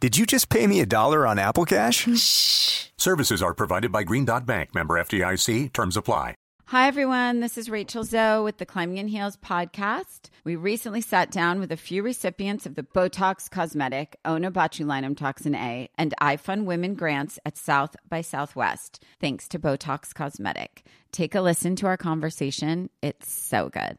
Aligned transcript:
Did 0.00 0.16
you 0.16 0.24
just 0.24 0.48
pay 0.48 0.66
me 0.66 0.80
a 0.80 0.86
dollar 0.86 1.26
on 1.26 1.38
Apple 1.38 1.66
Cash? 1.66 2.08
Shh. 2.18 2.86
Services 2.96 3.42
are 3.42 3.52
provided 3.52 3.92
by 3.92 4.02
Green 4.02 4.24
Dot 4.24 4.46
Bank, 4.46 4.74
member 4.74 4.94
FDIC. 4.94 5.74
Terms 5.74 5.94
apply. 5.94 6.36
Hi, 6.68 6.88
everyone. 6.88 7.40
This 7.40 7.58
is 7.58 7.68
Rachel 7.68 8.02
Zoe 8.02 8.42
with 8.42 8.56
the 8.56 8.64
Climbing 8.64 8.96
in 8.96 9.08
Heels 9.08 9.36
podcast. 9.36 10.30
We 10.42 10.56
recently 10.56 11.02
sat 11.02 11.30
down 11.30 11.60
with 11.60 11.70
a 11.70 11.76
few 11.76 12.02
recipients 12.02 12.64
of 12.64 12.76
the 12.76 12.82
Botox 12.82 13.50
Cosmetic, 13.50 14.16
Onabotulinum 14.24 15.18
Toxin 15.18 15.54
A, 15.54 15.90
and 15.98 16.14
iFund 16.22 16.64
Women 16.64 16.94
grants 16.94 17.38
at 17.44 17.58
South 17.58 17.94
by 18.08 18.22
Southwest, 18.22 19.04
thanks 19.20 19.48
to 19.48 19.58
Botox 19.58 20.14
Cosmetic. 20.14 20.86
Take 21.12 21.34
a 21.34 21.42
listen 21.42 21.76
to 21.76 21.86
our 21.86 21.98
conversation. 21.98 22.88
It's 23.02 23.30
so 23.30 23.68
good. 23.68 23.98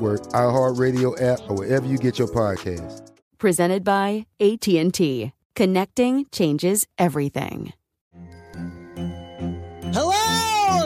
iHeartRadio 0.01 1.21
app, 1.21 1.39
or 1.49 1.55
wherever 1.55 1.85
you 1.85 1.97
get 1.97 2.19
your 2.19 2.27
podcasts. 2.27 3.11
Presented 3.37 3.83
by 3.83 4.25
AT&T. 4.39 5.31
Connecting 5.55 6.25
changes 6.31 6.87
everything. 6.97 7.73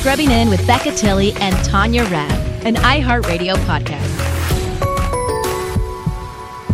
Scrubbing 0.00 0.30
In 0.30 0.48
with 0.48 0.66
Becca 0.66 0.92
Tilley 0.92 1.32
and 1.34 1.54
Tanya 1.64 2.04
Rad, 2.04 2.66
an 2.66 2.74
iHeartRadio 2.76 3.54
podcast. 3.66 4.06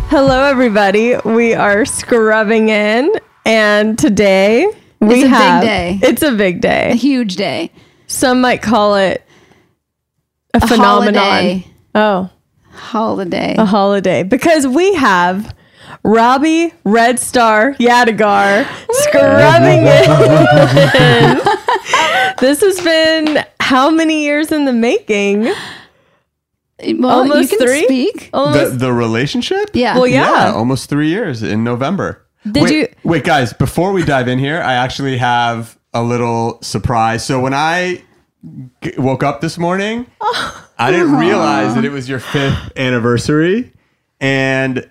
Hello, 0.09 0.43
everybody. 0.43 1.15
We 1.25 1.53
are 1.53 1.83
scrubbing 1.85 2.69
in, 2.69 3.11
and 3.45 3.99
today 3.99 4.65
we 5.01 5.07
It's 5.07 5.23
a 5.23 5.23
big 5.23 5.27
have 5.29 5.61
day. 5.63 5.99
It's 6.01 6.21
a 6.23 6.31
big 6.31 6.61
day, 6.61 6.91
A 6.91 6.95
huge 6.95 7.35
day. 7.35 7.71
Some 8.07 8.39
might 8.41 8.61
call 8.61 8.95
it 8.95 9.25
a, 10.53 10.57
A 10.57 10.67
phenomenon. 10.67 11.15
holiday. 11.23 11.67
Oh, 11.95 12.29
Holiday. 12.71 13.55
a 13.57 13.65
holiday 13.65 14.23
because 14.23 14.65
we 14.67 14.93
have 14.95 15.53
Robbie 16.07 16.73
Red 16.85 17.19
Star 17.19 17.73
Yadigar 17.73 18.65
scrubbing 18.91 19.79
in. 19.87 21.39
this 22.39 22.61
has 22.61 22.79
been 22.81 23.43
how 23.59 23.89
many 23.89 24.23
years 24.23 24.51
in 24.53 24.63
the 24.65 24.71
making? 24.73 25.41
well, 26.81 27.19
almost 27.19 27.51
you 27.51 27.57
can 27.57 27.67
three? 27.67 27.83
speak. 27.85 28.31
The, 28.31 28.37
Almost. 28.37 28.79
the 28.79 28.93
relationship? 28.93 29.71
Yeah. 29.73 29.95
well, 29.95 30.07
yeah. 30.07 30.53
almost 30.55 30.89
three 30.89 31.09
years 31.09 31.43
in 31.43 31.63
November. 31.65 32.25
Did 32.49 32.63
wait, 32.63 32.71
you- 32.73 32.87
Wait, 33.03 33.23
guys, 33.25 33.51
before 33.51 33.91
we 33.91 34.03
dive 34.05 34.29
in 34.29 34.39
here, 34.39 34.61
I 34.61 34.73
actually 34.75 35.17
have 35.17 35.77
a 35.93 36.01
little 36.03 36.59
surprise. 36.61 37.25
So 37.25 37.41
when 37.41 37.53
I 37.53 38.01
g- 38.81 38.93
woke 38.97 39.23
up 39.23 39.41
this 39.41 39.57
morning, 39.57 40.05
oh. 40.21 40.67
I 40.79 40.91
didn't 40.91 41.15
realize 41.17 41.75
that 41.75 41.83
it 41.83 41.89
was 41.91 42.07
your 42.07 42.19
fifth 42.19 42.71
anniversary. 42.77 43.73
And 44.21 44.89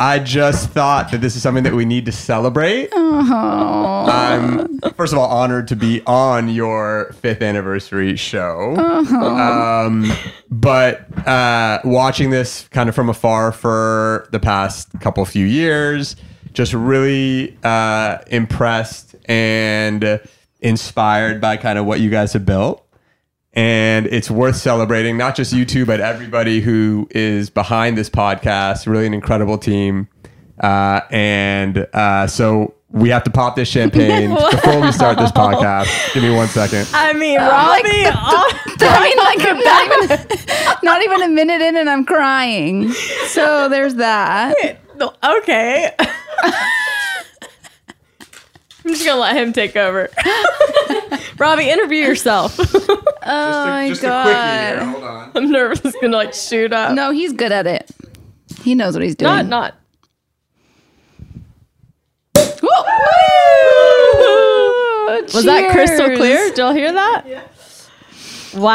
I 0.00 0.18
just 0.18 0.70
thought 0.70 1.10
that 1.12 1.20
this 1.20 1.36
is 1.36 1.42
something 1.42 1.64
that 1.64 1.74
we 1.74 1.84
need 1.84 2.06
to 2.06 2.12
celebrate. 2.12 2.90
I'm, 2.92 4.80
first 4.96 5.12
of 5.12 5.18
all, 5.18 5.30
honored 5.30 5.68
to 5.68 5.76
be 5.76 6.02
on 6.06 6.48
your 6.48 7.12
fifth 7.20 7.42
anniversary 7.42 8.16
show. 8.16 8.74
Um, 8.76 10.12
but 10.50 11.06
uh, 11.26 11.80
watching 11.84 12.30
this 12.30 12.68
kind 12.68 12.88
of 12.88 12.94
from 12.94 13.08
afar 13.08 13.52
for 13.52 14.28
the 14.32 14.40
past 14.40 14.88
couple 15.00 15.24
few 15.24 15.46
years, 15.46 16.16
just 16.52 16.74
really 16.74 17.56
uh, 17.62 18.18
impressed 18.26 19.14
and 19.26 20.20
inspired 20.60 21.40
by 21.40 21.56
kind 21.56 21.78
of 21.78 21.86
what 21.86 22.00
you 22.00 22.10
guys 22.10 22.32
have 22.32 22.44
built. 22.44 22.81
And 23.54 24.06
it's 24.06 24.30
worth 24.30 24.56
celebrating, 24.56 25.18
not 25.18 25.36
just 25.36 25.52
you 25.52 25.64
two, 25.66 25.84
but 25.84 26.00
everybody 26.00 26.60
who 26.60 27.06
is 27.10 27.50
behind 27.50 27.98
this 27.98 28.08
podcast. 28.08 28.86
Really, 28.86 29.06
an 29.06 29.12
incredible 29.14 29.58
team. 29.58 30.08
Uh, 30.58 31.00
and 31.10 31.86
uh, 31.92 32.26
so 32.26 32.74
we 32.88 33.08
have 33.10 33.24
to 33.24 33.30
pop 33.30 33.56
this 33.56 33.68
champagne 33.68 34.30
before 34.50 34.80
we 34.80 34.90
start 34.92 35.18
this 35.18 35.32
podcast. 35.32 36.14
Give 36.14 36.22
me 36.22 36.34
one 36.34 36.48
second. 36.48 36.88
I 36.94 37.12
mean, 37.12 37.38
like 37.38 37.84
Robbie. 37.84 38.02
the- 38.04 38.12
oh, 38.14 38.52
I 38.80 39.02
mean, 39.02 39.18
like 39.18 40.02
not 40.02 40.10
even, 40.10 40.76
not 40.82 41.02
even 41.02 41.22
a 41.22 41.28
minute 41.28 41.60
in, 41.60 41.76
and 41.76 41.90
I'm 41.90 42.04
crying. 42.06 42.90
So 43.26 43.68
there's 43.68 43.96
that. 43.96 44.78
okay. 45.24 45.90
I'm 48.86 48.92
just 48.92 49.04
gonna 49.06 49.20
let 49.20 49.36
him 49.36 49.52
take 49.52 49.76
over. 49.76 50.08
Robbie, 51.38 51.68
interview 51.70 52.04
yourself. 52.04 52.58
Oh 53.24 53.66
my 53.66 53.88
just 53.88 54.02
a 54.02 54.06
quickie 54.08 54.36
here. 54.36 54.76
god. 54.76 54.78
Hold 54.82 55.04
on. 55.04 55.30
I'm 55.36 55.52
nervous 55.52 55.84
it's 55.84 55.96
gonna 56.00 56.16
like 56.16 56.34
shoot 56.34 56.72
up. 56.72 56.92
No, 56.92 57.12
he's 57.12 57.32
good 57.32 57.52
at 57.52 57.68
it. 57.68 57.88
He 58.62 58.74
knows 58.74 58.94
what 58.94 59.04
he's 59.04 59.14
doing. 59.14 59.30
not 59.30 59.46
not. 59.46 59.74
Was 65.34 65.44
that 65.44 65.70
crystal 65.70 66.16
clear? 66.16 66.48
Did 66.48 66.58
y'all 66.58 66.72
hear 66.74 66.92
that? 66.92 67.24
Yes. 67.26 67.88
Wow. 68.54 68.70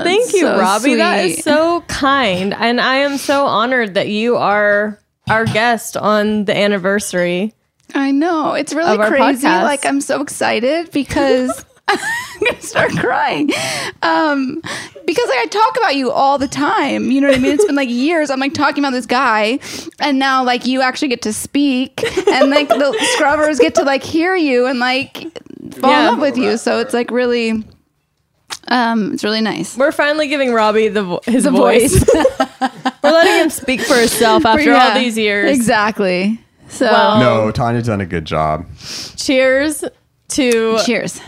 Aw, 0.00 0.02
Thank 0.04 0.32
you, 0.32 0.40
so 0.40 0.58
Robbie. 0.58 0.94
That 0.96 1.24
is 1.24 1.42
so 1.42 1.80
kind. 1.82 2.54
And 2.54 2.80
I 2.80 2.96
am 2.96 3.18
so 3.18 3.46
honored 3.46 3.94
that 3.94 4.08
you 4.08 4.36
are 4.36 4.98
our 5.28 5.46
guest 5.46 5.96
on 5.96 6.44
the 6.44 6.56
anniversary. 6.56 7.54
I 7.94 8.10
know. 8.10 8.54
It's 8.54 8.72
really 8.72 8.96
crazy. 8.96 9.46
podcast. 9.46 9.62
Like 9.64 9.84
I'm 9.86 10.00
so 10.00 10.20
excited 10.20 10.90
because 10.92 11.64
I'm 11.88 11.98
gonna 12.44 12.60
start 12.62 12.92
crying. 12.92 13.50
Um 14.02 14.62
because 15.06 15.28
like, 15.28 15.38
I 15.38 15.46
talk 15.50 15.76
about 15.76 15.94
you 15.96 16.10
all 16.10 16.38
the 16.38 16.48
time. 16.48 17.10
You 17.10 17.20
know 17.20 17.28
what 17.28 17.36
I 17.36 17.40
mean? 17.40 17.52
It's 17.52 17.64
been 17.66 17.74
like 17.76 17.88
years. 17.90 18.30
I'm 18.30 18.40
like 18.40 18.54
talking 18.54 18.82
about 18.82 18.92
this 18.94 19.06
guy 19.06 19.58
and 20.00 20.18
now 20.18 20.42
like 20.44 20.64
you 20.66 20.80
actually 20.80 21.08
get 21.08 21.22
to 21.22 21.32
speak 21.32 22.02
and 22.28 22.48
like 22.50 22.68
the 22.68 22.96
scrubbers 23.14 23.58
get 23.58 23.74
to 23.76 23.82
like 23.82 24.02
hear 24.02 24.34
you 24.34 24.66
and 24.66 24.78
like 24.78 25.18
fall 25.74 25.90
Yeah. 25.90 26.00
in 26.00 26.06
love 26.12 26.20
with 26.20 26.38
you. 26.38 26.56
So 26.56 26.80
it's 26.80 26.94
like 26.94 27.10
really 27.10 27.62
um 28.68 29.12
it's 29.12 29.22
really 29.22 29.42
nice. 29.42 29.76
We're 29.76 29.92
finally 29.92 30.26
giving 30.28 30.52
Robbie 30.54 30.88
the 30.88 31.02
vo- 31.02 31.20
his 31.26 31.44
The 31.44 31.50
voice. 31.50 31.92
voice. 32.02 32.24
We're 33.02 33.10
letting 33.10 33.42
him 33.42 33.50
speak 33.50 33.82
for 33.82 33.94
himself 33.94 34.46
after 34.46 34.72
all 34.74 34.94
these 34.94 35.18
years. 35.18 35.54
Exactly. 35.54 36.40
So 36.74 36.86
Well, 36.86 37.18
No, 37.20 37.50
Tanya's 37.50 37.86
done 37.86 38.00
a 38.00 38.06
good 38.06 38.24
job. 38.24 38.66
cheers 39.16 39.84
to 40.28 40.78
cheers. 40.84 41.20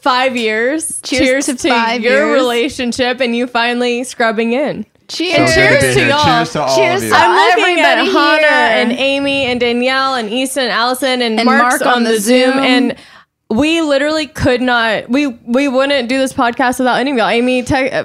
five 0.00 0.36
years. 0.36 1.00
Cheers 1.02 1.46
to 1.46 1.56
five 1.56 2.00
your 2.02 2.26
years. 2.28 2.40
relationship 2.40 3.20
and 3.20 3.34
you 3.36 3.46
finally 3.46 4.04
scrubbing 4.04 4.52
in. 4.52 4.86
Cheers. 5.08 5.36
So 5.36 5.44
good 5.46 5.54
cheers 5.54 5.82
be 5.82 5.94
to 5.94 6.00
here. 6.00 6.08
y'all. 6.08 6.24
Cheers 6.24 6.52
to 6.52 6.62
all 6.62 6.76
Cheers 6.76 7.02
of 7.02 7.08
you. 7.08 7.14
to 7.14 7.16
I'm 7.18 7.58
looking 7.58 7.80
at 7.80 7.98
Everybody 7.98 8.18
Hannah 8.18 8.38
here. 8.40 8.48
and 8.82 8.92
Amy 8.92 9.44
and 9.46 9.60
Danielle 9.60 10.14
and 10.14 10.28
Easton 10.30 10.64
and 10.64 10.72
Allison 10.72 11.22
and, 11.22 11.38
And 11.40 11.46
Mark's 11.46 11.80
Mark 11.82 11.96
on, 11.96 12.04
the 12.04 12.18
Zoom. 12.20 12.58
and 12.58 12.94
we 13.50 13.80
literally 13.80 14.26
could 14.26 14.60
not 14.60 15.08
we 15.08 15.26
we 15.28 15.66
wouldn't 15.68 16.08
do 16.10 16.18
this 16.18 16.32
podcast 16.34 16.78
without 16.78 17.00
any 17.00 17.10
of 17.12 17.16
y'all. 17.16 17.28
Amy 17.28 17.62
te- 17.62 17.90
uh, 17.90 18.04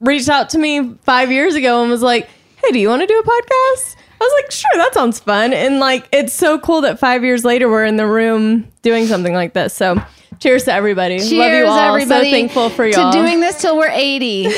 reached 0.00 0.28
out 0.28 0.50
to 0.50 0.58
me 0.58 0.94
five 1.04 1.32
years 1.32 1.54
ago 1.54 1.80
and 1.80 1.90
was 1.90 2.02
like, 2.02 2.28
"Hey, 2.62 2.70
do 2.72 2.78
you 2.78 2.88
want 2.90 3.00
to 3.00 3.06
do 3.06 3.18
a 3.18 3.22
podcast?" 3.24 3.96
I 4.22 4.26
was 4.26 4.42
like, 4.42 4.50
"Sure, 4.52 4.70
that 4.76 4.94
sounds 4.94 5.20
fun." 5.20 5.52
And 5.52 5.80
like, 5.80 6.08
it's 6.12 6.32
so 6.32 6.58
cool 6.58 6.80
that 6.82 6.98
five 6.98 7.24
years 7.24 7.44
later 7.44 7.68
we're 7.68 7.84
in 7.84 7.96
the 7.96 8.06
room 8.06 8.68
doing 8.82 9.06
something 9.06 9.34
like 9.34 9.52
this. 9.52 9.74
So, 9.74 10.00
cheers 10.38 10.64
to 10.64 10.72
everybody. 10.72 11.18
Cheers, 11.18 11.32
Love 11.32 11.52
you 11.52 11.66
all. 11.66 11.78
everybody. 11.78 12.24
So 12.26 12.30
thankful 12.30 12.70
for 12.70 12.86
y'all. 12.86 13.12
To 13.12 13.18
doing 13.18 13.40
this 13.40 13.60
till 13.60 13.76
we're 13.76 13.90
80. 13.90 14.46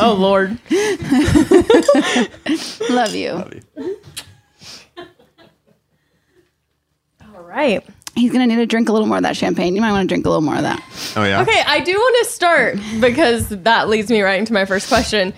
oh 0.00 0.14
Lord. 0.18 0.58
Love 2.90 3.14
you. 3.14 3.44
All 7.34 7.42
right. 7.42 7.84
He's 8.14 8.30
gonna 8.32 8.46
need 8.46 8.56
to 8.56 8.66
drink 8.66 8.88
a 8.88 8.92
little 8.92 9.08
more 9.08 9.16
of 9.16 9.24
that 9.24 9.36
champagne. 9.36 9.74
You 9.74 9.80
might 9.80 9.90
want 9.90 10.08
to 10.08 10.12
drink 10.12 10.24
a 10.24 10.28
little 10.28 10.42
more 10.42 10.56
of 10.56 10.62
that. 10.62 10.82
Oh 11.16 11.24
yeah. 11.24 11.42
Okay, 11.42 11.62
I 11.66 11.80
do 11.80 11.92
want 11.92 12.26
to 12.26 12.32
start 12.32 12.78
because 13.00 13.48
that 13.48 13.88
leads 13.88 14.10
me 14.10 14.22
right 14.22 14.38
into 14.38 14.52
my 14.52 14.64
first 14.64 14.88
question. 14.88 15.34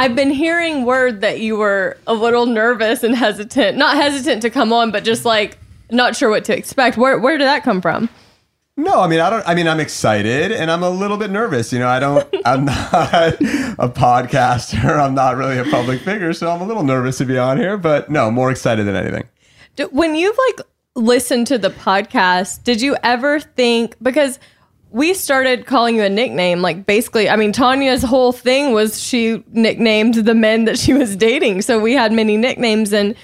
I've 0.00 0.16
been 0.16 0.30
hearing 0.30 0.86
word 0.86 1.20
that 1.20 1.40
you 1.40 1.58
were 1.58 1.98
a 2.06 2.14
little 2.14 2.46
nervous 2.46 3.02
and 3.02 3.14
hesitant. 3.14 3.76
Not 3.76 3.96
hesitant 3.96 4.40
to 4.40 4.48
come 4.48 4.72
on, 4.72 4.90
but 4.90 5.04
just 5.04 5.26
like 5.26 5.58
not 5.90 6.16
sure 6.16 6.30
what 6.30 6.42
to 6.46 6.56
expect. 6.56 6.96
Where 6.96 7.18
where 7.18 7.36
did 7.36 7.44
that 7.44 7.62
come 7.64 7.82
from? 7.82 8.08
No, 8.78 9.02
I 9.02 9.08
mean 9.08 9.20
I 9.20 9.28
don't. 9.28 9.46
I 9.46 9.54
mean 9.54 9.68
I'm 9.68 9.78
excited 9.78 10.52
and 10.52 10.70
I'm 10.70 10.82
a 10.82 10.88
little 10.88 11.18
bit 11.18 11.30
nervous. 11.30 11.70
You 11.70 11.80
know, 11.80 11.88
I 11.88 12.00
don't. 12.00 12.26
I'm 12.46 12.64
not 12.64 13.12
a 13.12 13.90
podcaster. 13.90 14.98
I'm 14.98 15.14
not 15.14 15.36
really 15.36 15.58
a 15.58 15.64
public 15.64 16.00
figure, 16.00 16.32
so 16.32 16.50
I'm 16.50 16.62
a 16.62 16.66
little 16.66 16.82
nervous 16.82 17.18
to 17.18 17.26
be 17.26 17.36
on 17.36 17.58
here. 17.58 17.76
But 17.76 18.10
no, 18.10 18.30
more 18.30 18.50
excited 18.50 18.86
than 18.86 18.96
anything. 18.96 19.28
When 19.90 20.14
you've 20.14 20.38
like 20.48 20.66
listened 20.96 21.46
to 21.48 21.58
the 21.58 21.70
podcast, 21.70 22.64
did 22.64 22.80
you 22.80 22.96
ever 23.02 23.38
think 23.38 23.96
because 24.02 24.38
we 24.90 25.14
started 25.14 25.66
calling 25.66 25.96
you 25.96 26.02
a 26.02 26.08
nickname 26.08 26.62
like 26.62 26.84
basically 26.86 27.28
I 27.28 27.36
mean 27.36 27.52
Tanya's 27.52 28.02
whole 28.02 28.32
thing 28.32 28.72
was 28.72 29.00
she 29.02 29.42
nicknamed 29.52 30.14
the 30.14 30.34
men 30.34 30.64
that 30.64 30.78
she 30.78 30.92
was 30.92 31.16
dating. 31.16 31.62
So 31.62 31.78
we 31.80 31.92
had 31.94 32.12
many 32.12 32.36
nicknames 32.36 32.92
and 32.92 33.14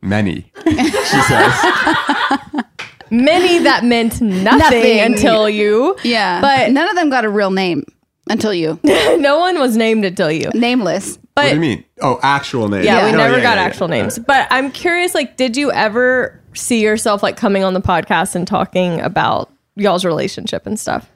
Many, 0.00 0.52
she 0.64 1.20
says. 1.22 1.52
many 3.10 3.58
that 3.60 3.80
meant 3.84 4.20
nothing, 4.20 4.58
Nothing. 4.58 5.00
until 5.00 5.48
you. 5.48 5.96
Yeah, 6.04 6.40
But 6.40 6.70
none 6.72 6.88
of 6.88 6.94
them 6.94 7.10
got 7.10 7.24
a 7.24 7.28
real 7.28 7.50
name 7.50 7.84
until 8.30 8.52
you. 8.54 8.78
no 8.84 9.38
one 9.38 9.58
was 9.58 9.76
named 9.76 10.04
until 10.04 10.30
you. 10.30 10.50
Nameless. 10.54 11.16
what 11.16 11.22
But 11.34 11.48
do 11.48 11.54
you 11.54 11.60
mean? 11.60 11.84
Oh, 12.00 12.20
actual 12.22 12.68
names. 12.68 12.84
yeah, 12.84 13.06
we 13.06 13.12
No, 13.12 13.18
never 13.18 13.38
yeah, 13.38 13.42
got 13.42 13.56
yeah, 13.56 13.62
actual 13.64 13.88
yeah. 13.90 14.02
names. 14.02 14.18
But 14.20 14.46
I'm 14.50 14.70
curious, 14.70 15.14
like, 15.14 15.36
did 15.36 15.56
you 15.56 15.72
ever 15.72 16.40
see 16.54 16.80
yourself 16.82 17.22
like 17.22 17.36
coming 17.36 17.64
on 17.64 17.74
the 17.74 17.80
podcast 17.80 18.34
and 18.34 18.46
talking 18.46 19.00
about 19.00 19.50
y'all's 19.78 20.04
relationship 20.04 20.66
and 20.66 20.78
stuff? 20.78 21.10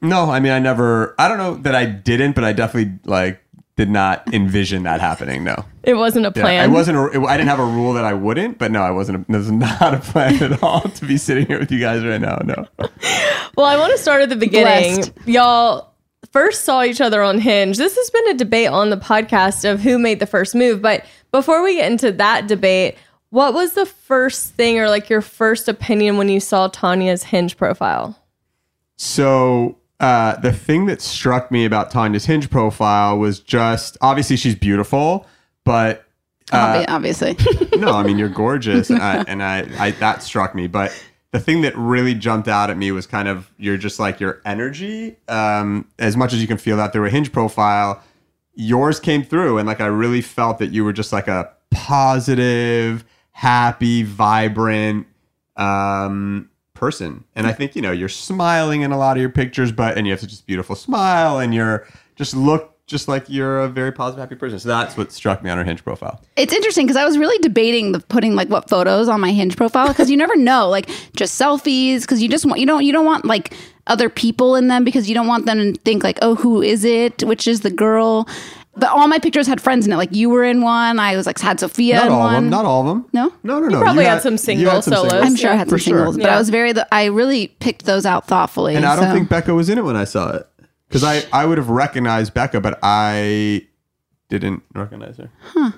No, 0.00 0.30
I 0.30 0.40
mean 0.40 0.52
I 0.52 0.58
never. 0.58 1.14
I 1.18 1.28
don't 1.28 1.38
know 1.38 1.54
that 1.56 1.74
I 1.74 1.84
didn't, 1.86 2.32
but 2.34 2.44
I 2.44 2.52
definitely 2.52 2.98
like 3.04 3.40
did 3.76 3.88
not 3.90 4.32
envision 4.34 4.82
that 4.82 5.00
happening. 5.00 5.44
No. 5.44 5.64
It 5.84 5.94
wasn't 5.94 6.26
a 6.26 6.32
Yeah, 6.34 6.42
plan. 6.42 6.64
I 6.64 6.66
wasn't. 6.66 6.98
I 7.26 7.36
didn't 7.36 7.48
have 7.48 7.60
a 7.60 7.64
rule 7.64 7.92
that 7.94 8.04
I 8.04 8.12
wouldn't, 8.12 8.58
but 8.58 8.70
no, 8.70 8.82
I 8.82 8.90
wasn't. 8.90 9.20
A, 9.28 9.32
there's 9.32 9.50
not 9.50 9.94
a 9.94 9.98
plan 9.98 10.42
at 10.42 10.62
all 10.62 10.80
to 10.82 11.04
be 11.06 11.16
sitting 11.16 11.46
here 11.46 11.58
with 11.58 11.70
you 11.72 11.80
guys 11.80 12.04
right 12.04 12.20
now. 12.20 12.38
No. 12.44 12.66
Well, 13.56 13.66
I 13.66 13.76
want 13.76 13.92
to 13.92 13.98
start 13.98 14.22
at 14.22 14.28
the 14.28 14.36
beginning. 14.36 14.96
Blessed. 14.96 15.12
Y'all 15.26 15.92
first 16.32 16.64
saw 16.64 16.82
each 16.82 17.00
other 17.00 17.22
on 17.22 17.38
Hinge. 17.38 17.76
This 17.78 17.96
has 17.96 18.10
been 18.10 18.28
a 18.30 18.34
debate 18.34 18.68
on 18.68 18.90
the 18.90 18.96
podcast 18.96 19.68
of 19.68 19.80
who 19.80 19.98
made 19.98 20.20
the 20.20 20.26
first 20.26 20.54
move. 20.54 20.82
But 20.82 21.04
before 21.32 21.62
we 21.62 21.76
get 21.76 21.90
into 21.90 22.12
that 22.12 22.46
debate, 22.48 22.96
what 23.30 23.54
was 23.54 23.72
the 23.72 23.86
first 23.86 24.54
thing 24.54 24.78
or 24.78 24.88
like 24.88 25.10
your 25.10 25.20
first 25.20 25.68
opinion 25.68 26.16
when 26.16 26.28
you 26.28 26.40
saw 26.40 26.68
Tanya's 26.68 27.24
Hinge 27.24 27.56
profile? 27.56 28.18
So 28.96 29.78
uh, 30.00 30.36
the 30.36 30.52
thing 30.52 30.86
that 30.86 31.00
struck 31.00 31.50
me 31.50 31.64
about 31.64 31.90
Tanya's 31.90 32.24
Hinge 32.24 32.50
profile 32.50 33.18
was 33.18 33.40
just 33.40 33.96
obviously 34.00 34.36
she's 34.36 34.54
beautiful, 34.54 35.26
but 35.64 36.04
uh, 36.52 36.84
obviously. 36.88 37.36
no, 37.76 37.92
I 37.92 38.02
mean 38.02 38.18
you're 38.18 38.28
gorgeous, 38.28 38.90
and, 38.90 39.02
I, 39.02 39.24
and 39.28 39.42
I, 39.42 39.68
I 39.78 39.90
that 39.92 40.22
struck 40.22 40.54
me. 40.54 40.66
But 40.66 40.92
the 41.32 41.40
thing 41.40 41.60
that 41.62 41.76
really 41.76 42.14
jumped 42.14 42.48
out 42.48 42.70
at 42.70 42.78
me 42.78 42.90
was 42.92 43.06
kind 43.06 43.28
of 43.28 43.50
you're 43.58 43.76
just 43.76 44.00
like 44.00 44.20
your 44.20 44.40
energy. 44.44 45.16
Um, 45.28 45.86
as 45.98 46.16
much 46.16 46.32
as 46.32 46.40
you 46.40 46.48
can 46.48 46.58
feel 46.58 46.76
that 46.78 46.92
through 46.92 47.06
a 47.06 47.10
Hinge 47.10 47.32
profile, 47.32 48.02
yours 48.54 48.98
came 48.98 49.22
through, 49.22 49.58
and 49.58 49.66
like 49.66 49.80
I 49.80 49.86
really 49.86 50.22
felt 50.22 50.58
that 50.58 50.68
you 50.68 50.84
were 50.84 50.92
just 50.92 51.12
like 51.12 51.28
a 51.28 51.50
positive, 51.70 53.04
happy, 53.38 54.02
vibrant 54.02 55.06
um, 55.56 56.50
person. 56.74 57.22
And 57.36 57.46
I 57.46 57.52
think 57.52 57.76
you 57.76 57.82
know 57.82 57.92
you're 57.92 58.08
smiling 58.08 58.82
in 58.82 58.90
a 58.90 58.98
lot 58.98 59.16
of 59.16 59.20
your 59.20 59.30
pictures, 59.30 59.70
but 59.70 59.96
and 59.96 60.08
you 60.08 60.12
have 60.12 60.20
such 60.20 60.32
a 60.32 60.42
beautiful 60.42 60.74
smile, 60.74 61.38
and 61.38 61.54
you're 61.54 61.86
just 62.16 62.34
look 62.34 62.74
just 62.86 63.06
like 63.06 63.28
you're 63.28 63.60
a 63.60 63.68
very 63.68 63.92
positive, 63.92 64.20
happy 64.20 64.34
person. 64.34 64.58
So 64.58 64.68
that's 64.68 64.96
what 64.96 65.12
struck 65.12 65.44
me 65.44 65.50
on 65.50 65.58
her 65.58 65.62
Hinge 65.62 65.84
profile. 65.84 66.20
It's 66.36 66.52
interesting 66.52 66.86
because 66.86 66.96
I 66.96 67.04
was 67.04 67.16
really 67.16 67.38
debating 67.38 67.92
the 67.92 68.00
putting 68.00 68.34
like 68.34 68.48
what 68.48 68.68
photos 68.68 69.08
on 69.08 69.20
my 69.20 69.30
Hinge 69.30 69.56
profile 69.56 69.86
because 69.86 70.10
you 70.10 70.16
never 70.16 70.34
know, 70.34 70.68
like 70.68 70.90
just 71.14 71.40
selfies 71.40 72.00
because 72.00 72.20
you 72.20 72.28
just 72.28 72.44
want 72.44 72.58
you 72.58 72.66
don't 72.66 72.84
you 72.84 72.92
don't 72.92 73.06
want 73.06 73.24
like 73.24 73.54
other 73.86 74.10
people 74.10 74.56
in 74.56 74.66
them 74.66 74.82
because 74.82 75.08
you 75.08 75.14
don't 75.14 75.28
want 75.28 75.46
them 75.46 75.74
to 75.74 75.80
think 75.82 76.02
like 76.02 76.18
oh 76.22 76.34
who 76.34 76.60
is 76.60 76.84
it 76.84 77.22
which 77.22 77.46
is 77.46 77.60
the 77.60 77.70
girl. 77.70 78.26
But 78.78 78.90
all 78.90 79.08
my 79.08 79.18
pictures 79.18 79.46
had 79.46 79.60
friends 79.60 79.86
in 79.86 79.92
it. 79.92 79.96
Like 79.96 80.14
you 80.14 80.30
were 80.30 80.44
in 80.44 80.62
one. 80.62 80.98
I 80.98 81.16
was 81.16 81.26
like 81.26 81.38
had 81.38 81.58
Sophia 81.60 81.96
Not 81.96 82.06
in 82.06 82.12
all 82.12 82.18
one. 82.20 82.34
of 82.34 82.42
them. 82.42 82.50
Not 82.50 82.64
all 82.64 82.80
of 82.82 82.86
them. 82.86 83.06
No? 83.12 83.32
No, 83.42 83.58
no, 83.60 83.68
no. 83.68 83.80
probably 83.80 84.04
You 84.04 84.10
had 84.10 84.22
some 84.22 84.38
single 84.38 84.70
had 84.70 84.84
some 84.84 84.94
solos. 84.94 85.10
singles. 85.10 85.30
I'm 85.30 85.36
sure 85.36 85.50
I 85.50 85.54
had 85.56 85.68
For 85.68 85.78
some 85.78 85.90
sure. 85.90 85.98
singles, 85.98 86.16
but 86.16 86.24
Yeah. 86.26 86.36
I 86.36 86.38
was 86.38 86.50
very. 86.50 86.72
I 86.92 87.04
really 87.06 87.48
picked 87.60 87.84
those 87.84 88.06
out 88.06 88.26
thoughtfully. 88.26 88.76
And 88.76 88.86
I 88.86 88.94
don't 88.96 89.06
so- 89.06 89.12
think 89.12 89.28
Becca 89.28 89.54
was 89.54 89.68
in 89.68 89.78
it 89.78 89.84
when 89.84 89.96
I 89.96 90.04
saw 90.04 90.32
it. 90.36 90.46
Because 90.88 91.04
I, 91.04 91.22
I 91.32 91.44
would 91.44 91.58
have 91.58 91.68
recognized 91.68 92.32
Becca, 92.32 92.60
but 92.62 92.78
I 92.82 93.66
didn't 94.30 94.62
recognize 94.74 95.18
her. 95.18 95.28
Huh. 95.52 95.72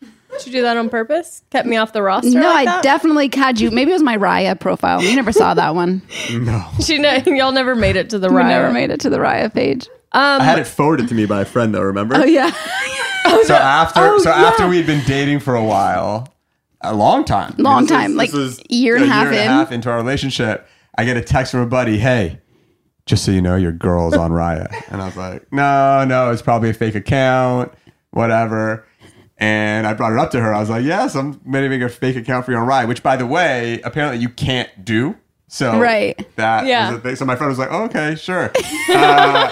Did 0.00 0.46
you 0.46 0.52
do 0.52 0.62
that 0.62 0.76
on 0.76 0.88
purpose? 0.88 1.42
Kept 1.50 1.68
me 1.68 1.76
off 1.76 1.92
the 1.92 2.02
roster? 2.02 2.30
No, 2.30 2.40
like 2.48 2.66
I 2.66 2.80
definitely 2.80 3.30
had 3.32 3.60
you. 3.60 3.70
Maybe 3.70 3.90
it 3.90 3.94
was 3.94 4.02
my 4.02 4.16
Raya 4.16 4.58
profile. 4.58 5.02
You 5.02 5.14
never 5.14 5.32
saw 5.32 5.54
that 5.54 5.74
one. 5.74 6.02
No. 6.32 6.64
She 6.80 6.98
ne- 6.98 7.22
y'all 7.26 7.52
never 7.52 7.74
made 7.76 7.96
it 7.96 8.10
to 8.10 8.18
the 8.18 8.28
We 8.32 8.42
never 8.42 8.72
made 8.72 8.90
it 8.90 9.00
to 9.00 9.10
the 9.10 9.18
Raya 9.18 9.52
page. 9.52 9.86
Um, 10.14 10.40
I 10.40 10.44
had 10.44 10.58
it 10.58 10.66
forwarded 10.66 11.08
to 11.08 11.14
me 11.14 11.26
by 11.26 11.40
a 11.42 11.44
friend, 11.44 11.74
though, 11.74 11.82
remember? 11.82 12.14
Oh 12.16 12.24
yeah, 12.24 12.50
So 13.44 13.54
after 13.54 14.00
Oh, 14.00 14.18
so 14.18 14.30
yeah. 14.30 14.44
after 14.44 14.68
we'd 14.68 14.86
been 14.86 15.04
dating 15.06 15.40
for 15.40 15.54
a 15.56 15.64
while, 15.64 16.28
a 16.80 16.94
long 16.94 17.24
time. 17.24 17.52
I 17.52 17.56
mean, 17.56 17.64
Long 17.64 17.86
time, 17.86 18.12
is- 18.12 18.16
like, 18.16 18.32
was 18.32 18.60
year 18.70 18.94
and 18.96 19.04
a 19.04 19.08
half 19.08 19.24
year 19.24 19.32
in. 19.42 19.48
a 19.48 19.50
half 19.50 19.72
into 19.72 19.90
our 19.90 19.96
relationship. 19.96 20.66
I 20.96 21.04
get 21.04 21.16
a 21.16 21.20
text 21.22 21.50
from 21.50 21.60
a 21.60 21.66
buddy, 21.66 21.98
hey, 21.98 22.40
just 23.06 23.24
so 23.24 23.32
you 23.32 23.42
know, 23.42 23.56
your 23.56 23.72
girl's 23.72 24.14
on 24.14 24.30
Raya. 24.30 24.68
And 24.90 25.02
I 25.02 25.06
was 25.06 25.16
like, 25.16 25.52
no, 25.52 26.04
no, 26.04 26.30
it's 26.30 26.42
probably 26.42 26.70
a 26.70 26.74
fake 26.74 26.94
account, 26.94 27.72
whatever. 28.12 28.86
And 29.38 29.84
I 29.86 29.94
brought 29.94 30.12
it 30.12 30.18
up 30.20 30.30
to 30.30 30.40
her. 30.40 30.54
I 30.54 30.60
was 30.60 30.70
like, 30.70 30.84
yes, 30.84 31.16
I'm 31.16 31.40
making 31.44 31.82
a 31.82 31.88
fake 31.88 32.14
account 32.14 32.44
for 32.46 32.52
you 32.52 32.58
on 32.58 32.68
Raya, 32.68 32.86
which 32.86 33.02
by 33.02 33.16
the 33.16 33.26
way, 33.26 33.80
apparently 33.82 34.20
you 34.20 34.28
can't 34.28 34.84
do. 34.84 35.16
So 35.54 35.78
Right. 35.78 36.18
that 36.34 36.66
Yeah. 36.66 36.90
was 36.94 37.00
thing. 37.02 37.14
So 37.14 37.24
my 37.24 37.36
friend 37.36 37.48
was 37.48 37.60
like, 37.60 37.68
oh, 37.70 37.84
okay, 37.84 38.16
sure. 38.16 38.50
Uh, 38.90 39.48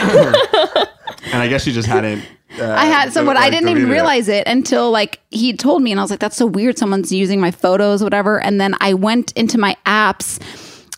and 1.32 1.40
I 1.42 1.46
guess 1.48 1.62
she 1.62 1.70
just 1.72 1.86
hadn't. 1.86 2.24
Uh, 2.60 2.72
I 2.72 2.86
had 2.86 3.12
someone, 3.12 3.36
so, 3.36 3.42
I 3.42 3.48
didn't 3.50 3.68
even 3.68 3.82
deleted 3.82 3.88
it. 3.88 3.92
realize 3.92 4.28
it 4.28 4.46
until 4.48 4.90
like 4.90 5.20
he 5.30 5.52
told 5.56 5.80
me, 5.82 5.92
and 5.92 6.00
I 6.00 6.02
was 6.02 6.10
like, 6.10 6.18
"That's 6.18 6.36
so 6.36 6.44
weird. 6.46 6.76
Someone's 6.76 7.12
using 7.12 7.40
my 7.40 7.52
photos, 7.52 8.02
whatever." 8.02 8.40
And 8.42 8.60
then 8.60 8.74
I 8.80 8.94
went 8.94 9.30
into 9.36 9.58
my 9.58 9.76
apps, 9.86 10.40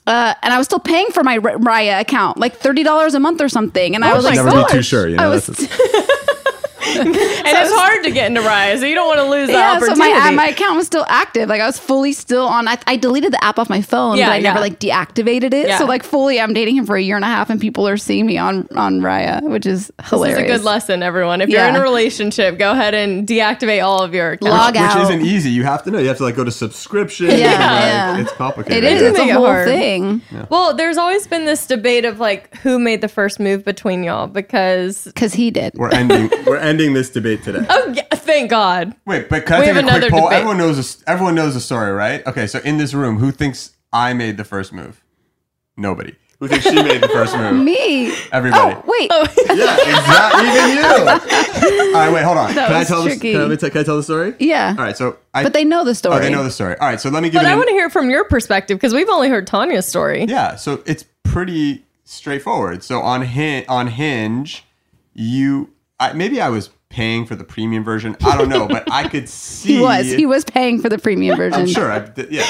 Uh, 0.06 0.32
and 0.42 0.54
I 0.54 0.58
was 0.58 0.66
still 0.66 0.78
paying 0.80 1.08
for 1.12 1.22
my 1.22 1.34
R- 1.34 1.58
Raya 1.58 2.00
account, 2.00 2.38
like 2.38 2.56
thirty 2.56 2.82
dollars 2.82 3.12
a 3.14 3.20
month 3.20 3.42
or 3.42 3.48
something. 3.50 3.94
And 3.94 4.04
I 4.06 4.12
Oh 4.12 4.16
was 4.16 4.24
my 4.24 4.30
like, 4.30 4.44
Never 4.44 4.64
be 4.64 4.72
too 4.72 4.82
sure. 4.82 5.06
You 5.06 5.16
know, 5.16 5.24
I 5.24 5.28
was 5.28 5.48
and 6.98 7.08
it's 7.14 7.72
hard 7.74 8.04
to 8.04 8.10
get 8.10 8.26
into 8.26 8.40
Raya, 8.40 8.78
so 8.78 8.86
you 8.86 8.94
don't 8.94 9.06
want 9.08 9.18
to 9.20 9.28
lose 9.28 9.48
that 9.48 9.52
yeah, 9.54 9.78
so 9.78 9.86
uh, 9.86 9.90
opportunity. 9.92 10.20
my 10.20 10.30
my 10.30 10.48
account 10.48 10.76
was 10.76 10.86
still 10.86 11.04
active. 11.08 11.48
Like 11.48 11.60
I 11.60 11.66
was 11.66 11.78
fully 11.78 12.12
still 12.12 12.46
on. 12.46 12.68
I, 12.68 12.78
I 12.86 12.96
deleted 12.96 13.32
the 13.32 13.42
app 13.44 13.58
off 13.58 13.68
my 13.70 13.82
phone, 13.82 14.16
Yeah, 14.18 14.26
but 14.28 14.32
I 14.32 14.38
never 14.40 14.60
like 14.60 14.78
deactivated 14.80 15.52
it. 15.54 15.68
Yeah. 15.68 15.78
So 15.78 15.84
like 15.86 16.02
fully, 16.02 16.40
I'm 16.40 16.52
dating 16.54 16.76
him 16.76 16.86
for 16.86 16.96
a 16.96 17.02
year 17.02 17.16
and 17.16 17.24
a 17.24 17.28
half, 17.28 17.50
and 17.50 17.60
people 17.60 17.86
are 17.88 17.96
seeing 17.96 18.26
me 18.26 18.38
on 18.38 18.68
on 18.76 19.00
Raya, 19.00 19.42
which 19.42 19.66
is 19.66 19.92
hilarious. 20.04 20.38
This 20.38 20.44
is 20.46 20.50
a 20.54 20.56
good 20.58 20.64
lesson, 20.64 21.02
everyone. 21.02 21.40
If 21.40 21.48
Yeah. 21.48 21.66
you're 21.66 21.76
in 21.76 21.76
a 21.76 21.82
relationship, 21.82 22.58
go 22.58 22.72
ahead 22.72 22.94
and 22.94 23.26
deactivate 23.26 23.84
all 23.84 24.02
of 24.02 24.14
your 24.14 24.32
accounts. 24.32 24.50
Log 24.50 24.74
which 24.74 24.82
out. 24.82 25.02
isn't 25.02 25.22
easy. 25.22 25.50
You 25.50 25.64
have 25.64 25.82
to 25.84 25.90
know. 25.90 25.98
You 25.98 26.08
have 26.08 26.16
to 26.18 26.24
like 26.24 26.36
go 26.36 26.44
to 26.44 26.50
subscription. 26.50 27.26
Yeah, 27.26 27.34
and, 27.34 27.44
like, 27.44 27.50
yeah. 27.50 28.18
It's 28.20 28.32
complicated. 28.32 28.84
It 28.84 28.92
is. 28.92 29.02
It's 29.02 29.18
a 29.18 29.28
whole 29.32 29.46
hard. 29.46 29.66
thing 29.68 30.22
Well, 30.48 30.74
there's 30.74 30.96
always 30.96 31.26
been 31.26 31.44
this 31.44 31.66
debate 31.66 32.04
of 32.04 32.18
like 32.20 32.54
who 32.58 32.78
made 32.78 33.00
the 33.00 33.08
first 33.08 33.38
move 33.40 33.64
between 33.64 34.02
y'all 34.04 34.26
because 34.26 35.04
because 35.04 35.34
he 35.34 35.50
did. 35.50 35.74
We're 35.74 35.90
ending. 35.90 36.30
we're 36.46 36.56
ending 36.56 36.79
this 36.88 37.10
debate 37.10 37.42
today. 37.42 37.64
oh 37.68 37.92
yeah, 37.94 38.02
thank 38.14 38.50
God. 38.50 38.94
Wait, 39.06 39.28
but 39.28 39.46
can 39.46 39.56
I 39.56 39.60
We 39.60 39.66
take 39.66 39.74
have 39.76 39.84
a 39.84 39.88
quick 39.88 39.96
another 39.96 40.10
poll? 40.10 40.20
debate. 40.28 40.36
Everyone 40.38 40.58
knows. 40.58 40.76
This, 40.76 41.04
everyone 41.06 41.34
knows 41.34 41.54
the 41.54 41.60
story, 41.60 41.92
right? 41.92 42.26
Okay, 42.26 42.46
so 42.46 42.58
in 42.60 42.78
this 42.78 42.94
room, 42.94 43.18
who 43.18 43.30
thinks 43.30 43.72
I 43.92 44.12
made 44.14 44.36
the 44.36 44.44
first 44.44 44.72
move? 44.72 45.02
Nobody. 45.76 46.14
Who 46.40 46.48
thinks 46.48 46.64
she 46.64 46.74
made 46.82 47.02
the 47.02 47.08
first 47.08 47.36
move? 47.36 47.52
Me. 47.64 48.14
Everybody. 48.32 48.74
Oh 48.74 48.82
wait. 48.86 49.10
Yeah, 49.10 49.76
exactly. 49.76 50.48
Even 50.48 50.70
you. 50.76 50.82
All 51.94 52.00
right, 52.00 52.12
wait, 52.12 52.24
hold 52.24 52.38
on. 52.38 52.54
That 52.54 52.66
can 52.68 52.76
I 52.76 52.78
was 52.80 52.88
tell 52.88 53.02
this? 53.02 53.14
tricky. 53.18 53.32
Can 53.32 53.52
I, 53.52 53.56
can 53.56 53.80
I 53.80 53.82
tell 53.82 53.96
the 53.96 54.02
story? 54.02 54.34
Yeah. 54.38 54.74
All 54.78 54.82
right, 54.84 54.96
so 54.96 55.18
I. 55.34 55.42
But 55.42 55.52
they 55.52 55.64
know 55.64 55.84
the 55.84 55.94
story. 55.94 56.16
Oh, 56.16 56.18
they 56.20 56.30
know 56.30 56.42
the 56.42 56.50
story. 56.50 56.76
All 56.78 56.88
right, 56.88 56.98
so 57.00 57.10
let 57.10 57.22
me 57.22 57.28
give 57.28 57.40
But 57.40 57.42
you. 57.42 57.48
I 57.48 57.52
an- 57.52 57.58
want 57.58 57.68
to 57.68 57.74
hear 57.74 57.86
it 57.86 57.92
from 57.92 58.08
your 58.08 58.24
perspective 58.24 58.78
because 58.78 58.94
we've 58.94 59.08
only 59.10 59.28
heard 59.28 59.46
Tanya's 59.46 59.86
story. 59.86 60.24
Yeah, 60.24 60.56
so 60.56 60.82
it's 60.86 61.04
pretty 61.24 61.84
straightforward. 62.04 62.82
So 62.84 63.00
on 63.00 63.20
Hin- 63.22 63.64
on 63.68 63.88
Hinge, 63.88 64.64
you 65.12 65.70
I, 66.00 66.12
maybe 66.14 66.40
I 66.40 66.48
was 66.48 66.70
paying 66.88 67.26
for 67.26 67.36
the 67.36 67.44
premium 67.44 67.84
version. 67.84 68.16
I 68.24 68.36
don't 68.36 68.48
know, 68.48 68.66
but 68.66 68.90
I 68.90 69.06
could 69.08 69.28
see 69.28 69.76
He 69.76 69.80
was. 69.80 70.10
He 70.10 70.26
was 70.26 70.44
paying 70.44 70.80
for 70.80 70.88
the 70.88 70.98
premium 70.98 71.36
version. 71.36 71.60
I'm 71.60 71.66
sure. 71.68 71.92
I, 71.92 72.10
yeah. 72.30 72.46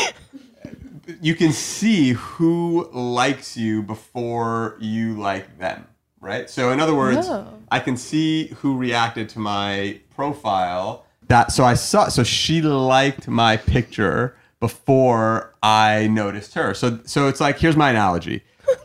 You 1.21 1.35
can 1.35 1.53
see 1.53 2.13
who 2.13 2.89
likes 2.93 3.57
you 3.57 3.83
before 3.83 4.77
you 4.81 5.15
like 5.21 5.59
them, 5.59 5.87
right? 6.21 6.49
So 6.49 6.71
in 6.71 6.81
other 6.81 6.95
words, 6.95 7.29
Oh. 7.29 7.47
I 7.71 7.81
can 7.81 7.97
see 7.97 8.49
who 8.61 8.77
reacted 8.77 9.29
to 9.31 9.41
my 9.41 10.01
profile. 10.15 11.05
That 11.27 11.53
so 11.53 11.65
I 11.65 11.75
saw 11.75 12.09
so 12.09 12.23
she 12.23 12.63
liked 12.63 13.27
my 13.29 13.57
picture 13.57 14.37
before 14.61 15.55
I 15.63 16.07
noticed 16.09 16.55
her. 16.55 16.75
So 16.75 17.01
so 17.05 17.27
it's 17.29 17.41
like 17.41 17.59
here's 17.59 17.77
my 17.77 17.91
analogy. 17.91 18.43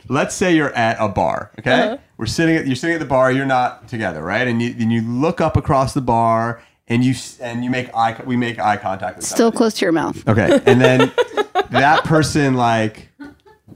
Let's 0.07 0.35
say 0.35 0.55
you're 0.55 0.73
at 0.73 0.97
a 0.99 1.09
bar, 1.09 1.51
okay? 1.59 1.81
Uh-huh. 1.81 1.97
We're 2.17 2.25
sitting 2.27 2.55
at 2.55 2.67
you're 2.67 2.75
sitting 2.75 2.93
at 2.95 2.99
the 2.99 3.05
bar, 3.05 3.31
you're 3.31 3.45
not 3.45 3.87
together, 3.87 4.21
right? 4.23 4.47
And 4.47 4.61
you 4.61 4.75
and 4.79 4.91
you 4.91 5.01
look 5.01 5.41
up 5.41 5.57
across 5.57 5.93
the 5.93 6.01
bar 6.01 6.61
and 6.87 7.03
you 7.03 7.15
and 7.41 7.63
you 7.63 7.69
make 7.69 7.93
eye 7.95 8.21
we 8.25 8.35
make 8.37 8.59
eye 8.59 8.77
contact 8.77 9.17
with 9.17 9.25
Still 9.25 9.51
close 9.51 9.73
to 9.75 9.85
your 9.85 9.91
mouth. 9.91 10.27
Okay. 10.27 10.61
And 10.65 10.79
then 10.79 11.11
that 11.71 12.03
person 12.05 12.53
like 12.53 13.09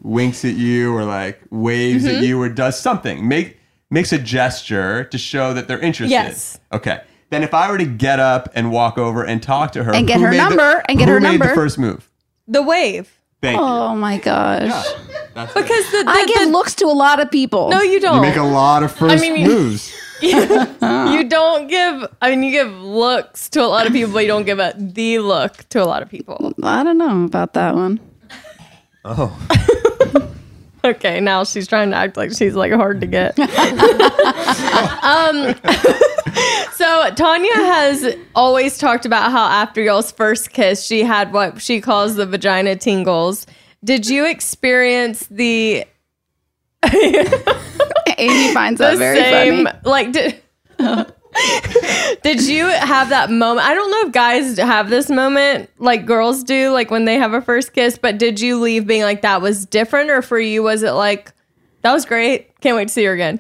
winks 0.02 0.46
at 0.46 0.54
you 0.56 0.96
or 0.96 1.04
like 1.04 1.42
waves 1.50 2.06
Mm-hmm. 2.06 2.18
at 2.18 2.24
you 2.24 2.42
or 2.42 2.50
does 2.50 2.80
something. 2.80 3.28
Make 3.28 3.58
makes 3.90 4.14
a 4.14 4.20
gesture 4.20 5.04
to 5.06 5.18
show 5.18 5.54
that 5.54 5.68
they're 5.68 5.80
interested. 5.80 6.12
Yes. 6.14 6.60
Okay. 6.72 7.02
Then 7.32 7.44
if 7.44 7.54
I 7.54 7.70
were 7.72 7.78
to 7.78 7.86
get 7.86 8.20
up 8.20 8.50
and 8.56 8.72
walk 8.72 8.98
over 8.98 9.24
and 9.24 9.42
talk 9.44 9.72
to 9.74 9.84
her 9.84 9.94
And 9.94 10.08
get 10.08 10.20
her 10.22 10.30
made 10.32 10.40
the- 10.40 10.50
number, 10.50 10.84
and 10.88 10.98
get 10.98 11.08
who 11.08 11.16
her 11.16 11.20
made 11.20 11.32
number. 11.40 11.48
the 11.50 11.54
first 11.56 11.78
move. 11.78 12.10
The 12.48 12.64
wave. 12.64 13.19
Thank 13.42 13.58
you. 13.58 13.64
Oh 13.66 13.96
my 13.96 14.18
gosh. 14.18 14.70
That's 15.34 15.52
it. 15.56 15.62
Because 15.62 15.92
the, 15.92 16.04
the, 16.04 16.10
I 16.10 16.26
give 16.26 16.48
the- 16.48 16.52
looks 16.52 16.76
to 16.76 16.86
a 16.86 16.98
lot 17.06 17.20
of 17.22 17.32
people. 17.32 17.70
no, 17.70 17.82
you 17.82 17.92
You 17.94 18.00
don't. 18.02 18.16
You 18.16 18.22
make 18.22 18.36
a 18.36 18.44
lot 18.44 18.84
of 18.84 18.92
first 18.92 19.22
mean, 19.22 19.38
you- 19.38 19.48
moves. 19.48 19.94
you 20.22 21.24
don't 21.30 21.68
give. 21.70 22.06
I 22.22 22.30
mean, 22.32 22.44
you 22.44 22.52
give 22.52 22.74
looks 22.74 23.48
to 23.52 23.62
a 23.64 23.68
lot 23.68 23.88
of 23.88 23.94
people, 23.94 24.12
but 24.12 24.20
you 24.20 24.28
don't 24.28 24.46
give 24.46 24.60
a 24.60 24.74
the 24.78 25.20
look 25.20 25.70
to 25.70 25.82
a 25.82 25.86
lot 25.86 26.02
of 26.02 26.10
people. 26.10 26.52
I 26.62 26.84
don't 26.84 26.98
know 26.98 27.24
about 27.24 27.54
that 27.54 27.74
one. 27.76 28.02
Oh. 29.06 29.32
Okay, 30.84 31.20
now 31.20 31.44
she's 31.44 31.68
trying 31.68 31.92
to 31.92 31.98
act 31.98 32.16
like 32.16 32.32
she's 32.32 32.56
like 32.56 32.72
hard 32.72 33.02
to 33.02 33.08
get. 33.08 33.38
um, 33.40 33.46
so 36.74 37.10
Tanya 37.16 37.54
has 37.54 38.16
always 38.34 38.78
talked 38.78 39.06
about 39.06 39.32
how 39.32 39.46
after 39.46 39.82
y'all's 39.82 40.12
first 40.12 40.52
kiss, 40.52 40.86
she 40.86 41.04
had 41.04 41.34
what 41.34 41.62
she 41.62 41.82
calls 41.82 42.16
the 42.16 42.26
vagina 42.26 42.78
tingles. 42.78 43.46
Did 43.84 44.08
you 44.08 44.26
experience 44.26 45.28
the 45.28 45.86
Amy 48.18 48.54
finds 48.54 48.80
that 48.80 48.98
very 48.98 49.20
same 49.20 49.66
funny. 49.66 49.80
like 49.84 50.14
did 50.14 50.42
did 52.24 52.42
you 52.46 52.66
have 52.66 53.10
that 53.10 53.30
moment 53.30 53.66
i 53.68 53.74
don't 53.74 53.92
know 53.92 54.08
if 54.08 54.14
guys 54.14 54.58
have 54.58 54.90
this 54.90 55.10
moment 55.10 55.70
like 55.78 56.06
girls 56.06 56.44
do 56.44 56.72
like 56.72 56.92
when 56.92 57.06
they 57.06 57.16
have 57.18 57.34
a 57.34 57.42
first 57.42 57.74
kiss 57.74 57.98
but 57.98 58.18
did 58.18 58.40
you 58.40 58.60
leave 58.60 58.86
being 58.88 59.04
like 59.04 59.22
that 59.22 59.42
was 59.42 59.66
different 59.66 60.10
or 60.10 60.22
for 60.22 60.40
you 60.40 60.62
was 60.64 60.84
it 60.84 60.92
like 60.92 61.32
that 61.82 61.94
was 61.94 62.06
great 62.06 62.60
can't 62.62 62.76
wait 62.76 62.88
to 62.88 62.94
see 62.94 63.04
her 63.06 63.14
again 63.14 63.40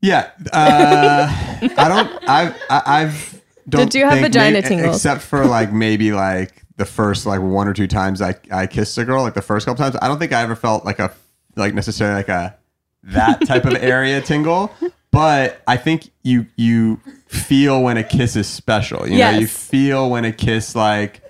Yeah. 0.00 0.30
Uh, 0.52 1.28
I 1.76 1.88
don't 1.88 2.28
I've 2.28 2.56
I, 2.68 2.82
I've 2.86 3.42
don't 3.68 3.84
Did 3.90 3.98
you 3.98 4.04
have 4.04 4.14
think 4.14 4.26
vagina 4.26 4.60
tingles? 4.62 4.96
Except 4.96 5.22
for 5.22 5.46
like 5.46 5.72
maybe 5.72 6.10
like 6.12 6.64
the 6.76 6.84
first 6.84 7.24
like 7.26 7.40
one 7.40 7.68
or 7.68 7.72
two 7.72 7.86
times 7.86 8.20
I, 8.20 8.34
I 8.50 8.66
kissed 8.66 8.98
a 8.98 9.04
girl, 9.04 9.22
like 9.22 9.34
the 9.34 9.42
first 9.42 9.64
couple 9.66 9.84
times. 9.84 9.96
I 10.02 10.08
don't 10.08 10.18
think 10.18 10.32
I 10.32 10.42
ever 10.42 10.56
felt 10.56 10.84
like 10.84 10.98
a 10.98 11.12
like 11.54 11.72
necessarily 11.72 12.16
like 12.16 12.28
a 12.28 12.56
that 13.04 13.46
type 13.46 13.64
of 13.64 13.74
area 13.74 14.20
tingle. 14.20 14.72
But 15.12 15.62
I 15.66 15.76
think 15.76 16.10
you 16.22 16.46
you 16.56 16.96
feel 17.26 17.82
when 17.82 17.96
a 17.96 18.02
kiss 18.02 18.34
is 18.34 18.48
special. 18.48 19.06
You 19.06 19.18
know, 19.18 19.30
you 19.30 19.46
feel 19.46 20.10
when 20.10 20.24
a 20.24 20.32
kiss 20.32 20.74
like 20.74 21.22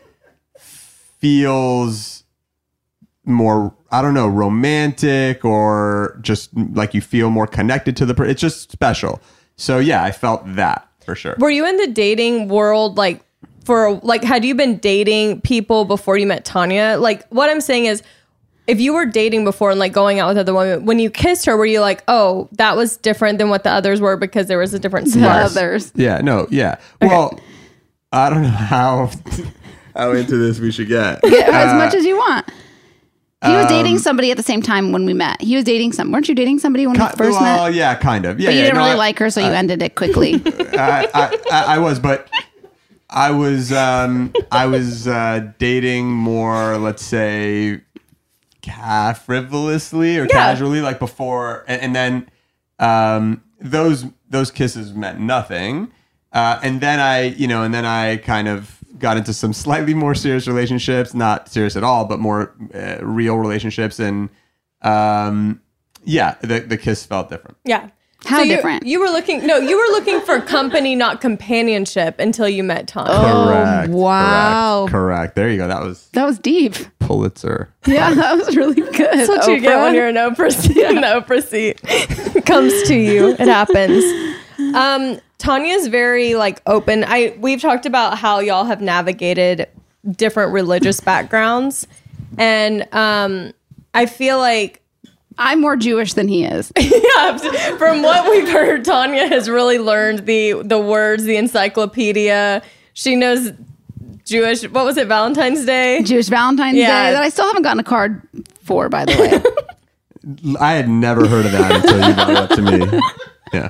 feels 0.57 2.25
more 3.25 3.75
I 3.91 4.01
don't 4.01 4.15
know 4.15 4.29
romantic 4.29 5.45
or 5.45 6.19
just 6.23 6.51
like 6.57 6.95
you 6.95 7.01
feel 7.01 7.29
more 7.29 7.47
connected 7.47 7.97
to 7.97 8.07
the 8.07 8.15
person. 8.15 8.31
It's 8.31 8.41
just 8.41 8.71
special. 8.71 9.21
So 9.57 9.79
yeah, 9.79 10.03
I 10.03 10.13
felt 10.13 10.55
that 10.55 10.89
for 11.05 11.15
sure. 11.15 11.37
were 11.39 11.51
you 11.51 11.67
in 11.67 11.77
the 11.77 11.89
dating 11.89 12.49
world 12.49 12.97
like 12.97 13.25
for 13.65 13.95
like 14.03 14.23
had 14.23 14.45
you 14.45 14.55
been 14.55 14.79
dating 14.79 15.41
people 15.41 15.85
before 15.85 16.17
you 16.17 16.27
met 16.27 16.45
tanya 16.45 16.97
like 16.99 17.27
what 17.29 17.51
i'm 17.51 17.61
saying 17.61 17.87
is 17.87 18.03
if 18.67 18.81
you 18.81 18.95
were 18.95 19.07
dating 19.07 19.45
before 19.45 19.71
and 19.71 19.79
like 19.81 19.93
going 19.93 20.21
out 20.21 20.29
with 20.29 20.39
other 20.39 20.55
women 20.55 20.85
when 20.87 20.99
you 20.99 21.11
kissed 21.11 21.47
her 21.47 21.57
were 21.57 21.67
you 21.67 21.81
like 21.81 22.03
oh 22.09 22.49
that 22.53 22.77
was 22.77 22.97
different 22.97 23.39
than 23.39 23.49
what 23.49 23.65
the 23.65 23.71
others 23.71 24.01
were 24.01 24.17
because 24.17 24.47
there 24.47 24.59
was 24.59 24.73
a 24.73 24.79
different 24.79 25.07
The 25.07 25.13
spark 25.21 25.45
others. 25.47 25.93
Yeah, 25.95 26.19
no, 26.19 26.47
yeah. 26.51 26.77
Well, 27.01 27.39
I 28.13 28.31
don't 28.31 28.43
know 28.43 28.49
how 28.49 29.11
how 29.97 30.13
into 30.13 30.37
this 30.37 30.59
we 30.61 30.71
should 30.71 30.89
get. 30.89 31.21
Get 31.23 31.49
as 31.49 31.73
Uh, 31.73 31.77
much 31.77 31.95
as 31.95 32.05
you 32.05 32.17
want. 32.17 32.47
He 33.45 33.51
was 33.51 33.67
dating 33.67 33.95
um, 33.95 33.99
somebody 33.99 34.31
at 34.31 34.37
the 34.37 34.43
same 34.45 34.63
time 34.63 34.93
when 34.93 35.05
we 35.05 35.15
met. 35.15 35.41
He 35.43 35.57
was 35.57 35.65
dating 35.65 35.93
some. 35.95 36.13
Weren't 36.13 36.29
you 36.29 36.35
dating 36.37 36.61
somebody 36.61 36.87
when 36.87 36.97
we 36.97 37.05
first 37.17 37.41
well, 37.41 37.65
met? 37.65 37.75
yeah, 37.75 37.97
kind 37.97 38.25
of. 38.25 38.39
Yeah, 38.39 38.47
but 38.51 38.55
you 38.55 38.61
yeah, 38.61 38.65
didn't 38.67 38.77
no, 38.77 38.83
really 38.83 38.93
I- 38.93 39.07
like 39.07 39.19
her, 39.19 39.31
so 39.31 39.41
you 39.41 39.49
ended 39.49 39.83
it 39.83 39.97
quickly. 39.97 40.35
I, 40.79 41.09
I, 41.13 41.39
I, 41.51 41.65
I 41.75 41.79
was, 41.79 41.99
but 41.99 42.29
I 43.11 43.33
was 43.33 43.73
um, 43.73 44.33
I 44.53 44.67
was 44.67 45.09
uh, 45.09 45.51
dating 45.59 46.07
more, 46.13 46.79
let's 46.79 47.03
say, 47.05 47.81
ca- 48.65 49.13
frivolously 49.15 50.19
or 50.19 50.23
Yeah. 50.23 50.29
casually, 50.33 50.81
like 50.81 50.99
before, 50.99 51.65
and, 51.69 51.81
and 51.83 51.95
then 51.97 52.31
um, 52.79 53.43
those 53.61 54.07
those 54.31 54.51
kisses 54.51 54.93
meant 54.95 55.21
nothing, 55.21 55.93
uh, 56.33 56.59
and 56.63 56.81
then 56.81 56.99
I, 57.01 57.23
you 57.25 57.47
know, 57.47 57.63
and 57.63 57.73
then 57.75 57.85
I 57.85 58.17
kind 58.17 58.49
of 58.49 58.79
got 58.99 59.17
into 59.17 59.33
some 59.33 59.53
slightly 59.53 59.95
more 59.95 60.15
serious 60.15 60.47
relationships, 60.47 61.13
not 61.15 61.49
serious 61.49 61.77
at 61.77 61.85
all, 61.85 62.05
but 62.05 62.19
more 62.19 62.55
uh, 62.75 62.99
real 63.01 63.37
relationships, 63.37 63.99
and 63.99 64.29
um, 64.83 65.61
yeah, 66.05 66.37
the 66.41 66.61
the 66.61 66.77
kiss 66.77 67.05
felt 67.07 67.29
different. 67.31 67.57
Yeah. 67.65 67.91
How 68.27 68.43
you- 68.43 68.55
different? 68.55 68.87
You 68.87 69.01
were 69.01 69.09
looking 69.09 69.47
no, 69.47 69.59
you 69.59 69.77
were 69.77 69.93
looking 69.97 70.21
for 70.21 70.41
company, 70.41 70.95
not 70.95 71.21
companionship 71.21 72.19
until 72.19 72.49
you 72.49 72.63
met 72.63 72.87
Tom. 72.89 73.07
Correct. 73.07 73.91
Oh, 73.91 73.97
wow. 73.97 74.87
Correct. 74.89 74.93
correct. 74.93 75.37
There 75.37 75.51
you 75.51 75.57
go. 75.59 75.69
That 75.69 75.83
was 75.83 76.09
that 76.13 76.25
was 76.25 76.39
deep. 76.39 76.75
Pulitzer. 77.01 77.69
Yeah, 77.87 78.15
that 78.15 78.37
was 78.39 78.57
really 78.57 78.81
good. 78.81 78.95
That's 78.97 79.29
what 79.29 79.47
you 79.49 79.61
get 79.61 79.79
when 79.81 79.95
you're 79.95 80.09
an 80.09 80.15
Oprah 80.15 80.53
seat. 80.53 80.77
An 80.85 81.03
Oprah 81.03 81.43
seat 81.43 81.81
comes 82.47 82.83
to 82.85 82.95
you. 82.95 83.31
It 83.31 83.39
happens. 83.49 84.05
Um, 84.75 85.21
Tanya's 85.39 85.89
very 85.89 86.35
like 86.37 86.63
open. 86.67 87.05
I 87.07 87.37
we've 87.39 87.61
talked 87.61 87.87
about 87.87 88.19
how 88.19 88.39
y'all 88.39 88.65
have 88.65 88.81
navigated 88.81 89.67
different 90.11 90.53
religious 90.53 91.01
backgrounds, 91.01 91.87
and 92.39 92.87
um, 92.95 93.53
I 93.95 94.07
feel 94.07 94.39
like 94.39 94.82
I'm 95.39 95.61
more 95.61 95.77
Jewish 95.77 96.15
than 96.15 96.29
he 96.29 96.45
is. 96.45 96.73
yeah, 96.79 97.37
from 97.77 98.03
what 98.03 98.31
we've 98.31 98.49
heard, 98.49 98.85
Tanya 98.85 99.27
has 99.29 99.49
really 99.49 99.79
learned 99.79 100.27
the 100.27 100.63
the 100.63 100.79
words, 100.79 101.25
the 101.25 101.37
encyclopedia. 101.37 102.63
She 102.95 103.17
knows 103.17 103.53
Jewish. 104.25 104.63
What 104.65 104.85
was 104.85 104.97
it? 104.97 105.09
Valentine's 105.09 105.65
Day. 105.65 106.03
Jewish 106.03 106.29
Valentine's 106.29 106.77
Yeah. 106.77 107.07
Day 107.09 107.13
that 107.15 107.23
I 107.23 107.29
still 107.29 107.47
haven't 107.47 107.63
gotten 107.63 107.81
a 107.81 107.85
card 107.85 108.23
for, 108.63 108.89
by 108.89 109.05
the 109.05 109.13
way. 109.19 110.57
I 110.61 110.75
had 110.75 110.89
never 110.89 111.27
heard 111.27 111.47
of 111.47 111.53
that 111.53 111.73
until 111.73 112.09
you 112.09 112.15
brought 112.15 112.31
it 112.31 112.37
up 112.37 112.51
to 112.51 112.63
me. 112.63 113.01
Yeah. 113.53 113.69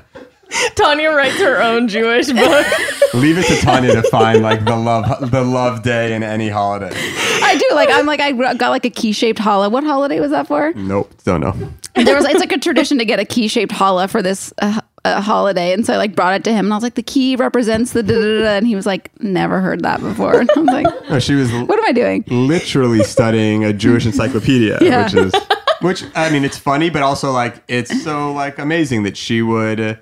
Tanya 0.77 1.11
writes 1.11 1.39
her 1.39 1.61
own 1.61 1.89
Jewish 1.89 2.31
book. 2.31 2.67
Leave 3.15 3.37
it 3.39 3.45
to 3.47 3.57
Tanya 3.61 3.93
to 3.93 4.03
find 4.05 4.43
like 4.43 4.65
the 4.65 4.77
love 4.77 5.31
the 5.31 5.43
love 5.43 5.83
day 5.83 6.15
in 6.15 6.23
any 6.23 6.49
holiday. 6.49 6.91
I 6.95 7.57
do 7.59 7.75
like 7.75 7.89
I'm 7.91 8.07
like 8.07 8.21
I 8.21 8.33
got 8.55 8.71
like 8.71 8.85
a 8.87 8.91
key 8.91 9.13
shaped 9.13 9.39
challah. 9.41 9.71
What 9.71 9.85
holiday 9.85 10.19
was 10.21 10.31
that 10.31 10.47
for? 10.47 10.73
Nope, 10.75 11.13
don't 11.25 11.41
know. 11.41 11.53
There 11.95 12.15
was 12.17 12.25
it's 12.25 12.41
like 12.41 12.53
a 12.53 12.59
tradition 12.59 12.99
to 12.99 13.05
get 13.05 13.21
a 13.21 13.25
key 13.25 13.49
shaped 13.49 13.73
challah 13.73 14.09
for 14.09 14.23
this 14.23 14.53
uh, 14.63 14.81
uh, 15.05 15.21
holiday, 15.21 15.73
and 15.75 15.85
so 15.85 15.93
I 15.93 15.97
like 15.99 16.15
brought 16.17 16.35
it 16.35 16.45
to 16.45 16.53
him, 16.53 16.65
and 16.67 16.73
I 16.73 16.77
was 16.77 16.83
like, 16.83 16.95
the 16.95 17.03
key 17.03 17.37
represents 17.37 17.93
the 17.93 18.03
da 18.03 18.15
da 18.15 18.39
da, 18.45 18.49
and 18.57 18.67
he 18.67 18.75
was 18.75 18.87
like, 18.87 19.11
never 19.23 19.61
heard 19.61 19.83
that 19.83 20.01
before. 20.01 20.37
And 20.41 20.51
I 20.57 20.61
was 20.61 20.69
like, 20.69 21.11
No, 21.11 21.19
she 21.19 21.35
was 21.35 21.53
what 21.53 21.79
am 21.79 21.85
I 21.85 21.93
doing? 21.93 22.25
literally 22.29 23.03
studying 23.05 23.65
a 23.65 23.73
Jewish 23.75 24.07
encyclopedia, 24.07 24.79
Yeah. 24.81 25.05
which 25.05 25.15
is 25.15 25.35
which 25.83 26.05
I 26.15 26.31
mean 26.31 26.45
it's 26.45 26.57
funny, 26.57 26.89
but 26.89 27.03
also 27.03 27.31
like 27.31 27.63
it's 27.69 28.03
so 28.03 28.33
like 28.33 28.59
amazing 28.59 29.03
that 29.03 29.17
she 29.19 29.43
would 29.43 29.99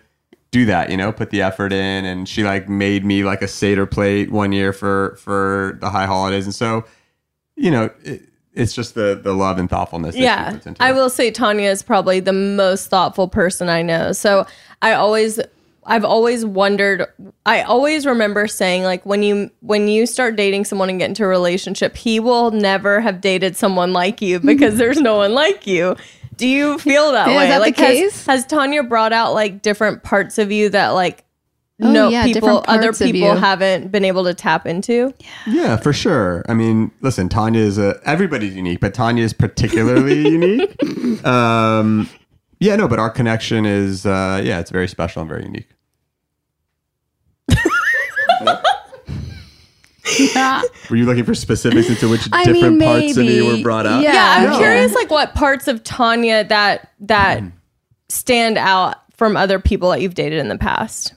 do 0.51 0.65
that, 0.67 0.91
you 0.91 0.97
know, 0.97 1.13
put 1.13 1.31
the 1.31 1.43
effort 1.43 1.73
in, 1.73 2.05
and 2.05 2.29
she 2.29 2.45
like 2.45 2.69
made 2.69 3.05
me 3.05 3.25
like 3.25 3.43
a 3.43 3.49
seder 3.49 3.87
plate 3.87 4.31
one 4.31 4.53
year 4.53 4.73
for 4.73 5.17
for 5.17 5.79
the 5.81 5.91
high 5.91 6.07
holidays, 6.07 6.45
and 6.45 6.55
so 6.55 6.85
you 7.57 7.71
know 7.71 7.91
it, 8.03 8.23
it's 8.55 8.73
just 8.73 8.95
the 8.95 9.21
the 9.23 9.33
love 9.33 9.59
and 9.59 9.71
thoughtfulness. 9.71 10.15
that 10.15 10.19
she 10.19 10.25
yeah. 10.25 10.53
puts 10.53 10.67
into 10.67 10.83
i 10.83 10.91
it. 10.91 10.95
will 10.95 11.11
say 11.11 11.31
tanya 11.31 11.69
is 11.69 11.83
probably 11.83 12.21
the 12.21 12.33
most 12.33 12.89
thoughtful 12.89 13.29
person 13.29 13.69
i 13.69 13.83
know. 13.83 14.13
So 14.13 14.47
i 14.83 14.93
always 14.93 15.39
i've 15.85 16.05
always 16.05 16.45
wondered 16.45 17.07
i 17.47 17.63
always 17.63 18.07
remember 18.07 18.47
saying 18.47 18.83
like 18.83 19.05
when 19.07 19.23
you 19.23 19.51
when 19.61 19.89
you 19.89 20.07
start 20.07 20.37
dating 20.37 20.65
someone 20.65 20.91
and 20.91 20.99
get 20.99 21.09
into 21.09 21.25
a 21.25 21.29
relationship 21.29 21.97
he 21.97 22.21
will 22.21 22.51
never 22.51 23.01
have 23.01 23.21
dated 23.21 23.57
someone 23.57 23.93
like 23.93 24.21
you 24.21 24.41
because 24.41 24.73
mm-hmm. 24.73 24.79
there's 24.79 25.01
no 25.01 25.17
one 25.17 25.33
like 25.33 25.67
you 25.67 25.97
do 26.41 26.49
you 26.49 26.79
feel 26.79 27.13
that 27.13 27.29
Yeah, 27.29 27.43
is 27.43 27.49
that 27.51 27.55
the 27.59 27.61
like 27.61 27.77
has- 27.77 27.87
case? 27.99 28.27
Has, 28.27 28.45
tanya 28.47 28.83
brought 28.83 29.13
out 29.13 29.33
like 29.35 29.63
different 29.63 30.03
parts 30.03 30.39
of 30.39 30.51
you 30.51 30.69
that 30.71 30.89
like 30.89 31.25
Oh, 31.83 31.91
no 31.91 32.09
yeah, 32.11 32.25
people 32.25 32.63
other 32.69 32.93
people 32.93 33.35
haven't 33.37 33.91
been 33.91 34.05
able 34.05 34.25
to 34.25 34.35
tap 34.35 34.67
into 34.67 35.15
Yeah, 35.47 35.77
for 35.79 35.95
sure. 35.95 36.45
I 36.47 36.53
mean, 36.53 36.91
listen, 37.01 37.31
Tanya 37.31 37.61
is 37.63 37.79
a 37.79 37.99
everybody's 38.05 38.55
unique, 38.55 38.81
but 38.81 38.93
Tanya 38.93 39.25
is 39.25 39.33
particularly 39.33 40.29
unique. 40.29 41.25
Um, 41.27 42.07
yeah, 42.59 42.77
no, 42.77 42.87
but 42.87 42.99
our 42.99 43.09
connection 43.09 43.65
is 43.65 44.05
uh, 44.05 44.43
yeah, 44.45 44.61
it's 44.61 44.71
very 44.71 44.89
special 44.89 45.23
and 45.23 45.29
very 45.31 45.45
unique. 45.45 45.69
Were 50.91 50.97
you 50.97 51.05
looking 51.07 51.25
for 51.25 51.35
specifics 51.35 51.89
into 51.89 52.09
which 52.09 52.29
I 52.33 52.45
different 52.45 52.79
mean, 52.79 52.89
parts 52.89 53.17
of 53.17 53.25
you 53.25 53.45
were 53.47 53.63
brought 53.63 53.87
out? 53.87 54.03
Yeah, 54.03 54.37
I'm 54.39 54.51
No. 54.51 54.59
curious 54.59 54.95
like 54.95 55.11
what 55.11 55.35
parts 55.35 55.69
of 55.69 55.83
Tanya 55.85 56.45
that 56.45 56.91
that 57.01 57.43
stand 58.09 58.59
out 58.59 58.97
from 59.17 59.37
other 59.37 59.59
people 59.59 59.91
that 59.91 60.01
you've 60.01 60.15
dated 60.15 60.39
in 60.39 60.49
the 60.49 60.59
past. 60.59 61.15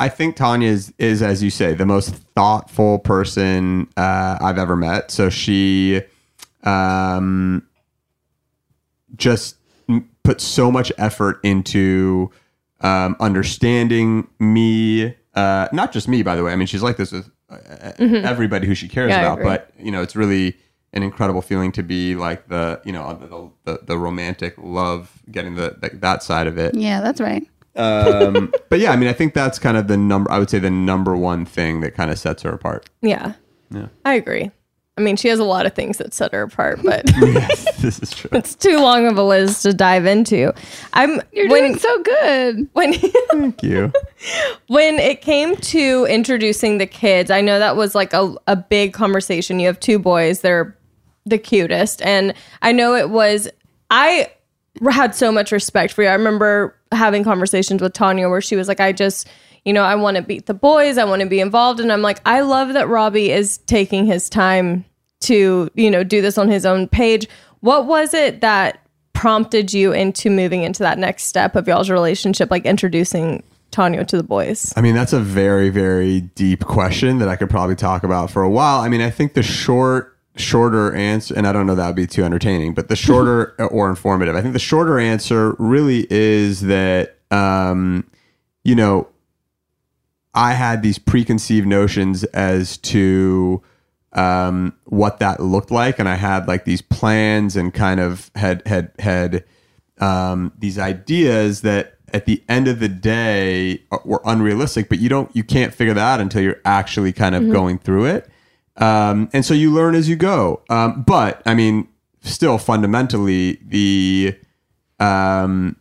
I 0.00 0.08
think 0.08 0.36
Tanya 0.36 0.68
is, 0.68 0.92
is, 0.98 1.22
as 1.22 1.42
you 1.42 1.50
say, 1.50 1.74
the 1.74 1.86
most 1.86 2.14
thoughtful 2.36 3.00
person 3.00 3.88
uh, 3.96 4.38
I've 4.40 4.58
ever 4.58 4.76
met. 4.76 5.10
So 5.10 5.28
she 5.28 6.02
um, 6.62 7.66
just 9.16 9.56
put 10.22 10.40
so 10.40 10.70
much 10.70 10.92
effort 10.98 11.40
into 11.42 12.30
um, 12.80 13.16
understanding 13.18 14.28
me. 14.38 15.16
Uh, 15.38 15.68
not 15.72 15.92
just 15.92 16.08
me, 16.08 16.22
by 16.22 16.34
the 16.36 16.42
way. 16.44 16.52
I 16.52 16.56
mean, 16.56 16.66
she's 16.66 16.82
like 16.82 16.96
this 16.96 17.12
with 17.12 17.30
uh, 17.50 17.56
Mhm. 17.98 18.24
everybody 18.24 18.66
who 18.66 18.74
she 18.74 18.88
cares 18.88 19.10
Yeah, 19.10 19.20
about. 19.32 19.42
But 19.44 19.70
you 19.78 19.90
know, 19.92 20.02
it's 20.02 20.16
really 20.16 20.56
an 20.92 21.02
incredible 21.02 21.42
feeling 21.42 21.70
to 21.72 21.82
be 21.82 22.14
like 22.14 22.48
the 22.48 22.80
you 22.84 22.92
know 22.92 23.04
the 23.64 23.72
the, 23.72 23.80
the 23.86 23.98
romantic 23.98 24.54
love, 24.58 25.22
getting 25.30 25.54
the, 25.54 25.76
the 25.80 25.90
that 26.06 26.22
side 26.22 26.46
of 26.46 26.56
it 26.58 26.74
Yeah, 26.74 27.00
that's 27.00 27.20
right. 27.20 27.44
um, 27.76 28.52
but 28.70 28.80
yeah, 28.80 28.90
I 28.92 28.96
mean, 28.96 29.08
I 29.08 29.12
think 29.12 29.34
that's 29.34 29.58
kind 29.58 29.76
of 29.76 29.86
the 29.86 29.96
number. 29.96 30.30
I 30.30 30.38
would 30.38 30.50
say 30.50 30.58
the 30.58 30.70
number 30.70 31.16
one 31.16 31.44
thing 31.44 31.80
that 31.82 31.94
kind 31.94 32.10
of 32.10 32.18
sets 32.18 32.42
her 32.42 32.50
apart. 32.50 32.88
Yeah. 33.02 33.32
Yeah. 33.70 33.88
I 34.04 34.14
agree. 34.14 34.50
I 34.98 35.00
mean, 35.00 35.16
she 35.16 35.28
has 35.28 35.38
a 35.38 35.44
lot 35.44 35.64
of 35.64 35.74
things 35.74 35.98
that 35.98 36.12
set 36.12 36.32
her 36.32 36.42
apart, 36.42 36.80
but 36.84 37.08
yes, 37.14 37.76
this 37.76 38.00
is 38.00 38.10
true. 38.10 38.30
it's 38.36 38.54
too 38.56 38.78
long 38.78 39.06
of 39.06 39.16
a 39.16 39.22
list 39.22 39.62
to 39.62 39.72
dive 39.72 40.06
into. 40.06 40.52
I'm 40.92 41.22
You're 41.32 41.48
when, 41.48 41.62
doing 41.62 41.78
so 41.78 42.02
good. 42.02 42.68
when 42.72 42.94
Thank 43.30 43.62
you. 43.62 43.92
when 44.66 44.96
it 44.96 45.22
came 45.22 45.54
to 45.56 46.06
introducing 46.10 46.78
the 46.78 46.86
kids, 46.86 47.30
I 47.30 47.40
know 47.40 47.60
that 47.60 47.76
was 47.76 47.94
like 47.94 48.12
a, 48.12 48.34
a 48.48 48.56
big 48.56 48.92
conversation. 48.92 49.60
You 49.60 49.68
have 49.68 49.78
two 49.78 50.00
boys, 50.00 50.40
they're 50.40 50.76
the 51.24 51.38
cutest. 51.38 52.02
And 52.02 52.34
I 52.62 52.72
know 52.72 52.94
it 52.94 53.10
was, 53.10 53.48
I 53.90 54.32
had 54.90 55.14
so 55.14 55.30
much 55.30 55.52
respect 55.52 55.92
for 55.92 56.02
you. 56.02 56.08
I 56.08 56.14
remember 56.14 56.74
having 56.90 57.22
conversations 57.22 57.80
with 57.80 57.92
Tanya 57.92 58.28
where 58.28 58.40
she 58.40 58.56
was 58.56 58.66
like, 58.66 58.80
I 58.80 58.92
just, 58.92 59.28
you 59.64 59.72
know, 59.72 59.82
I 59.82 59.94
want 59.94 60.16
to 60.16 60.22
beat 60.22 60.46
the 60.46 60.54
boys, 60.54 60.98
I 60.98 61.04
want 61.04 61.22
to 61.22 61.28
be 61.28 61.40
involved. 61.40 61.80
And 61.80 61.92
I'm 61.92 62.02
like, 62.02 62.20
I 62.26 62.40
love 62.40 62.72
that 62.74 62.88
Robbie 62.88 63.30
is 63.30 63.58
taking 63.58 64.06
his 64.06 64.28
time 64.28 64.84
to, 65.20 65.70
you 65.74 65.90
know, 65.90 66.04
do 66.04 66.20
this 66.20 66.38
on 66.38 66.48
his 66.48 66.64
own 66.64 66.88
page. 66.88 67.28
What 67.60 67.86
was 67.86 68.14
it 68.14 68.40
that 68.40 68.80
prompted 69.12 69.72
you 69.72 69.92
into 69.92 70.30
moving 70.30 70.62
into 70.62 70.82
that 70.84 70.96
next 70.96 71.24
step 71.24 71.56
of 71.56 71.66
y'all's 71.66 71.90
relationship, 71.90 72.50
like 72.50 72.64
introducing 72.64 73.42
Tanya 73.70 74.04
to 74.04 74.16
the 74.16 74.22
boys? 74.22 74.72
I 74.76 74.80
mean, 74.80 74.94
that's 74.94 75.12
a 75.12 75.20
very, 75.20 75.70
very 75.70 76.20
deep 76.20 76.64
question 76.64 77.18
that 77.18 77.28
I 77.28 77.36
could 77.36 77.50
probably 77.50 77.74
talk 77.74 78.04
about 78.04 78.30
for 78.30 78.42
a 78.42 78.50
while. 78.50 78.80
I 78.80 78.88
mean, 78.88 79.00
I 79.00 79.10
think 79.10 79.34
the 79.34 79.42
short, 79.42 80.16
shorter 80.36 80.94
answer, 80.94 81.34
and 81.36 81.46
I 81.48 81.52
don't 81.52 81.66
know 81.66 81.74
that 81.74 81.86
would 81.88 81.96
be 81.96 82.06
too 82.06 82.22
entertaining, 82.22 82.74
but 82.74 82.88
the 82.88 82.96
shorter 83.06 83.54
or 83.70 83.90
informative, 83.90 84.36
I 84.36 84.40
think 84.40 84.52
the 84.52 84.60
shorter 84.60 84.98
answer 85.00 85.56
really 85.58 86.06
is 86.10 86.60
that, 86.62 87.18
um, 87.32 88.08
you 88.62 88.76
know, 88.76 89.08
I 90.38 90.52
had 90.52 90.82
these 90.82 90.98
preconceived 90.98 91.66
notions 91.66 92.22
as 92.24 92.76
to 92.78 93.60
um, 94.12 94.72
what 94.84 95.18
that 95.18 95.40
looked 95.40 95.70
like, 95.70 95.98
and 95.98 96.08
I 96.08 96.14
had 96.14 96.46
like 96.46 96.64
these 96.64 96.80
plans 96.80 97.56
and 97.56 97.74
kind 97.74 97.98
of 98.00 98.30
had 98.36 98.62
had 98.66 98.92
had 99.00 99.44
um, 99.98 100.52
these 100.58 100.78
ideas 100.78 101.62
that 101.62 101.94
at 102.14 102.24
the 102.24 102.42
end 102.48 102.68
of 102.68 102.78
the 102.78 102.88
day 102.88 103.82
are- 103.90 104.00
were 104.04 104.22
unrealistic. 104.24 104.88
But 104.88 104.98
you 105.00 105.08
don't 105.08 105.28
you 105.34 105.42
can't 105.42 105.74
figure 105.74 105.92
that 105.94 106.00
out 106.14 106.20
until 106.20 106.40
you're 106.42 106.60
actually 106.64 107.12
kind 107.12 107.34
of 107.34 107.42
Mhm. 107.42 107.52
going 107.52 107.78
through 107.78 108.04
it, 108.06 108.30
um, 108.76 109.28
and 109.32 109.44
so 109.44 109.54
you 109.54 109.72
learn 109.72 109.94
as 109.96 110.08
you 110.08 110.16
go. 110.16 110.60
Um, 110.70 111.02
but 111.06 111.42
I 111.44 111.54
mean, 111.54 111.88
still 112.22 112.58
fundamentally 112.58 113.58
the 113.66 114.36
um, 115.00 115.76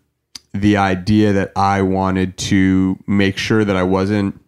the 0.53 0.77
idea 0.77 1.31
that 1.33 1.51
I 1.55 1.81
wanted 1.83 2.37
to 2.37 2.97
make 3.07 3.37
sure 3.37 3.63
that 3.63 3.75
I 3.75 3.83
wasn't, 3.83 4.39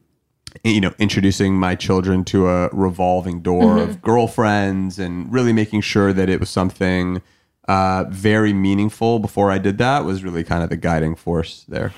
you 0.64 0.82
know, 0.82 0.94
introducing 1.00 1.54
my 1.56 1.76
children 1.76 2.24
to 2.26 2.48
a 2.50 2.70
revolving 2.70 3.42
door 3.42 3.76
Mhm. 3.78 3.84
of 3.84 4.02
girlfriends 4.02 5.00
and 5.00 5.32
really 5.32 5.54
making 5.54 5.82
sure 5.82 6.14
that 6.14 6.30
it 6.30 6.40
was 6.40 6.50
something 6.50 7.22
uh, 7.68 8.06
very 8.10 8.52
meaningful 8.52 9.20
before 9.20 9.52
I 9.52 9.60
did 9.60 9.78
that 9.78 10.04
was 10.04 10.24
really 10.24 10.44
kind 10.44 10.64
of 10.64 10.70
the 10.72 10.78
guiding 10.78 11.16
force 11.16 11.66
there. 11.68 11.92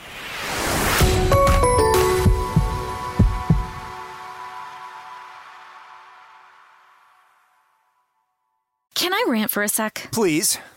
Can 8.96 9.14
I 9.14 9.26
rant 9.28 9.50
for 9.52 9.64
a 9.64 9.70
sec? 9.70 10.10
Please. 10.12 10.60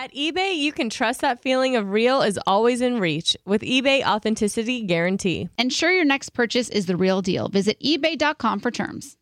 At 0.00 0.14
eBay, 0.14 0.56
you 0.56 0.72
can 0.72 0.88
trust 0.88 1.20
that 1.20 1.42
feeling 1.42 1.76
of 1.76 1.90
real 1.90 2.22
is 2.22 2.38
always 2.46 2.80
in 2.80 3.00
reach 3.00 3.36
with 3.44 3.60
eBay 3.60 4.02
Authenticity 4.02 4.80
Guarantee. 4.80 5.50
Ensure 5.58 5.92
your 5.92 6.06
next 6.06 6.30
purchase 6.30 6.70
is 6.70 6.86
the 6.86 6.96
real 6.96 7.20
deal. 7.20 7.50
Visit 7.50 7.78
eBay.com 7.80 8.60
for 8.60 8.70
terms. 8.70 9.18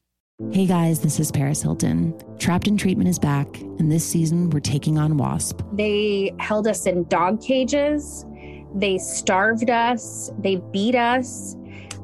Hey 0.53 0.67
guys, 0.67 1.01
this 1.01 1.19
is 1.19 1.33
Paris 1.33 1.61
Hilton. 1.63 2.17
Trapped 2.39 2.69
in 2.69 2.77
Treatment 2.77 3.09
is 3.09 3.19
back, 3.19 3.61
and 3.61 3.91
this 3.91 4.07
season 4.07 4.51
we're 4.51 4.61
taking 4.61 4.99
on 4.99 5.17
WASP. 5.17 5.61
They 5.73 6.33
held 6.39 6.69
us 6.69 6.87
in 6.87 7.09
dog 7.09 7.43
cages, 7.43 8.25
they 8.73 8.99
starved 8.99 9.71
us, 9.71 10.31
they 10.39 10.63
beat 10.73 10.95
us, 10.95 11.57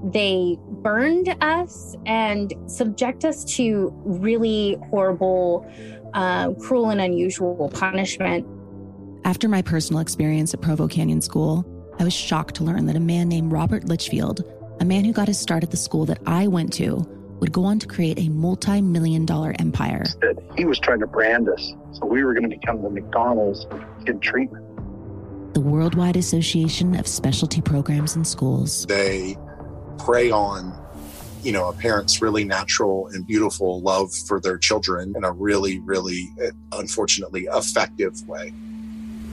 they 0.02 0.58
burned 0.82 1.32
us, 1.40 1.94
and 2.06 2.52
subject 2.66 3.24
us 3.24 3.44
to 3.54 3.92
really 4.04 4.78
horrible, 4.90 5.64
uh, 6.12 6.54
cruel, 6.54 6.90
and 6.90 7.00
unusual 7.00 7.70
punishment. 7.72 8.44
After 9.24 9.48
my 9.48 9.62
personal 9.62 10.02
experience 10.02 10.52
at 10.52 10.60
Provo 10.60 10.86
Canyon 10.86 11.22
School, 11.22 11.64
I 11.98 12.04
was 12.04 12.12
shocked 12.12 12.56
to 12.56 12.64
learn 12.64 12.84
that 12.86 12.96
a 12.96 13.00
man 13.00 13.26
named 13.26 13.52
Robert 13.52 13.84
Lichfield, 13.84 14.44
a 14.80 14.84
man 14.84 15.02
who 15.02 15.14
got 15.14 15.28
his 15.28 15.38
start 15.38 15.62
at 15.62 15.70
the 15.70 15.78
school 15.78 16.04
that 16.04 16.18
I 16.26 16.46
went 16.46 16.74
to, 16.74 16.96
would 17.40 17.50
go 17.50 17.64
on 17.64 17.78
to 17.78 17.86
create 17.86 18.18
a 18.18 18.28
multi 18.28 18.82
million 18.82 19.24
dollar 19.24 19.54
empire. 19.58 20.04
That 20.20 20.36
he 20.58 20.66
was 20.66 20.78
trying 20.78 21.00
to 21.00 21.06
brand 21.06 21.48
us. 21.48 21.72
So 21.92 22.04
we 22.04 22.22
were 22.22 22.34
going 22.34 22.50
to 22.50 22.54
become 22.54 22.82
the 22.82 22.90
McDonald's 22.90 23.64
of 23.70 23.82
kid 24.04 24.20
treatment. 24.20 24.62
The 25.54 25.60
Worldwide 25.62 26.16
Association 26.16 26.94
of 26.94 27.06
Specialty 27.06 27.62
Programs 27.62 28.16
and 28.16 28.26
Schools. 28.26 28.84
They 28.86 29.38
prey 29.96 30.30
on 30.30 30.78
you 31.42 31.52
know 31.52 31.70
a 31.70 31.72
parent's 31.72 32.20
really 32.20 32.44
natural 32.44 33.08
and 33.14 33.26
beautiful 33.26 33.80
love 33.80 34.12
for 34.28 34.38
their 34.38 34.58
children 34.58 35.14
in 35.16 35.24
a 35.24 35.32
really 35.32 35.78
really 35.80 36.28
eh, 36.42 36.50
unfortunately 36.72 37.48
effective 37.50 38.14
way 38.26 38.52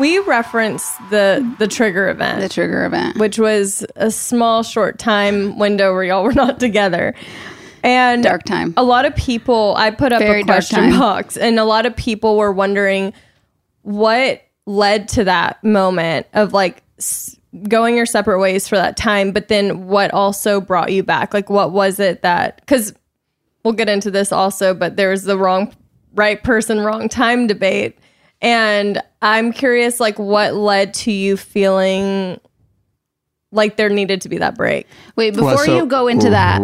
We 0.00 0.18
referenced 0.20 0.92
the 1.10 1.54
the 1.58 1.68
trigger 1.68 2.08
event. 2.08 2.40
The 2.40 2.48
trigger 2.48 2.84
event. 2.84 3.18
Which 3.18 3.38
was 3.38 3.84
a 3.96 4.10
small 4.10 4.62
short 4.64 4.98
time 4.98 5.58
window 5.58 5.92
where 5.92 6.02
y'all 6.02 6.24
were 6.24 6.32
not 6.32 6.58
together. 6.58 7.14
And 7.82 8.22
dark 8.24 8.42
time. 8.44 8.74
a 8.76 8.82
lot 8.82 9.06
of 9.06 9.16
people 9.16 9.74
i 9.78 9.90
put 9.90 10.12
up 10.12 10.18
Very 10.18 10.42
a 10.42 10.44
question 10.44 10.90
box 10.98 11.38
and 11.38 11.58
a 11.58 11.64
lot 11.64 11.86
of 11.86 11.96
people 11.96 12.36
were 12.36 12.52
wondering 12.52 13.14
what 13.82 14.42
led 14.66 15.08
to 15.08 15.24
that 15.24 15.64
moment 15.64 16.26
of 16.34 16.52
like 16.52 16.82
s- 16.98 17.38
going 17.68 17.96
your 17.96 18.04
separate 18.04 18.38
ways 18.38 18.68
for 18.68 18.76
that 18.76 18.98
time 18.98 19.32
but 19.32 19.48
then 19.48 19.86
what 19.86 20.12
also 20.12 20.60
brought 20.60 20.92
you 20.92 21.02
back? 21.02 21.32
Like 21.32 21.48
what 21.48 21.72
was 21.72 21.98
it 21.98 22.20
that 22.20 22.60
because 22.60 22.92
we'll 23.64 23.72
get 23.72 23.88
into 23.88 24.10
this 24.10 24.30
also 24.30 24.74
but 24.74 24.96
there 24.96 25.08
was 25.08 25.22
the 25.24 25.38
wrong 25.38 25.72
right 26.14 26.42
person 26.44 26.80
wrong 26.80 27.08
time 27.08 27.46
debate 27.46 27.96
and 28.40 29.02
I'm 29.22 29.52
curious, 29.52 30.00
like, 30.00 30.18
what 30.18 30.54
led 30.54 30.94
to 30.94 31.12
you 31.12 31.36
feeling 31.36 32.40
like 33.52 33.76
there 33.76 33.88
needed 33.88 34.22
to 34.22 34.28
be 34.28 34.38
that 34.38 34.56
break? 34.56 34.86
Wait, 35.16 35.34
before 35.34 35.66
you 35.66 35.86
go 35.86 36.08
into 36.08 36.30
that, 36.30 36.60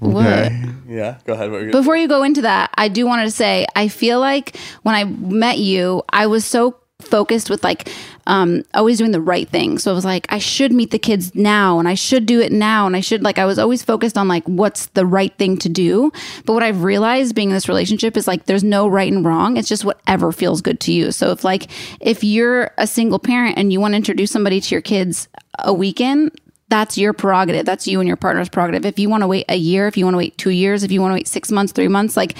what? 0.00 0.52
Yeah, 0.88 1.18
go 1.24 1.32
ahead. 1.32 1.50
What 1.50 1.62
you 1.62 1.70
Before 1.70 1.96
you 1.96 2.08
go 2.08 2.22
into 2.22 2.42
that, 2.42 2.70
I 2.76 2.88
do 2.88 3.06
want 3.06 3.26
to 3.26 3.30
say 3.30 3.66
I 3.74 3.88
feel 3.88 4.20
like 4.20 4.56
when 4.82 4.94
I 4.94 5.04
met 5.04 5.58
you, 5.58 6.02
I 6.10 6.26
was 6.26 6.44
so 6.44 6.76
focused 7.00 7.50
with 7.50 7.64
like 7.64 7.88
um, 8.26 8.64
always 8.74 8.98
doing 8.98 9.10
the 9.10 9.20
right 9.20 9.48
thing. 9.48 9.78
So 9.78 9.90
I 9.90 9.94
was 9.94 10.04
like, 10.04 10.26
I 10.30 10.38
should 10.38 10.72
meet 10.72 10.90
the 10.90 10.98
kids 10.98 11.34
now 11.34 11.78
and 11.78 11.88
I 11.88 11.94
should 11.94 12.26
do 12.26 12.40
it 12.40 12.52
now. 12.52 12.86
And 12.86 12.96
I 12.96 13.00
should 13.00 13.22
like, 13.22 13.38
I 13.38 13.44
was 13.44 13.58
always 13.58 13.82
focused 13.82 14.16
on 14.16 14.28
like, 14.28 14.44
what's 14.44 14.86
the 14.86 15.06
right 15.06 15.36
thing 15.38 15.56
to 15.58 15.68
do. 15.68 16.12
But 16.44 16.52
what 16.52 16.62
I've 16.62 16.84
realized 16.84 17.34
being 17.34 17.50
in 17.50 17.54
this 17.54 17.68
relationship 17.68 18.16
is 18.16 18.28
like, 18.28 18.46
there's 18.46 18.64
no 18.64 18.86
right 18.86 19.12
and 19.12 19.24
wrong. 19.24 19.56
It's 19.56 19.68
just 19.68 19.84
whatever 19.84 20.32
feels 20.32 20.60
good 20.60 20.80
to 20.80 20.92
you. 20.92 21.12
So 21.12 21.30
if 21.30 21.44
like, 21.44 21.70
if 22.00 22.22
you're 22.22 22.70
a 22.78 22.86
single 22.86 23.18
parent 23.18 23.58
and 23.58 23.72
you 23.72 23.80
want 23.80 23.92
to 23.92 23.96
introduce 23.96 24.30
somebody 24.30 24.60
to 24.60 24.74
your 24.74 24.82
kids 24.82 25.28
a 25.58 25.72
weekend, 25.72 26.32
that's 26.68 26.96
your 26.96 27.12
prerogative. 27.12 27.66
That's 27.66 27.86
you 27.86 28.00
and 28.00 28.08
your 28.08 28.16
partner's 28.16 28.48
prerogative. 28.48 28.86
If 28.86 28.98
you 28.98 29.10
want 29.10 29.22
to 29.22 29.26
wait 29.26 29.44
a 29.50 29.56
year, 29.56 29.88
if 29.88 29.98
you 29.98 30.06
want 30.06 30.14
to 30.14 30.18
wait 30.18 30.38
two 30.38 30.50
years, 30.50 30.82
if 30.82 30.90
you 30.90 31.02
want 31.02 31.10
to 31.10 31.16
wait 31.16 31.28
six 31.28 31.52
months, 31.52 31.70
three 31.70 31.88
months, 31.88 32.16
like 32.16 32.34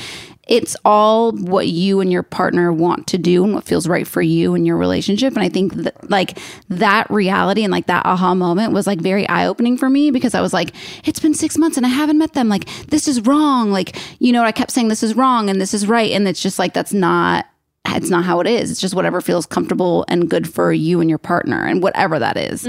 it's 0.49 0.77
all 0.85 1.33
what 1.33 1.69
you 1.69 2.01
and 2.01 2.11
your 2.11 2.25
partner 2.25 2.73
want 2.73 3.07
to 3.07 3.19
do 3.19 3.45
and 3.45 3.55
what 3.55 3.63
feels 3.65 3.87
right 3.87 4.07
for 4.09 4.21
you 4.21 4.55
and 4.55 4.67
your 4.67 4.77
relationship. 4.77 5.35
And 5.35 5.43
I 5.43 5.49
think 5.49 5.75
that 5.75 6.11
like 6.11 6.37
that 6.69 7.09
reality 7.11 7.63
and 7.63 7.71
like 7.71 7.87
that 7.87 8.05
aha 8.05 8.35
moment 8.35 8.73
was 8.73 8.87
like 8.87 9.01
very 9.01 9.29
eye 9.29 9.47
opening 9.47 9.77
for 9.77 9.89
me 9.89 10.11
because 10.11 10.35
I 10.35 10.41
was 10.41 10.53
like, 10.53 10.75
it's 11.05 11.21
been 11.21 11.35
six 11.35 11.57
months 11.57 11.77
and 11.77 11.87
I 11.87 11.91
haven't 11.91 12.19
met 12.19 12.33
them. 12.33 12.49
Like, 12.49 12.67
this 12.89 13.07
is 13.07 13.21
wrong. 13.21 13.71
Like, 13.71 13.97
you 14.19 14.33
know, 14.33 14.43
I 14.43 14.51
kept 14.51 14.73
saying 14.73 14.89
this 14.89 15.05
is 15.05 15.15
wrong 15.15 15.49
and 15.49 15.61
this 15.61 15.73
is 15.75 15.87
right. 15.87 16.11
And 16.11 16.27
it's 16.27 16.43
just 16.43 16.59
like, 16.59 16.75
that's 16.75 16.93
not 16.93 17.47
it's 17.87 18.11
not 18.11 18.25
how 18.25 18.41
it 18.41 18.47
is. 18.47 18.71
It's 18.71 18.81
just 18.81 18.95
whatever 18.95 19.21
feels 19.21 19.45
comfortable 19.45 20.05
and 20.09 20.31
good 20.31 20.53
for 20.53 20.73
you 20.73 21.01
and 21.01 21.11
your 21.11 21.19
partner 21.19 21.65
and 21.67 21.83
whatever 21.83 22.19
that 22.19 22.37
is. 22.37 22.67